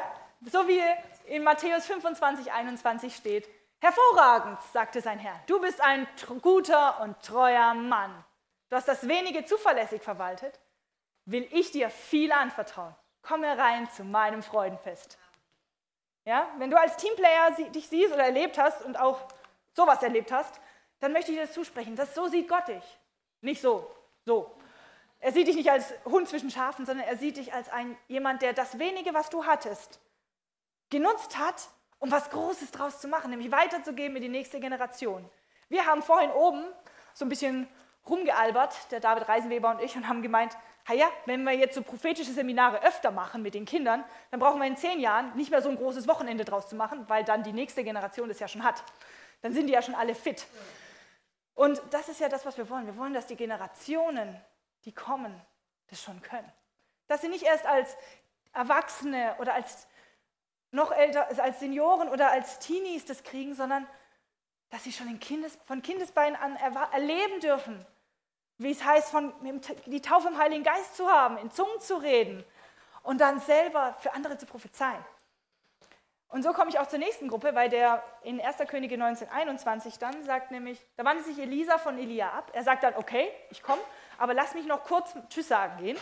So 0.49 0.67
wie 0.67 0.81
in 1.25 1.43
Matthäus 1.43 1.85
25, 1.87 2.51
21 2.51 3.15
steht, 3.15 3.47
hervorragend, 3.79 4.61
sagte 4.73 5.01
sein 5.01 5.19
Herr, 5.19 5.39
du 5.47 5.59
bist 5.59 5.81
ein 5.81 6.07
guter 6.41 7.01
und 7.01 7.21
treuer 7.21 7.73
Mann. 7.73 8.23
Du 8.69 8.75
hast 8.75 8.87
das 8.87 9.07
wenige 9.07 9.45
zuverlässig 9.45 10.01
verwaltet, 10.01 10.59
will 11.25 11.47
ich 11.51 11.71
dir 11.71 11.89
viel 11.89 12.31
anvertrauen. 12.31 12.95
Komm 13.21 13.43
herein 13.43 13.89
zu 13.91 14.03
meinem 14.03 14.43
Freudenfest. 14.43 15.17
Ja, 16.25 16.49
wenn 16.57 16.71
du 16.71 16.79
als 16.79 16.97
Teamplayer 16.97 17.51
dich 17.51 17.87
siehst 17.87 18.13
oder 18.13 18.23
erlebt 18.23 18.57
hast 18.57 18.81
und 18.83 18.99
auch 18.99 19.27
sowas 19.73 20.01
erlebt 20.01 20.31
hast, 20.31 20.59
dann 20.99 21.11
möchte 21.11 21.31
ich 21.31 21.37
dir 21.37 21.45
das 21.45 21.53
zusprechen. 21.53 21.95
Das, 21.95 22.15
so 22.15 22.27
sieht 22.27 22.47
Gott 22.47 22.67
dich. 22.67 22.83
Nicht 23.41 23.61
so, 23.61 23.89
so. 24.25 24.55
Er 25.19 25.31
sieht 25.31 25.47
dich 25.47 25.55
nicht 25.55 25.69
als 25.69 25.93
Hund 26.05 26.27
zwischen 26.27 26.49
Schafen, 26.49 26.85
sondern 26.85 27.07
er 27.07 27.17
sieht 27.17 27.37
dich 27.37 27.53
als 27.53 27.69
ein, 27.69 27.97
jemand, 28.07 28.41
der 28.41 28.53
das 28.53 28.79
wenige, 28.79 29.13
was 29.13 29.29
du 29.29 29.45
hattest, 29.45 29.99
genutzt 30.89 31.37
hat, 31.37 31.69
um 31.99 32.11
was 32.11 32.29
Großes 32.29 32.71
draus 32.71 32.99
zu 32.99 33.07
machen, 33.07 33.31
nämlich 33.31 33.51
weiterzugeben 33.51 34.15
in 34.17 34.23
die 34.23 34.29
nächste 34.29 34.59
Generation. 34.59 35.27
Wir 35.69 35.85
haben 35.85 36.01
vorhin 36.01 36.31
oben 36.31 36.63
so 37.13 37.25
ein 37.25 37.29
bisschen 37.29 37.67
rumgealbert, 38.07 38.91
der 38.91 38.99
David 38.99 39.27
Reisenweber 39.27 39.71
und 39.71 39.81
ich, 39.81 39.95
und 39.95 40.07
haben 40.07 40.21
gemeint, 40.21 40.55
ja, 40.93 41.09
wenn 41.25 41.43
wir 41.43 41.53
jetzt 41.53 41.73
so 41.73 41.81
prophetische 41.81 42.31
Seminare 42.31 42.83
öfter 42.83 43.09
machen 43.09 43.41
mit 43.41 43.55
den 43.55 43.65
Kindern, 43.65 44.03
dann 44.29 44.39
brauchen 44.39 44.59
wir 44.59 44.67
in 44.67 44.77
zehn 44.77 44.99
Jahren 44.99 45.35
nicht 45.35 45.49
mehr 45.49 45.61
so 45.61 45.69
ein 45.69 45.77
großes 45.77 46.07
Wochenende 46.07 46.45
draus 46.45 46.69
zu 46.69 46.75
machen, 46.75 47.05
weil 47.09 47.23
dann 47.23 47.41
die 47.41 47.53
nächste 47.53 47.83
Generation 47.83 48.29
das 48.29 48.39
ja 48.39 48.47
schon 48.47 48.63
hat. 48.63 48.83
Dann 49.41 49.53
sind 49.53 49.67
die 49.67 49.73
ja 49.73 49.81
schon 49.81 49.95
alle 49.95 50.13
fit. 50.13 50.45
Und 51.55 51.81
das 51.89 52.09
ist 52.09 52.19
ja 52.19 52.29
das, 52.29 52.45
was 52.45 52.57
wir 52.57 52.69
wollen. 52.69 52.85
Wir 52.85 52.97
wollen, 52.97 53.13
dass 53.13 53.25
die 53.25 53.35
Generationen, 53.35 54.39
die 54.83 54.91
kommen, 54.93 55.41
das 55.89 56.03
schon 56.03 56.21
können. 56.21 56.51
Dass 57.07 57.21
sie 57.21 57.29
nicht 57.29 57.43
erst 57.43 57.65
als 57.65 57.95
Erwachsene 58.53 59.35
oder 59.39 59.55
als 59.55 59.87
noch 60.75 60.91
älter, 60.91 61.27
als 61.41 61.59
Senioren 61.59 62.09
oder 62.09 62.31
als 62.31 62.59
Teenies 62.59 63.05
das 63.05 63.23
kriegen, 63.23 63.55
sondern 63.55 63.87
dass 64.69 64.83
sie 64.83 64.91
schon 64.91 65.19
Kindes, 65.19 65.57
von 65.65 65.81
Kindesbeinen 65.81 66.35
an 66.35 66.55
erleben 66.57 67.39
dürfen, 67.39 67.83
wie 68.57 68.71
es 68.71 68.83
heißt, 68.83 69.09
von, 69.09 69.33
die 69.85 70.01
Taufe 70.01 70.27
im 70.27 70.37
Heiligen 70.37 70.63
Geist 70.63 70.95
zu 70.95 71.09
haben, 71.09 71.37
in 71.37 71.51
Zungen 71.51 71.79
zu 71.79 71.95
reden 71.97 72.43
und 73.03 73.21
dann 73.21 73.39
selber 73.39 73.95
für 73.99 74.13
andere 74.13 74.37
zu 74.37 74.45
prophezeien. 74.45 75.03
Und 76.27 76.43
so 76.43 76.51
komme 76.51 76.69
ich 76.69 76.79
auch 76.79 76.87
zur 76.87 76.99
nächsten 76.99 77.29
Gruppe, 77.29 77.55
weil 77.55 77.69
der 77.69 78.03
in 78.23 78.41
1. 78.41 78.57
Könige 78.67 78.95
1921 78.95 79.99
dann 79.99 80.23
sagt 80.25 80.51
nämlich, 80.51 80.85
da 80.97 81.05
wandte 81.05 81.23
sich 81.23 81.39
Elisa 81.39 81.77
von 81.77 81.97
Elia 81.97 82.29
ab. 82.29 82.51
Er 82.53 82.63
sagt 82.63 82.83
dann, 82.83 82.95
okay, 82.97 83.31
ich 83.51 83.63
komme, 83.63 83.81
aber 84.17 84.33
lass 84.33 84.53
mich 84.53 84.65
noch 84.65 84.83
kurz 84.83 85.15
Tschüss 85.29 85.47
sagen 85.47 85.77
gehen. 85.81 85.97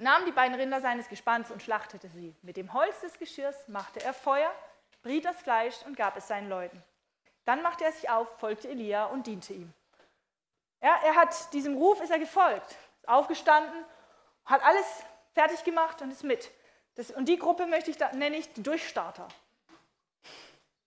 Nahm 0.00 0.24
die 0.26 0.32
beiden 0.32 0.54
Rinder 0.54 0.80
seines 0.80 1.08
Gespanns 1.08 1.50
und 1.50 1.60
schlachtete 1.60 2.08
sie. 2.08 2.34
Mit 2.42 2.56
dem 2.56 2.72
Holz 2.72 3.00
des 3.00 3.18
Geschirrs 3.18 3.66
machte 3.66 4.00
er 4.00 4.14
Feuer, 4.14 4.50
briet 5.02 5.24
das 5.24 5.40
Fleisch 5.42 5.74
und 5.86 5.96
gab 5.96 6.16
es 6.16 6.28
seinen 6.28 6.48
Leuten. 6.48 6.82
Dann 7.44 7.62
machte 7.62 7.84
er 7.84 7.90
sich 7.90 8.08
auf, 8.08 8.28
folgte 8.38 8.68
Elia 8.68 9.06
und 9.06 9.26
diente 9.26 9.52
ihm. 9.52 9.72
Ja, 10.80 10.94
er 11.04 11.16
hat 11.16 11.52
diesem 11.52 11.76
Ruf 11.76 12.00
ist 12.00 12.10
er 12.10 12.20
gefolgt, 12.20 12.76
ist 13.00 13.08
aufgestanden, 13.08 13.84
hat 14.44 14.62
alles 14.62 14.86
fertig 15.34 15.64
gemacht 15.64 16.00
und 16.00 16.12
ist 16.12 16.22
mit. 16.22 16.48
Das, 16.94 17.10
und 17.10 17.26
die 17.26 17.36
Gruppe 17.36 17.66
möchte 17.66 17.90
ich 17.90 17.96
da, 17.96 18.12
nenne 18.12 18.36
ich 18.36 18.52
die 18.52 18.62
Durchstarter. 18.62 19.26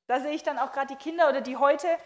Da 0.07 0.21
sehe 0.21 0.31
ich 0.31 0.43
dann 0.43 0.57
auch 0.57 0.71
gerade 0.71 0.87
die 0.87 0.95
Kinder 0.95 1.27
oder 1.27 1.41
die 1.41 1.57
heute. 1.57 1.97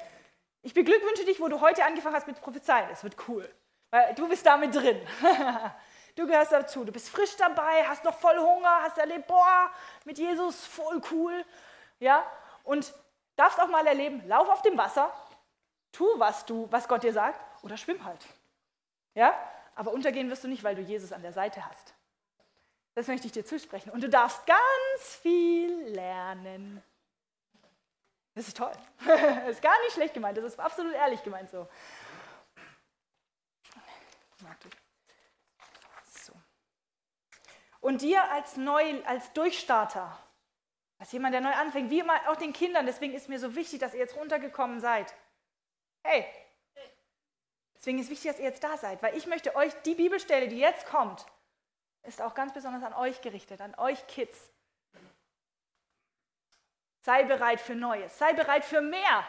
Ich 0.63 0.73
beglückwünsche 0.73 1.25
dich, 1.25 1.39
wo 1.39 1.49
du 1.49 1.61
heute 1.61 1.85
angefangen 1.85 2.15
hast 2.15 2.25
mit 2.25 2.41
Prophezeien. 2.41 2.89
Es 2.89 3.03
wird 3.03 3.15
cool, 3.27 3.47
weil 3.91 4.15
du 4.15 4.27
bist 4.27 4.43
damit 4.47 4.73
drin. 4.73 4.99
du 6.15 6.27
gehörst 6.27 6.51
dazu. 6.51 6.83
Du 6.83 6.91
bist 6.91 7.09
frisch 7.09 7.35
dabei, 7.37 7.85
hast 7.87 8.03
noch 8.03 8.17
voll 8.17 8.37
Hunger, 8.37 8.81
hast 8.81 8.97
erlebt, 8.97 9.27
boah, 9.27 9.69
mit 10.05 10.17
Jesus 10.17 10.65
voll 10.65 11.01
cool. 11.11 11.45
Ja, 11.99 12.23
und 12.63 12.93
darfst 13.35 13.59
auch 13.59 13.67
mal 13.67 13.85
erleben, 13.85 14.27
lauf 14.27 14.49
auf 14.49 14.61
dem 14.61 14.77
Wasser, 14.77 15.13
tu, 15.91 16.05
was, 16.17 16.45
du, 16.45 16.67
was 16.71 16.87
Gott 16.87 17.03
dir 17.03 17.13
sagt 17.13 17.39
oder 17.63 17.77
schwimm 17.77 18.03
halt. 18.03 18.25
Ja? 19.13 19.33
Aber 19.75 19.91
untergehen 19.91 20.29
wirst 20.29 20.43
du 20.43 20.47
nicht, 20.47 20.63
weil 20.63 20.75
du 20.75 20.81
Jesus 20.81 21.11
an 21.11 21.21
der 21.21 21.33
Seite 21.33 21.65
hast. 21.65 21.93
Das 22.95 23.07
möchte 23.07 23.27
ich 23.27 23.33
dir 23.33 23.45
zusprechen. 23.45 23.89
Und 23.89 24.01
du 24.03 24.09
darfst 24.09 24.45
ganz 24.45 25.15
viel 25.21 25.71
lernen. 25.89 26.81
Das 28.35 28.47
ist 28.47 28.57
toll. 28.57 28.71
Das 29.05 29.49
ist 29.49 29.61
gar 29.61 29.77
nicht 29.83 29.93
schlecht 29.93 30.13
gemeint, 30.13 30.37
das 30.37 30.45
ist 30.45 30.59
absolut 30.59 30.93
ehrlich 30.93 31.23
gemeint 31.23 31.49
so. 31.49 31.63
so. 31.63 31.67
Und 37.85 38.01
dir 38.01 38.31
als 38.31 38.57
neu, 38.57 39.03
als 39.05 39.31
Durchstarter, 39.33 40.17
als 40.97 41.11
jemand, 41.11 41.35
der 41.35 41.41
neu 41.41 41.51
anfängt, 41.51 41.91
wie 41.91 41.99
immer 41.99 42.15
auch 42.29 42.35
den 42.35 42.51
Kindern, 42.51 42.87
deswegen 42.87 43.13
ist 43.13 43.29
mir 43.29 43.39
so 43.39 43.53
wichtig, 43.53 43.79
dass 43.79 43.93
ihr 43.93 43.99
jetzt 43.99 44.15
runtergekommen 44.15 44.79
seid. 44.79 45.13
Hey, 46.03 46.25
Deswegen 47.75 47.99
ist 47.99 48.09
wichtig, 48.09 48.31
dass 48.31 48.39
ihr 48.39 48.45
jetzt 48.45 48.63
da 48.63 48.75
seid, 48.77 49.03
weil 49.03 49.15
ich 49.15 49.27
möchte 49.27 49.55
euch, 49.55 49.71
die 49.83 49.93
Bibelstelle, 49.93 50.47
die 50.47 50.57
jetzt 50.57 50.87
kommt, 50.87 51.23
ist 52.01 52.19
auch 52.19 52.33
ganz 52.33 52.51
besonders 52.51 52.81
an 52.81 52.95
euch 52.95 53.21
gerichtet, 53.21 53.61
an 53.61 53.75
euch 53.75 54.07
Kids. 54.07 54.49
Sei 57.01 57.23
bereit 57.25 57.61
für 57.61 57.75
Neues, 57.75 58.17
sei 58.17 58.33
bereit 58.33 58.65
für 58.65 58.81
mehr, 58.81 59.23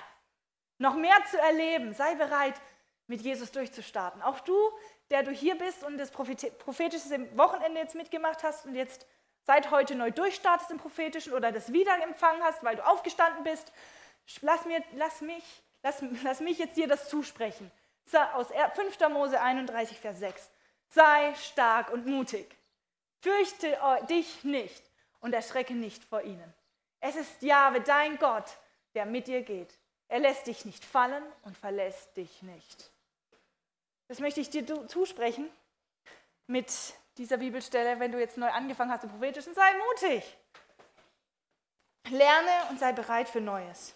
noch 0.79 0.95
mehr 0.95 1.23
zu 1.31 1.39
erleben, 1.39 1.93
sei 1.93 2.15
bereit, 2.15 2.59
mit 3.07 3.21
Jesus 3.21 3.53
durchzustarten. 3.53 4.23
Auch 4.23 4.41
du, 4.41 4.57
der 5.11 5.23
du 5.23 5.31
hier 5.31 5.57
bist 5.57 5.85
und 5.85 5.99
das 5.99 6.11
prophetische 6.11 7.37
Wochenende 7.37 7.81
jetzt 7.81 7.95
mitgemacht 7.95 8.43
hast 8.43 8.67
und 8.67 8.75
jetzt 8.75 9.07
seit 9.43 9.71
heute 9.71 9.95
neu 9.95 10.11
durchstartest 10.11 10.71
im 10.71 10.79
prophetischen 10.79 11.33
oder 11.33 11.53
das 11.53 11.73
Wiederempfangen 11.73 12.43
hast, 12.43 12.65
weil 12.65 12.77
du 12.77 12.87
aufgestanden 12.87 13.45
bist, 13.45 13.73
Lass, 14.41 14.65
mir, 14.65 14.83
lass, 14.95 15.21
mich, 15.21 15.45
lass, 15.83 16.03
lass 16.23 16.41
mich 16.41 16.59
jetzt 16.59 16.77
dir 16.77 16.89
das 16.89 17.09
zusprechen. 17.09 17.71
Aus 18.35 18.49
5. 18.75 19.09
Mose 19.11 19.41
31, 19.41 19.99
Vers 19.99 20.19
6. 20.19 20.51
Sei 20.89 21.35
stark 21.35 21.91
und 21.91 22.07
mutig. 22.07 22.57
Fürchte 23.21 23.79
dich 24.09 24.45
nicht 24.45 24.83
und 25.21 25.33
erschrecke 25.33 25.75
nicht 25.75 26.05
vor 26.05 26.23
ihnen. 26.23 26.55
Es 27.01 27.17
ist 27.17 27.43
Jahwe, 27.43 27.81
dein 27.81 28.19
Gott, 28.19 28.59
der 28.95 29.07
mit 29.07 29.27
dir 29.27 29.43
geht. 29.43 29.79
Er 30.09 30.21
lässt 30.21 30.47
dich 30.47 30.65
nicht 30.65 30.85
fallen 30.85 31.25
und 31.43 31.57
verlässt 31.57 32.17
dich 32.17 32.43
nicht. 32.43 32.91
Das 34.09 34.21
möchte 34.21 34.41
ich 34.41 34.51
dir 34.51 34.87
zusprechen 34.89 35.51
mit 36.47 36.73
dieser 37.19 37.39
Bibelstelle, 37.39 37.99
wenn 37.99 38.13
du 38.13 38.19
jetzt 38.19 38.37
neu 38.37 38.49
angefangen 38.49 38.91
hast 38.91 39.05
im 39.05 39.11
Prophetischen. 39.11 39.55
Sei 39.55 39.73
mutig. 39.91 40.37
Lerne 42.11 42.71
und 42.71 42.79
sei 42.79 42.93
bereit 42.93 43.29
für 43.29 43.41
Neues. 43.41 43.95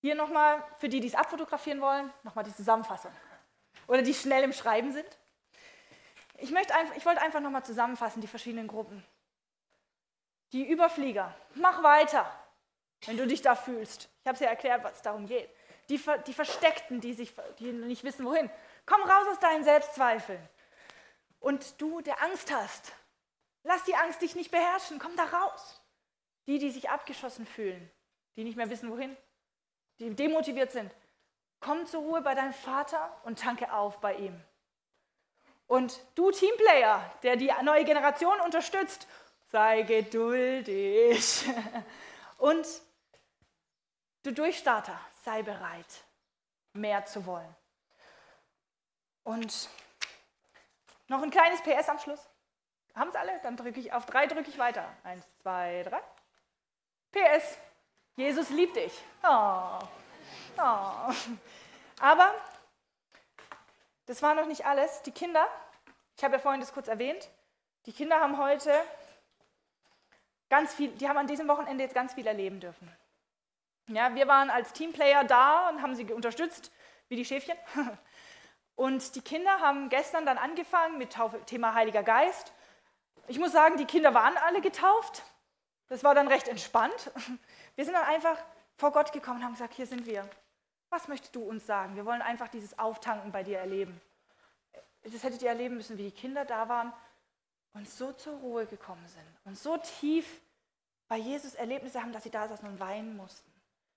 Hier 0.00 0.14
nochmal, 0.14 0.62
für 0.78 0.88
die, 0.88 1.00
die 1.00 1.08
es 1.08 1.14
abfotografieren 1.14 1.80
wollen, 1.80 2.12
nochmal 2.22 2.44
die 2.44 2.54
Zusammenfassung. 2.54 3.12
Oder 3.86 4.02
die 4.02 4.14
schnell 4.14 4.44
im 4.44 4.52
Schreiben 4.52 4.92
sind. 4.92 5.18
Ich, 6.38 6.50
möchte 6.50 6.74
einfach, 6.74 6.96
ich 6.96 7.06
wollte 7.06 7.22
einfach 7.22 7.40
nochmal 7.40 7.64
zusammenfassen, 7.64 8.20
die 8.20 8.26
verschiedenen 8.26 8.66
Gruppen. 8.66 9.04
Die 10.52 10.68
Überflieger, 10.68 11.34
mach 11.54 11.82
weiter, 11.82 12.30
wenn 13.06 13.16
du 13.16 13.26
dich 13.26 13.42
da 13.42 13.54
fühlst. 13.54 14.08
Ich 14.20 14.26
habe 14.26 14.34
es 14.34 14.40
ja 14.40 14.48
erklärt, 14.48 14.84
was 14.84 14.96
es 14.96 15.02
darum 15.02 15.26
geht. 15.26 15.50
Die, 15.88 16.00
die 16.26 16.34
Versteckten, 16.34 17.00
die, 17.00 17.14
sich, 17.14 17.32
die 17.58 17.72
nicht 17.72 18.04
wissen, 18.04 18.26
wohin. 18.26 18.50
Komm 18.86 19.02
raus 19.02 19.26
aus 19.30 19.38
deinen 19.38 19.64
Selbstzweifeln. 19.64 20.40
Und 21.38 21.80
du, 21.80 22.00
der 22.00 22.22
Angst 22.22 22.52
hast, 22.52 22.92
lass 23.62 23.84
die 23.84 23.94
Angst 23.94 24.22
dich 24.22 24.34
nicht 24.34 24.50
beherrschen, 24.50 24.98
komm 24.98 25.16
da 25.16 25.24
raus. 25.24 25.80
Die, 26.46 26.58
die 26.58 26.70
sich 26.70 26.90
abgeschossen 26.90 27.46
fühlen, 27.46 27.90
die 28.36 28.44
nicht 28.44 28.56
mehr 28.56 28.70
wissen, 28.70 28.90
wohin, 28.90 29.16
die 29.98 30.14
demotiviert 30.14 30.72
sind, 30.72 30.92
komm 31.60 31.86
zur 31.86 32.02
Ruhe 32.02 32.20
bei 32.20 32.34
deinem 32.34 32.52
Vater 32.52 33.20
und 33.24 33.38
tanke 33.38 33.72
auf 33.72 34.00
bei 34.00 34.14
ihm. 34.14 34.40
Und 35.66 36.00
du 36.14 36.30
Teamplayer, 36.30 37.12
der 37.22 37.36
die 37.36 37.52
neue 37.62 37.84
Generation 37.84 38.40
unterstützt, 38.40 39.08
sei 39.50 39.82
geduldig. 39.82 41.44
Und 42.38 42.66
du 44.22 44.32
Durchstarter, 44.32 45.00
sei 45.26 45.42
bereit, 45.42 46.04
mehr 46.72 47.04
zu 47.04 47.26
wollen. 47.26 47.56
Und 49.24 49.68
noch 51.08 51.20
ein 51.20 51.32
kleines 51.32 51.60
PS 51.62 51.88
am 51.88 51.98
Schluss. 51.98 52.30
Haben 52.94 53.10
es 53.10 53.16
alle? 53.16 53.38
Dann 53.42 53.56
drücke 53.56 53.80
ich 53.80 53.92
auf 53.92 54.06
drei, 54.06 54.28
drücke 54.28 54.48
ich 54.48 54.56
weiter. 54.56 54.88
Eins, 55.02 55.26
zwei, 55.42 55.82
drei. 55.82 56.00
PS. 57.10 57.58
Jesus 58.14 58.50
liebt 58.50 58.76
dich. 58.76 59.02
Oh. 59.24 59.80
Oh. 60.58 61.12
Aber 62.00 62.32
das 64.06 64.22
war 64.22 64.36
noch 64.36 64.46
nicht 64.46 64.64
alles. 64.64 65.02
Die 65.02 65.10
Kinder, 65.10 65.46
ich 66.16 66.22
habe 66.22 66.34
ja 66.36 66.38
vorhin 66.38 66.60
das 66.60 66.72
kurz 66.72 66.86
erwähnt, 66.86 67.28
die 67.86 67.92
Kinder 67.92 68.20
haben 68.20 68.38
heute 68.38 68.72
ganz 70.48 70.72
viel, 70.72 70.92
die 70.92 71.08
haben 71.08 71.18
an 71.18 71.26
diesem 71.26 71.48
Wochenende 71.48 71.82
jetzt 71.82 71.94
ganz 71.94 72.14
viel 72.14 72.28
erleben 72.28 72.60
dürfen. 72.60 72.96
Ja, 73.88 74.14
wir 74.14 74.26
waren 74.26 74.50
als 74.50 74.72
Teamplayer 74.72 75.24
da 75.24 75.68
und 75.68 75.80
haben 75.80 75.94
sie 75.94 76.12
unterstützt, 76.12 76.72
wie 77.08 77.16
die 77.16 77.24
Schäfchen. 77.24 77.56
Und 78.74 79.14
die 79.14 79.22
Kinder 79.22 79.60
haben 79.60 79.88
gestern 79.88 80.26
dann 80.26 80.36
angefangen 80.36 80.98
mit 80.98 81.14
Taufe, 81.14 81.42
Thema 81.46 81.72
Heiliger 81.72 82.02
Geist. 82.02 82.52
Ich 83.26 83.38
muss 83.38 83.50
sagen, 83.50 83.78
die 83.78 83.86
Kinder 83.86 84.12
waren 84.12 84.36
alle 84.36 84.60
getauft. 84.60 85.22
Das 85.88 86.04
war 86.04 86.14
dann 86.14 86.28
recht 86.28 86.46
entspannt. 86.46 87.10
Wir 87.74 87.86
sind 87.86 87.94
dann 87.94 88.04
einfach 88.04 88.36
vor 88.76 88.92
Gott 88.92 89.12
gekommen 89.12 89.38
und 89.38 89.44
haben 89.44 89.52
gesagt, 89.54 89.72
hier 89.72 89.86
sind 89.86 90.04
wir. 90.04 90.28
Was 90.90 91.08
möchtest 91.08 91.34
du 91.34 91.42
uns 91.42 91.66
sagen? 91.66 91.96
Wir 91.96 92.04
wollen 92.04 92.20
einfach 92.20 92.48
dieses 92.48 92.78
Auftanken 92.78 93.32
bei 93.32 93.42
dir 93.42 93.58
erleben. 93.58 93.98
Das 95.02 95.22
hättet 95.22 95.42
ihr 95.42 95.48
erleben 95.48 95.76
müssen, 95.76 95.96
wie 95.96 96.04
die 96.04 96.10
Kinder 96.10 96.44
da 96.44 96.68
waren 96.68 96.92
und 97.72 97.88
so 97.88 98.12
zur 98.12 98.34
Ruhe 98.38 98.66
gekommen 98.66 99.06
sind 99.06 99.26
und 99.44 99.56
so 99.56 99.78
tief 99.78 100.40
bei 101.08 101.16
Jesus 101.16 101.54
Erlebnisse 101.54 102.00
haben, 102.00 102.12
dass 102.12 102.24
sie 102.24 102.30
da 102.30 102.48
saßen 102.48 102.68
und 102.68 102.80
weinen 102.80 103.16
mussten. 103.16 103.45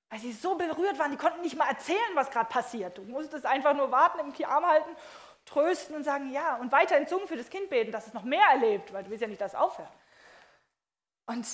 Weil 0.09 0.19
sie 0.19 0.31
so 0.31 0.55
berührt 0.55 0.97
waren, 0.97 1.11
die 1.11 1.17
konnten 1.17 1.41
nicht 1.41 1.55
mal 1.55 1.69
erzählen, 1.69 2.15
was 2.15 2.31
gerade 2.31 2.49
passiert. 2.49 2.97
Du 2.97 3.03
musstest 3.03 3.45
einfach 3.45 3.75
nur 3.75 3.91
warten, 3.91 4.19
im 4.19 4.45
Arm 4.45 4.65
halten, 4.65 4.89
trösten 5.45 5.95
und 5.95 6.03
sagen, 6.03 6.31
ja, 6.31 6.55
und 6.55 6.71
weiter 6.71 6.97
in 6.97 7.07
Zungen 7.07 7.27
für 7.27 7.37
das 7.37 7.49
Kind 7.49 7.69
beten, 7.69 7.91
dass 7.91 8.07
es 8.07 8.13
noch 8.13 8.23
mehr 8.23 8.45
erlebt, 8.51 8.91
weil 8.91 9.03
du 9.03 9.09
willst 9.09 9.21
ja 9.21 9.27
nicht, 9.27 9.41
dass 9.41 9.53
es 9.53 9.59
aufhört. 9.59 9.91
Und 11.27 11.47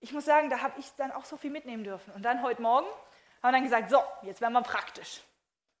ich 0.00 0.12
muss 0.12 0.24
sagen, 0.24 0.50
da 0.50 0.60
habe 0.60 0.78
ich 0.78 0.92
dann 0.96 1.12
auch 1.12 1.24
so 1.24 1.36
viel 1.36 1.50
mitnehmen 1.50 1.84
dürfen. 1.84 2.12
Und 2.14 2.22
dann 2.22 2.42
heute 2.42 2.60
Morgen 2.60 2.86
haben 2.86 3.42
wir 3.42 3.52
dann 3.52 3.62
gesagt, 3.62 3.90
so, 3.90 4.02
jetzt 4.22 4.40
werden 4.40 4.52
wir 4.52 4.62
praktisch. 4.62 5.22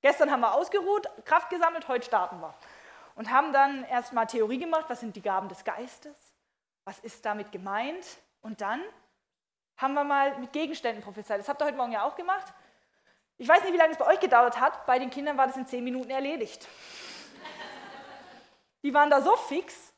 Gestern 0.00 0.30
haben 0.30 0.40
wir 0.40 0.54
ausgeruht, 0.54 1.08
Kraft 1.24 1.50
gesammelt, 1.50 1.88
heute 1.88 2.06
starten 2.06 2.40
wir. 2.40 2.54
Und 3.16 3.30
haben 3.30 3.52
dann 3.52 3.84
erstmal 3.84 4.26
Theorie 4.26 4.58
gemacht, 4.58 4.84
was 4.88 5.00
sind 5.00 5.16
die 5.16 5.22
Gaben 5.22 5.48
des 5.48 5.64
Geistes, 5.64 6.16
was 6.84 6.98
ist 7.00 7.24
damit 7.24 7.52
gemeint. 7.52 8.04
Und 8.40 8.60
dann 8.60 8.82
haben 9.76 9.94
wir 9.94 10.04
mal 10.04 10.38
mit 10.38 10.52
Gegenständen 10.52 11.02
prophezeit. 11.02 11.40
Das 11.40 11.48
habt 11.48 11.60
ihr 11.60 11.66
heute 11.66 11.76
Morgen 11.76 11.92
ja 11.92 12.04
auch 12.04 12.16
gemacht. 12.16 12.52
Ich 13.36 13.48
weiß 13.48 13.62
nicht, 13.62 13.72
wie 13.72 13.78
lange 13.78 13.92
es 13.92 13.98
bei 13.98 14.06
euch 14.06 14.20
gedauert 14.20 14.60
hat. 14.60 14.86
Bei 14.86 14.98
den 14.98 15.10
Kindern 15.10 15.36
war 15.36 15.46
das 15.46 15.56
in 15.56 15.66
zehn 15.66 15.82
Minuten 15.82 16.10
erledigt. 16.10 16.68
Die 18.82 18.94
waren 18.94 19.10
da 19.10 19.20
so 19.20 19.34
fix 19.36 19.92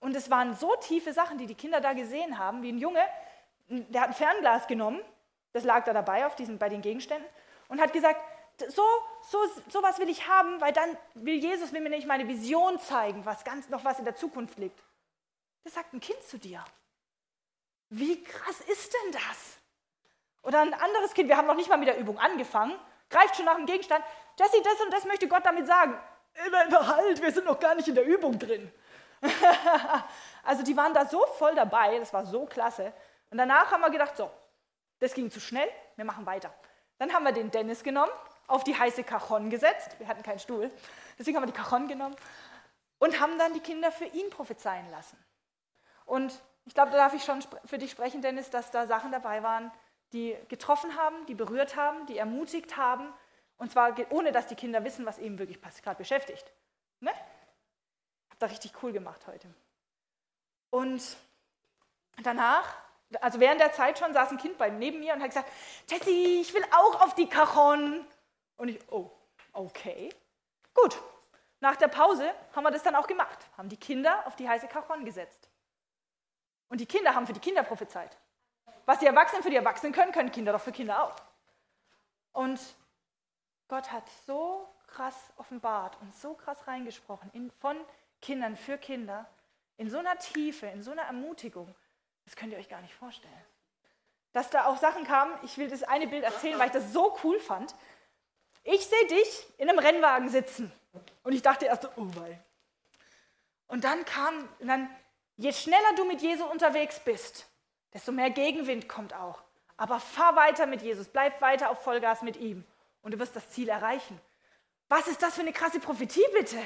und 0.00 0.14
es 0.14 0.30
waren 0.30 0.54
so 0.54 0.74
tiefe 0.76 1.12
Sachen, 1.12 1.38
die 1.38 1.46
die 1.46 1.54
Kinder 1.54 1.80
da 1.80 1.92
gesehen 1.92 2.38
haben, 2.38 2.62
wie 2.62 2.72
ein 2.72 2.78
Junge, 2.78 3.02
der 3.68 4.02
hat 4.02 4.08
ein 4.08 4.14
Fernglas 4.14 4.66
genommen, 4.66 5.00
das 5.52 5.64
lag 5.64 5.84
da 5.84 5.92
dabei 5.92 6.24
auf 6.24 6.36
diesen, 6.36 6.58
bei 6.58 6.68
den 6.68 6.80
Gegenständen 6.80 7.28
und 7.68 7.80
hat 7.80 7.92
gesagt, 7.92 8.20
so, 8.68 8.82
so, 9.22 9.38
so 9.68 9.82
was 9.82 9.98
will 9.98 10.08
ich 10.08 10.28
haben, 10.28 10.60
weil 10.60 10.72
dann 10.72 10.96
will 11.14 11.36
Jesus 11.36 11.72
mir 11.72 11.80
nämlich 11.80 12.06
meine 12.06 12.26
Vision 12.26 12.78
zeigen, 12.80 13.24
was 13.24 13.44
ganz 13.44 13.68
noch 13.68 13.84
was 13.84 13.98
in 13.98 14.04
der 14.04 14.16
Zukunft 14.16 14.58
liegt. 14.58 14.82
Das 15.64 15.74
sagt 15.74 15.92
ein 15.92 16.00
Kind 16.00 16.22
zu 16.22 16.38
dir. 16.38 16.64
Wie 17.90 18.22
krass 18.22 18.60
ist 18.60 18.92
denn 18.92 19.12
das? 19.12 19.58
Oder 20.42 20.60
ein 20.60 20.74
anderes 20.74 21.14
Kind, 21.14 21.28
wir 21.28 21.36
haben 21.36 21.46
noch 21.46 21.54
nicht 21.54 21.68
mal 21.68 21.76
mit 21.76 21.88
der 21.88 21.98
Übung 21.98 22.18
angefangen, 22.18 22.78
greift 23.10 23.36
schon 23.36 23.44
nach 23.44 23.56
dem 23.56 23.66
Gegenstand. 23.66 24.04
Jesse, 24.38 24.62
das 24.62 24.80
und 24.80 24.92
das 24.92 25.04
möchte 25.04 25.28
Gott 25.28 25.44
damit 25.44 25.66
sagen. 25.66 25.98
Halt, 26.72 27.20
wir 27.20 27.32
sind 27.32 27.46
noch 27.46 27.58
gar 27.58 27.74
nicht 27.74 27.88
in 27.88 27.94
der 27.94 28.04
Übung 28.04 28.38
drin. 28.38 28.72
also 30.44 30.62
die 30.62 30.76
waren 30.76 30.94
da 30.94 31.06
so 31.06 31.24
voll 31.38 31.54
dabei, 31.54 31.98
das 31.98 32.12
war 32.12 32.24
so 32.24 32.46
klasse. 32.46 32.92
Und 33.30 33.38
danach 33.38 33.72
haben 33.72 33.80
wir 33.80 33.90
gedacht, 33.90 34.16
so, 34.16 34.30
das 35.00 35.14
ging 35.14 35.30
zu 35.30 35.40
schnell, 35.40 35.68
wir 35.96 36.04
machen 36.04 36.24
weiter. 36.26 36.52
Dann 36.98 37.12
haben 37.12 37.24
wir 37.24 37.32
den 37.32 37.50
Dennis 37.50 37.82
genommen, 37.82 38.12
auf 38.46 38.64
die 38.64 38.78
heiße 38.78 39.04
Cajon 39.04 39.50
gesetzt. 39.50 39.96
Wir 39.98 40.08
hatten 40.08 40.22
keinen 40.22 40.38
Stuhl, 40.38 40.70
deswegen 41.18 41.36
haben 41.36 41.44
wir 41.44 41.52
die 41.52 41.58
Cajon 41.58 41.88
genommen 41.88 42.16
und 42.98 43.20
haben 43.20 43.38
dann 43.38 43.54
die 43.54 43.60
Kinder 43.60 43.90
für 43.90 44.06
ihn 44.06 44.30
prophezeien 44.30 44.90
lassen. 44.90 45.16
Und 46.04 46.40
ich 46.68 46.74
glaube, 46.74 46.90
da 46.90 46.98
darf 46.98 47.14
ich 47.14 47.24
schon 47.24 47.42
für 47.64 47.78
dich 47.78 47.90
sprechen, 47.90 48.20
Dennis, 48.20 48.50
dass 48.50 48.70
da 48.70 48.86
Sachen 48.86 49.10
dabei 49.10 49.42
waren, 49.42 49.72
die 50.12 50.36
getroffen 50.48 50.96
haben, 50.96 51.24
die 51.24 51.34
berührt 51.34 51.76
haben, 51.76 52.04
die 52.06 52.18
ermutigt 52.18 52.76
haben. 52.76 53.10
Und 53.56 53.72
zwar 53.72 53.96
ohne, 54.10 54.32
dass 54.32 54.48
die 54.48 54.54
Kinder 54.54 54.84
wissen, 54.84 55.06
was 55.06 55.18
eben 55.18 55.38
wirklich 55.38 55.60
gerade 55.82 55.96
beschäftigt. 55.96 56.52
Ne? 57.00 57.10
Habt 58.30 58.42
ihr 58.42 58.50
richtig 58.50 58.72
cool 58.82 58.92
gemacht 58.92 59.26
heute. 59.26 59.48
Und 60.68 61.16
danach, 62.22 62.76
also 63.22 63.40
während 63.40 63.62
der 63.62 63.72
Zeit 63.72 63.98
schon, 63.98 64.12
saß 64.12 64.30
ein 64.30 64.38
Kind 64.38 64.58
bei 64.58 64.68
neben 64.68 65.00
mir 65.00 65.14
und 65.14 65.22
hat 65.22 65.30
gesagt: 65.30 65.50
Tessie, 65.86 66.42
ich 66.42 66.52
will 66.52 66.64
auch 66.70 67.00
auf 67.00 67.14
die 67.14 67.30
Cajon. 67.30 68.06
Und 68.58 68.68
ich, 68.68 68.78
oh, 68.92 69.10
okay. 69.54 70.10
Gut. 70.74 71.00
Nach 71.60 71.76
der 71.76 71.88
Pause 71.88 72.30
haben 72.54 72.64
wir 72.64 72.70
das 72.70 72.82
dann 72.82 72.94
auch 72.94 73.06
gemacht, 73.06 73.38
haben 73.56 73.70
die 73.70 73.78
Kinder 73.78 74.26
auf 74.26 74.36
die 74.36 74.48
heiße 74.48 74.68
Cajon 74.68 75.06
gesetzt. 75.06 75.47
Und 76.68 76.80
die 76.80 76.86
Kinder 76.86 77.14
haben 77.14 77.26
für 77.26 77.32
die 77.32 77.40
Kinder 77.40 77.62
prophezeit. 77.62 78.16
Was 78.86 78.98
die 78.98 79.06
Erwachsenen 79.06 79.42
für 79.42 79.50
die 79.50 79.56
Erwachsenen 79.56 79.92
können, 79.92 80.12
können 80.12 80.32
Kinder 80.32 80.52
doch 80.52 80.60
für 80.60 80.72
Kinder 80.72 81.02
auch. 81.02 81.16
Und 82.32 82.60
Gott 83.68 83.92
hat 83.92 84.04
so 84.26 84.68
krass 84.86 85.14
offenbart 85.36 86.00
und 86.00 86.16
so 86.16 86.34
krass 86.34 86.66
reingesprochen 86.66 87.30
in, 87.32 87.50
von 87.50 87.76
Kindern 88.22 88.56
für 88.56 88.78
Kinder, 88.78 89.28
in 89.76 89.90
so 89.90 89.98
einer 89.98 90.18
Tiefe, 90.18 90.66
in 90.66 90.82
so 90.82 90.90
einer 90.90 91.02
Ermutigung. 91.02 91.74
Das 92.24 92.36
könnt 92.36 92.52
ihr 92.52 92.58
euch 92.58 92.68
gar 92.68 92.80
nicht 92.80 92.94
vorstellen. 92.94 93.44
Dass 94.32 94.50
da 94.50 94.66
auch 94.66 94.76
Sachen 94.76 95.04
kamen, 95.04 95.32
ich 95.42 95.56
will 95.58 95.68
das 95.68 95.82
eine 95.82 96.06
Bild 96.06 96.24
erzählen, 96.24 96.58
weil 96.58 96.66
ich 96.66 96.72
das 96.72 96.92
so 96.92 97.16
cool 97.22 97.38
fand. 97.40 97.74
Ich 98.64 98.86
sehe 98.86 99.06
dich 99.06 99.46
in 99.58 99.68
einem 99.68 99.78
Rennwagen 99.78 100.28
sitzen. 100.28 100.72
Und 101.22 101.32
ich 101.32 101.42
dachte 101.42 101.66
erst, 101.66 101.86
oh 101.96 102.08
wei. 102.16 102.40
Und 103.66 103.84
dann 103.84 104.04
kam, 104.04 104.48
und 104.58 104.68
dann 104.68 104.90
Je 105.38 105.52
schneller 105.52 105.94
du 105.96 106.04
mit 106.04 106.20
Jesus 106.20 106.50
unterwegs 106.50 106.98
bist, 106.98 107.46
desto 107.94 108.10
mehr 108.10 108.30
Gegenwind 108.30 108.88
kommt 108.88 109.14
auch. 109.14 109.40
Aber 109.76 110.00
fahr 110.00 110.34
weiter 110.34 110.66
mit 110.66 110.82
Jesus, 110.82 111.06
bleib 111.06 111.40
weiter 111.40 111.70
auf 111.70 111.80
Vollgas 111.84 112.22
mit 112.22 112.36
ihm 112.36 112.64
und 113.02 113.14
du 113.14 113.20
wirst 113.20 113.36
das 113.36 113.48
Ziel 113.50 113.68
erreichen. 113.68 114.20
Was 114.88 115.06
ist 115.06 115.22
das 115.22 115.36
für 115.36 115.42
eine 115.42 115.52
krasse 115.52 115.78
Prophetie, 115.78 116.26
bitte? 116.32 116.60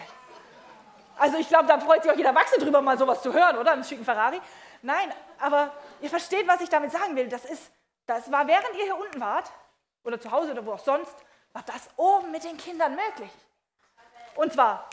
Also 1.18 1.36
ich 1.36 1.48
glaube, 1.48 1.66
da 1.66 1.78
freut 1.78 2.02
sich 2.02 2.10
auch 2.10 2.16
jeder 2.16 2.30
Erwachsene 2.30 2.64
drüber, 2.64 2.80
mal 2.80 2.96
sowas 2.96 3.22
zu 3.22 3.34
hören, 3.34 3.58
oder? 3.58 3.74
Im 3.74 3.84
schicken 3.84 4.06
Ferrari. 4.06 4.40
Nein, 4.80 5.12
aber 5.38 5.70
ihr 6.00 6.08
versteht, 6.08 6.48
was 6.48 6.62
ich 6.62 6.70
damit 6.70 6.92
sagen 6.92 7.14
will. 7.14 7.28
Das 7.28 7.44
ist, 7.44 7.70
das 8.06 8.32
war, 8.32 8.46
während 8.46 8.74
ihr 8.78 8.84
hier 8.84 8.96
unten 8.96 9.20
wart, 9.20 9.52
oder 10.02 10.18
zu 10.18 10.30
Hause 10.30 10.52
oder 10.52 10.64
wo 10.64 10.72
auch 10.72 10.78
sonst, 10.78 11.14
war 11.52 11.62
das 11.66 11.90
oben 11.96 12.30
mit 12.30 12.42
den 12.42 12.56
Kindern 12.56 12.96
möglich. 12.96 13.30
Und 14.34 14.54
zwar 14.54 14.88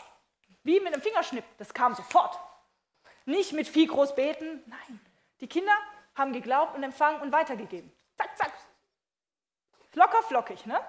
wie 0.64 0.78
mit 0.80 0.92
einem 0.92 1.02
Fingerschnipp. 1.02 1.44
Das 1.56 1.72
kam 1.72 1.94
sofort. 1.94 2.38
Nicht 3.30 3.52
mit 3.52 3.68
viel 3.68 3.86
groß 3.86 4.16
beten. 4.16 4.60
Nein. 4.66 5.00
Die 5.40 5.46
Kinder 5.46 5.72
haben 6.16 6.32
geglaubt 6.32 6.74
und 6.74 6.82
empfangen 6.82 7.20
und 7.20 7.32
weitergegeben. 7.32 7.92
Zack, 8.16 8.36
zack. 8.36 8.52
Locker 9.94 10.22
flockig, 10.24 10.66
ne? 10.66 10.80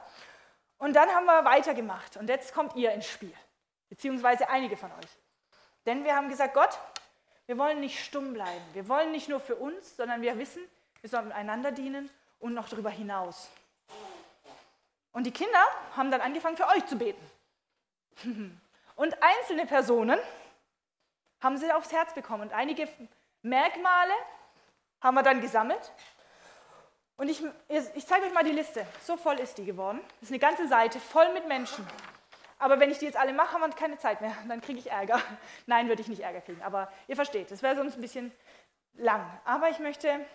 Und 0.80 0.96
dann 0.96 1.10
haben 1.10 1.26
wir 1.26 1.46
weitergemacht. 1.46 2.18
Und 2.18 2.28
jetzt 2.28 2.54
kommt 2.54 2.76
ihr 2.76 2.92
ins 2.94 3.08
Spiel. 3.08 3.34
Beziehungsweise 3.90 4.50
einige 4.50 4.76
von 4.76 4.92
euch. 4.92 5.18
Denn 5.86 6.04
wir 6.04 6.16
haben 6.16 6.30
gesagt, 6.30 6.56
Gott, 6.56 6.80
wir 7.46 7.60
wollen 7.60 7.80
nicht 7.80 8.04
stumm 8.04 8.34
bleiben. 8.34 8.66
Wir 8.74 8.88
wollen 8.88 9.12
nicht 9.12 9.30
nur 9.30 9.40
für 9.40 9.56
uns, 9.56 9.96
sondern 9.96 10.24
wir 10.24 10.38
wissen, 10.40 10.64
wir 11.02 11.10
sollen 11.10 11.32
einander 11.32 11.72
dienen 11.72 12.10
und 12.40 12.56
noch 12.56 12.70
darüber 12.70 12.90
hinaus. 12.90 13.50
Und 15.12 15.26
die 15.26 15.32
Kinder 15.32 15.64
haben 15.96 16.10
dann 16.10 16.22
angefangen, 16.22 16.58
für 16.58 16.68
euch 16.68 16.86
zu 16.88 16.98
beten. 16.98 17.22
Und 18.96 19.16
einzelne 19.22 19.66
Personen 19.66 20.20
haben 21.42 21.58
sie 21.58 21.72
aufs 21.72 21.92
Herz 21.92 22.14
bekommen. 22.14 22.44
Und 22.44 22.54
einige 22.54 22.88
Merkmale 23.42 24.14
haben 25.02 25.16
wir 25.16 25.24
dann 25.24 25.42
gesammelt. 25.42 25.92
Und 27.18 27.30
ich, 27.30 27.44
ich 27.68 28.06
zeige 28.06 28.26
euch 28.26 28.34
mal 28.34 28.44
die 28.44 28.52
Liste. 28.52 28.86
So 29.04 29.18
voll 29.18 29.40
ist 29.40 29.58
die 29.58 29.66
geworden. 29.66 30.02
Das 30.20 30.30
ist 30.30 30.32
eine 30.32 30.40
ganze 30.40 30.68
Seite 30.68 31.00
voll 31.00 31.32
mit 31.34 31.48
Menschen. 31.48 31.86
Aber 32.58 32.80
wenn 32.80 32.92
ich 32.92 33.00
die 33.00 33.06
jetzt 33.06 33.18
alle 33.18 33.34
mache, 33.34 33.54
haben 33.54 33.62
wir 33.62 33.70
keine 33.76 33.98
Zeit 33.98 34.22
mehr. 34.22 34.36
Dann 34.48 34.62
kriege 34.62 34.80
ich 34.80 34.92
Ärger. 34.92 35.22
Nein, 35.66 35.88
würde 35.88 36.02
ich 36.02 36.08
nicht 36.08 36.22
Ärger 36.22 36.42
kriegen. 36.42 36.62
Aber 36.62 36.92
ihr 37.08 37.16
versteht, 37.16 37.52
das 37.52 37.64
wäre 37.64 37.76
sonst 37.76 37.96
ein 37.96 38.02
bisschen 38.02 38.32
lang. 38.94 39.26
Aber 39.46 39.70
ich 39.70 39.80
möchte 39.80 40.26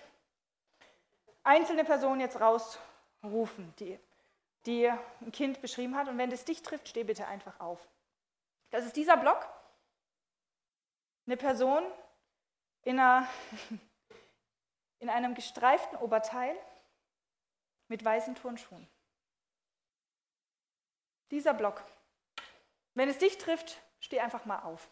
einzelne 1.44 1.84
Personen 1.84 2.20
jetzt 2.20 2.40
rausrufen, 2.40 3.72
die, 3.78 3.98
die 4.66 4.88
ein 4.88 5.32
Kind 5.32 5.60
beschrieben 5.62 5.96
hat. 5.96 6.08
Und 6.08 6.18
wenn 6.18 6.30
das 6.30 6.44
dich 6.44 6.62
trifft, 6.62 6.88
steh 6.88 7.04
bitte 7.04 7.26
einfach 7.28 7.60
auf. 7.60 7.78
Das 8.70 8.84
ist 8.84 8.96
dieser 8.96 9.16
Block. 9.16 9.48
Eine 11.26 11.36
Person 11.36 11.84
in, 12.82 13.00
einer, 13.00 13.28
in 15.00 15.10
einem 15.10 15.34
gestreiften 15.34 15.98
Oberteil 15.98 16.56
mit 17.88 18.04
weißen 18.04 18.36
Turnschuhen. 18.36 18.88
Dieser 21.32 21.52
Block. 21.52 21.82
Wenn 22.94 23.08
es 23.08 23.18
dich 23.18 23.38
trifft, 23.38 23.82
steh 23.98 24.20
einfach 24.20 24.44
mal 24.44 24.60
auf. 24.60 24.88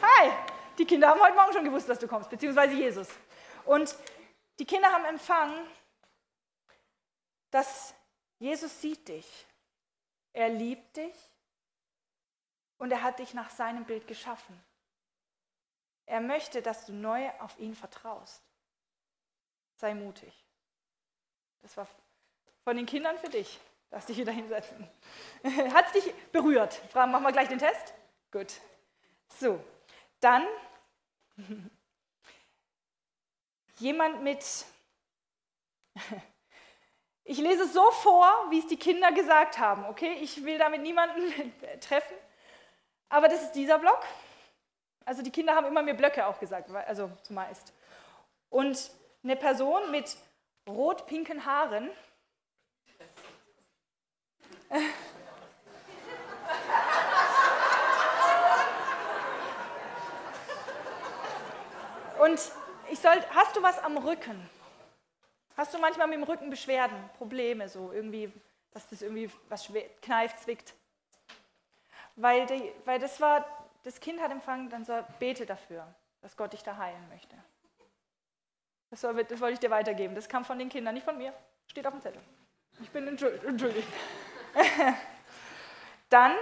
Hi! 0.00 0.32
Die 0.78 0.86
Kinder 0.86 1.08
haben 1.08 1.20
heute 1.20 1.34
Morgen 1.34 1.52
schon 1.52 1.64
gewusst, 1.64 1.88
dass 1.88 1.98
du 1.98 2.08
kommst, 2.08 2.30
beziehungsweise 2.30 2.72
Jesus. 2.72 3.08
Und 3.66 3.94
die 4.58 4.64
Kinder 4.64 4.90
haben 4.90 5.04
empfangen, 5.04 5.68
dass 7.50 7.94
Jesus 8.38 8.80
sieht 8.80 9.08
dich. 9.08 9.46
Er 10.32 10.48
liebt 10.48 10.96
dich 10.96 11.14
und 12.78 12.90
er 12.90 13.02
hat 13.02 13.18
dich 13.18 13.34
nach 13.34 13.50
seinem 13.50 13.84
Bild 13.84 14.06
geschaffen. 14.06 14.58
Er 16.06 16.20
möchte, 16.20 16.62
dass 16.62 16.86
du 16.86 16.92
neu 16.92 17.28
auf 17.40 17.58
ihn 17.58 17.74
vertraust. 17.74 18.42
Sei 19.76 19.94
mutig. 19.94 20.32
Das 21.60 21.76
war 21.76 21.86
von 22.64 22.76
den 22.76 22.86
Kindern 22.86 23.18
für 23.18 23.28
dich. 23.28 23.60
Lass 23.90 24.06
dich 24.06 24.16
wieder 24.16 24.32
hinsetzen. 24.32 24.88
Hat 25.74 25.86
es 25.86 25.92
dich 25.92 26.14
berührt? 26.32 26.80
Machen 26.94 27.22
wir 27.22 27.32
gleich 27.32 27.48
den 27.48 27.58
Test? 27.58 27.94
Gut. 28.30 28.60
So, 29.28 29.62
dann 30.20 30.46
jemand 33.78 34.22
mit 34.22 34.44
ich 37.24 37.38
lese 37.38 37.64
es 37.64 37.72
so 37.72 37.90
vor, 37.90 38.46
wie 38.50 38.60
es 38.60 38.66
die 38.66 38.78
Kinder 38.78 39.12
gesagt 39.12 39.58
haben. 39.58 39.84
Okay, 39.86 40.18
ich 40.20 40.44
will 40.44 40.58
damit 40.58 40.82
niemanden 40.82 41.52
treffen. 41.80 42.16
Aber 43.08 43.28
das 43.28 43.42
ist 43.42 43.52
dieser 43.52 43.78
Block. 43.78 44.00
Also 45.04 45.22
die 45.22 45.30
Kinder 45.30 45.54
haben 45.54 45.66
immer 45.66 45.82
mir 45.82 45.94
Blöcke 45.94 46.26
auch 46.26 46.38
gesagt, 46.38 46.70
also 46.70 47.10
zumeist. 47.22 47.72
Und 48.50 48.90
eine 49.22 49.36
Person 49.36 49.90
mit 49.90 50.16
rot-pinken 50.68 51.46
Haaren. 51.46 51.90
Und 62.18 62.40
ich 62.90 62.98
soll, 62.98 63.16
hast 63.30 63.56
du 63.56 63.62
was 63.62 63.78
am 63.78 63.96
Rücken? 63.96 64.50
Hast 65.56 65.72
du 65.72 65.78
manchmal 65.78 66.08
mit 66.08 66.16
dem 66.16 66.24
Rücken 66.24 66.50
Beschwerden, 66.50 66.98
Probleme, 67.16 67.68
so 67.68 67.92
irgendwie, 67.92 68.32
dass 68.72 68.88
das 68.88 69.02
irgendwie 69.02 69.30
was 69.48 69.70
kneift, 70.02 70.40
zwickt? 70.40 70.74
Weil, 72.20 72.46
die, 72.46 72.72
weil 72.84 72.98
das 72.98 73.20
war, 73.20 73.46
das 73.84 74.00
Kind 74.00 74.20
hat 74.20 74.32
empfangen, 74.32 74.68
dann 74.70 74.84
soll, 74.84 75.04
bete 75.20 75.46
dafür, 75.46 75.86
dass 76.20 76.36
Gott 76.36 76.52
dich 76.52 76.64
da 76.64 76.76
heilen 76.76 77.08
möchte. 77.08 77.36
Das, 78.90 79.02
soll, 79.02 79.22
das 79.22 79.40
wollte 79.40 79.54
ich 79.54 79.60
dir 79.60 79.70
weitergeben. 79.70 80.16
Das 80.16 80.28
kam 80.28 80.44
von 80.44 80.58
den 80.58 80.68
Kindern, 80.68 80.94
nicht 80.94 81.04
von 81.04 81.16
mir. 81.16 81.32
Steht 81.68 81.86
auf 81.86 81.92
dem 81.92 82.02
Zettel. 82.02 82.20
Ich 82.80 82.90
bin 82.90 83.06
entschuldigt. 83.06 83.88
dann 86.08 86.34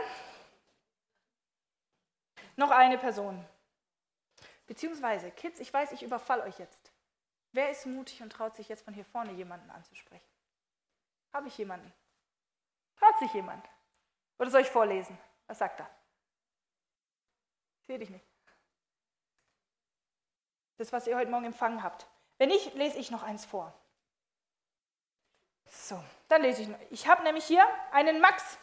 noch 2.56 2.70
eine 2.70 2.96
Person. 2.96 3.44
Beziehungsweise, 4.66 5.30
Kids, 5.30 5.60
ich 5.60 5.72
weiß, 5.72 5.92
ich 5.92 6.02
überfall 6.02 6.40
euch 6.40 6.58
jetzt. 6.58 6.90
Wer 7.52 7.70
ist 7.70 7.84
mutig 7.84 8.22
und 8.22 8.30
traut 8.30 8.56
sich 8.56 8.70
jetzt 8.70 8.84
von 8.84 8.94
hier 8.94 9.04
vorne 9.04 9.32
jemanden 9.32 9.70
anzusprechen? 9.70 10.26
Habe 11.34 11.48
ich 11.48 11.58
jemanden? 11.58 11.92
Traut 12.98 13.18
sich 13.18 13.34
jemand? 13.34 13.68
Oder 14.38 14.50
soll 14.50 14.62
ich 14.62 14.70
vorlesen? 14.70 15.18
Was 15.46 15.58
sagt 15.58 15.80
er? 15.80 15.90
Ich 17.80 17.86
sehe 17.86 17.98
dich 17.98 18.10
nicht. 18.10 18.26
Das, 20.78 20.92
was 20.92 21.06
ihr 21.06 21.16
heute 21.16 21.30
Morgen 21.30 21.46
empfangen 21.46 21.82
habt. 21.82 22.06
Wenn 22.38 22.48
nicht, 22.48 22.74
lese 22.74 22.98
ich 22.98 23.10
noch 23.10 23.22
eins 23.22 23.44
vor. 23.44 23.72
So, 25.66 26.02
dann 26.28 26.42
lese 26.42 26.62
ich 26.62 26.68
noch. 26.68 26.78
Ich 26.90 27.06
habe 27.08 27.22
nämlich 27.22 27.44
hier 27.44 27.64
einen 27.92 28.20
Max. 28.20 28.58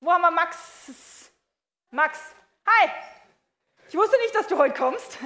Wo 0.00 0.12
haben 0.12 0.22
wir 0.22 0.30
Max? 0.30 1.32
Max. 1.90 2.34
Hi! 2.66 2.90
Ich 3.88 3.94
wusste 3.94 4.16
nicht, 4.18 4.34
dass 4.34 4.46
du 4.46 4.58
heute 4.58 4.74
kommst. 4.74 5.18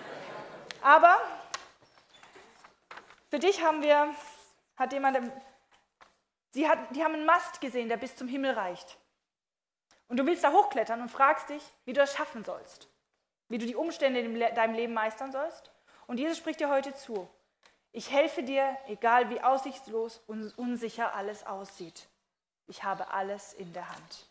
Aber 0.82 1.20
für 3.28 3.38
dich 3.38 3.62
haben 3.62 3.82
wir, 3.82 4.14
hat 4.76 4.92
jemand, 4.92 5.32
sie 6.52 6.68
hat, 6.68 6.78
die 6.94 7.04
haben 7.04 7.14
einen 7.14 7.26
Mast 7.26 7.60
gesehen, 7.60 7.88
der 7.88 7.96
bis 7.96 8.16
zum 8.16 8.28
Himmel 8.28 8.52
reicht. 8.52 8.98
Und 10.10 10.16
du 10.16 10.26
willst 10.26 10.42
da 10.42 10.50
hochklettern 10.50 11.00
und 11.00 11.08
fragst 11.08 11.50
dich, 11.50 11.62
wie 11.84 11.92
du 11.92 12.00
das 12.00 12.14
schaffen 12.14 12.42
sollst, 12.42 12.88
wie 13.48 13.58
du 13.58 13.66
die 13.66 13.76
Umstände 13.76 14.18
in 14.18 14.36
deinem 14.40 14.74
Leben 14.74 14.92
meistern 14.92 15.30
sollst. 15.30 15.70
Und 16.08 16.18
Jesus 16.18 16.36
spricht 16.36 16.58
dir 16.58 16.68
heute 16.68 16.92
zu. 16.96 17.30
Ich 17.92 18.10
helfe 18.10 18.42
dir, 18.42 18.76
egal 18.88 19.30
wie 19.30 19.40
aussichtslos 19.40 20.20
und 20.26 20.50
unsicher 20.58 21.14
alles 21.14 21.46
aussieht. 21.46 22.08
Ich 22.66 22.82
habe 22.82 23.12
alles 23.12 23.52
in 23.52 23.72
der 23.72 23.88
Hand. 23.88 24.26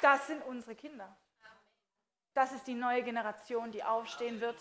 Das 0.00 0.28
sind 0.28 0.44
unsere 0.46 0.76
Kinder. 0.76 1.16
Das 2.36 2.52
ist 2.52 2.66
die 2.66 2.74
neue 2.74 3.02
Generation, 3.02 3.72
die 3.72 3.82
aufstehen 3.82 4.42
wird 4.42 4.60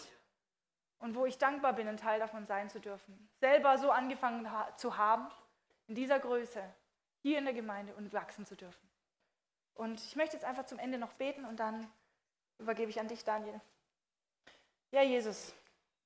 und 0.99 1.13
wo 1.13 1.25
ich 1.25 1.37
dankbar 1.37 1.73
bin, 1.73 1.89
ein 1.89 1.97
Teil 1.97 2.21
davon 2.21 2.45
sein 2.45 2.69
zu 2.69 2.79
dürfen. 2.79 3.29
Selber 3.41 3.77
so 3.77 3.91
angefangen 3.91 4.47
zu 4.77 4.95
haben, 4.95 5.27
in 5.87 5.95
dieser 5.95 6.19
Größe, 6.19 6.63
hier 7.21 7.37
in 7.37 7.43
der 7.43 7.53
Gemeinde 7.53 7.93
und 7.95 8.13
wachsen 8.13 8.45
zu 8.45 8.55
dürfen. 8.55 8.89
Und 9.73 9.99
ich 9.99 10.15
möchte 10.15 10.37
jetzt 10.37 10.45
einfach 10.45 10.65
zum 10.65 10.79
Ende 10.79 10.97
noch 10.97 11.11
beten 11.15 11.43
und 11.43 11.59
dann 11.59 11.85
übergebe 12.59 12.89
ich 12.89 12.97
an 13.01 13.09
dich, 13.09 13.25
Daniel. 13.25 13.59
Ja, 14.91 15.01
Jesus, 15.01 15.53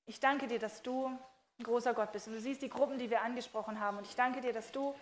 ich 0.08 0.20
danke 0.20 0.48
dir, 0.48 0.58
dass 0.58 0.82
du 0.82 1.06
ein 1.06 1.64
großer 1.64 1.94
Gott 1.94 2.12
bist. 2.14 2.28
Und 2.28 2.34
du 2.34 2.42
siehst 2.42 2.64
die 2.64 2.70
Gruppen, 2.70 2.98
die 2.98 3.12
wir 3.12 3.22
angesprochen 3.22 3.80
haben. 3.80 4.00
Und 4.00 4.08
ich 4.08 4.16
danke 4.16 4.42
dir, 4.42 4.54
dass 4.54 4.72
du 4.72 4.96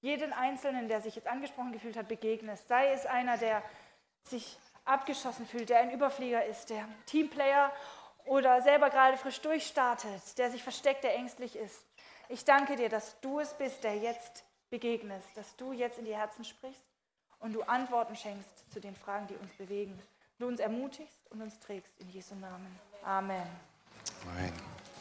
jeden 0.00 0.32
Einzelnen, 0.32 0.88
der 0.88 1.02
sich 1.02 1.16
jetzt 1.16 1.28
angesprochen 1.28 1.72
gefühlt 1.72 1.98
hat, 1.98 2.08
begegnest. 2.08 2.66
Sei 2.66 2.92
es 2.92 3.04
einer, 3.04 3.36
der 3.36 3.62
sich 4.22 4.58
abgeschossen 4.88 5.46
fühlt, 5.46 5.68
der 5.68 5.80
ein 5.80 5.90
Überflieger 5.90 6.44
ist, 6.44 6.70
der 6.70 6.84
Teamplayer 7.06 7.72
oder 8.24 8.60
selber 8.62 8.90
gerade 8.90 9.16
frisch 9.16 9.40
durchstartet, 9.40 10.38
der 10.38 10.50
sich 10.50 10.62
versteckt, 10.62 11.04
der 11.04 11.14
ängstlich 11.16 11.56
ist. 11.56 11.84
Ich 12.28 12.44
danke 12.44 12.76
dir, 12.76 12.88
dass 12.88 13.18
du 13.20 13.40
es 13.40 13.54
bist, 13.54 13.84
der 13.84 13.96
jetzt 13.96 14.44
begegnest, 14.70 15.28
dass 15.34 15.56
du 15.56 15.72
jetzt 15.72 15.98
in 15.98 16.04
die 16.04 16.14
Herzen 16.14 16.44
sprichst 16.44 16.82
und 17.40 17.52
du 17.54 17.62
Antworten 17.62 18.16
schenkst 18.16 18.70
zu 18.70 18.80
den 18.80 18.94
Fragen, 18.94 19.26
die 19.28 19.36
uns 19.36 19.52
bewegen. 19.52 19.98
du 20.38 20.46
uns 20.46 20.60
ermutigst 20.60 21.26
und 21.30 21.42
uns 21.42 21.58
trägst. 21.58 21.92
In 21.98 22.08
Jesu 22.10 22.34
Namen. 22.34 22.78
Amen. 23.02 23.46
Amen. 24.24 24.52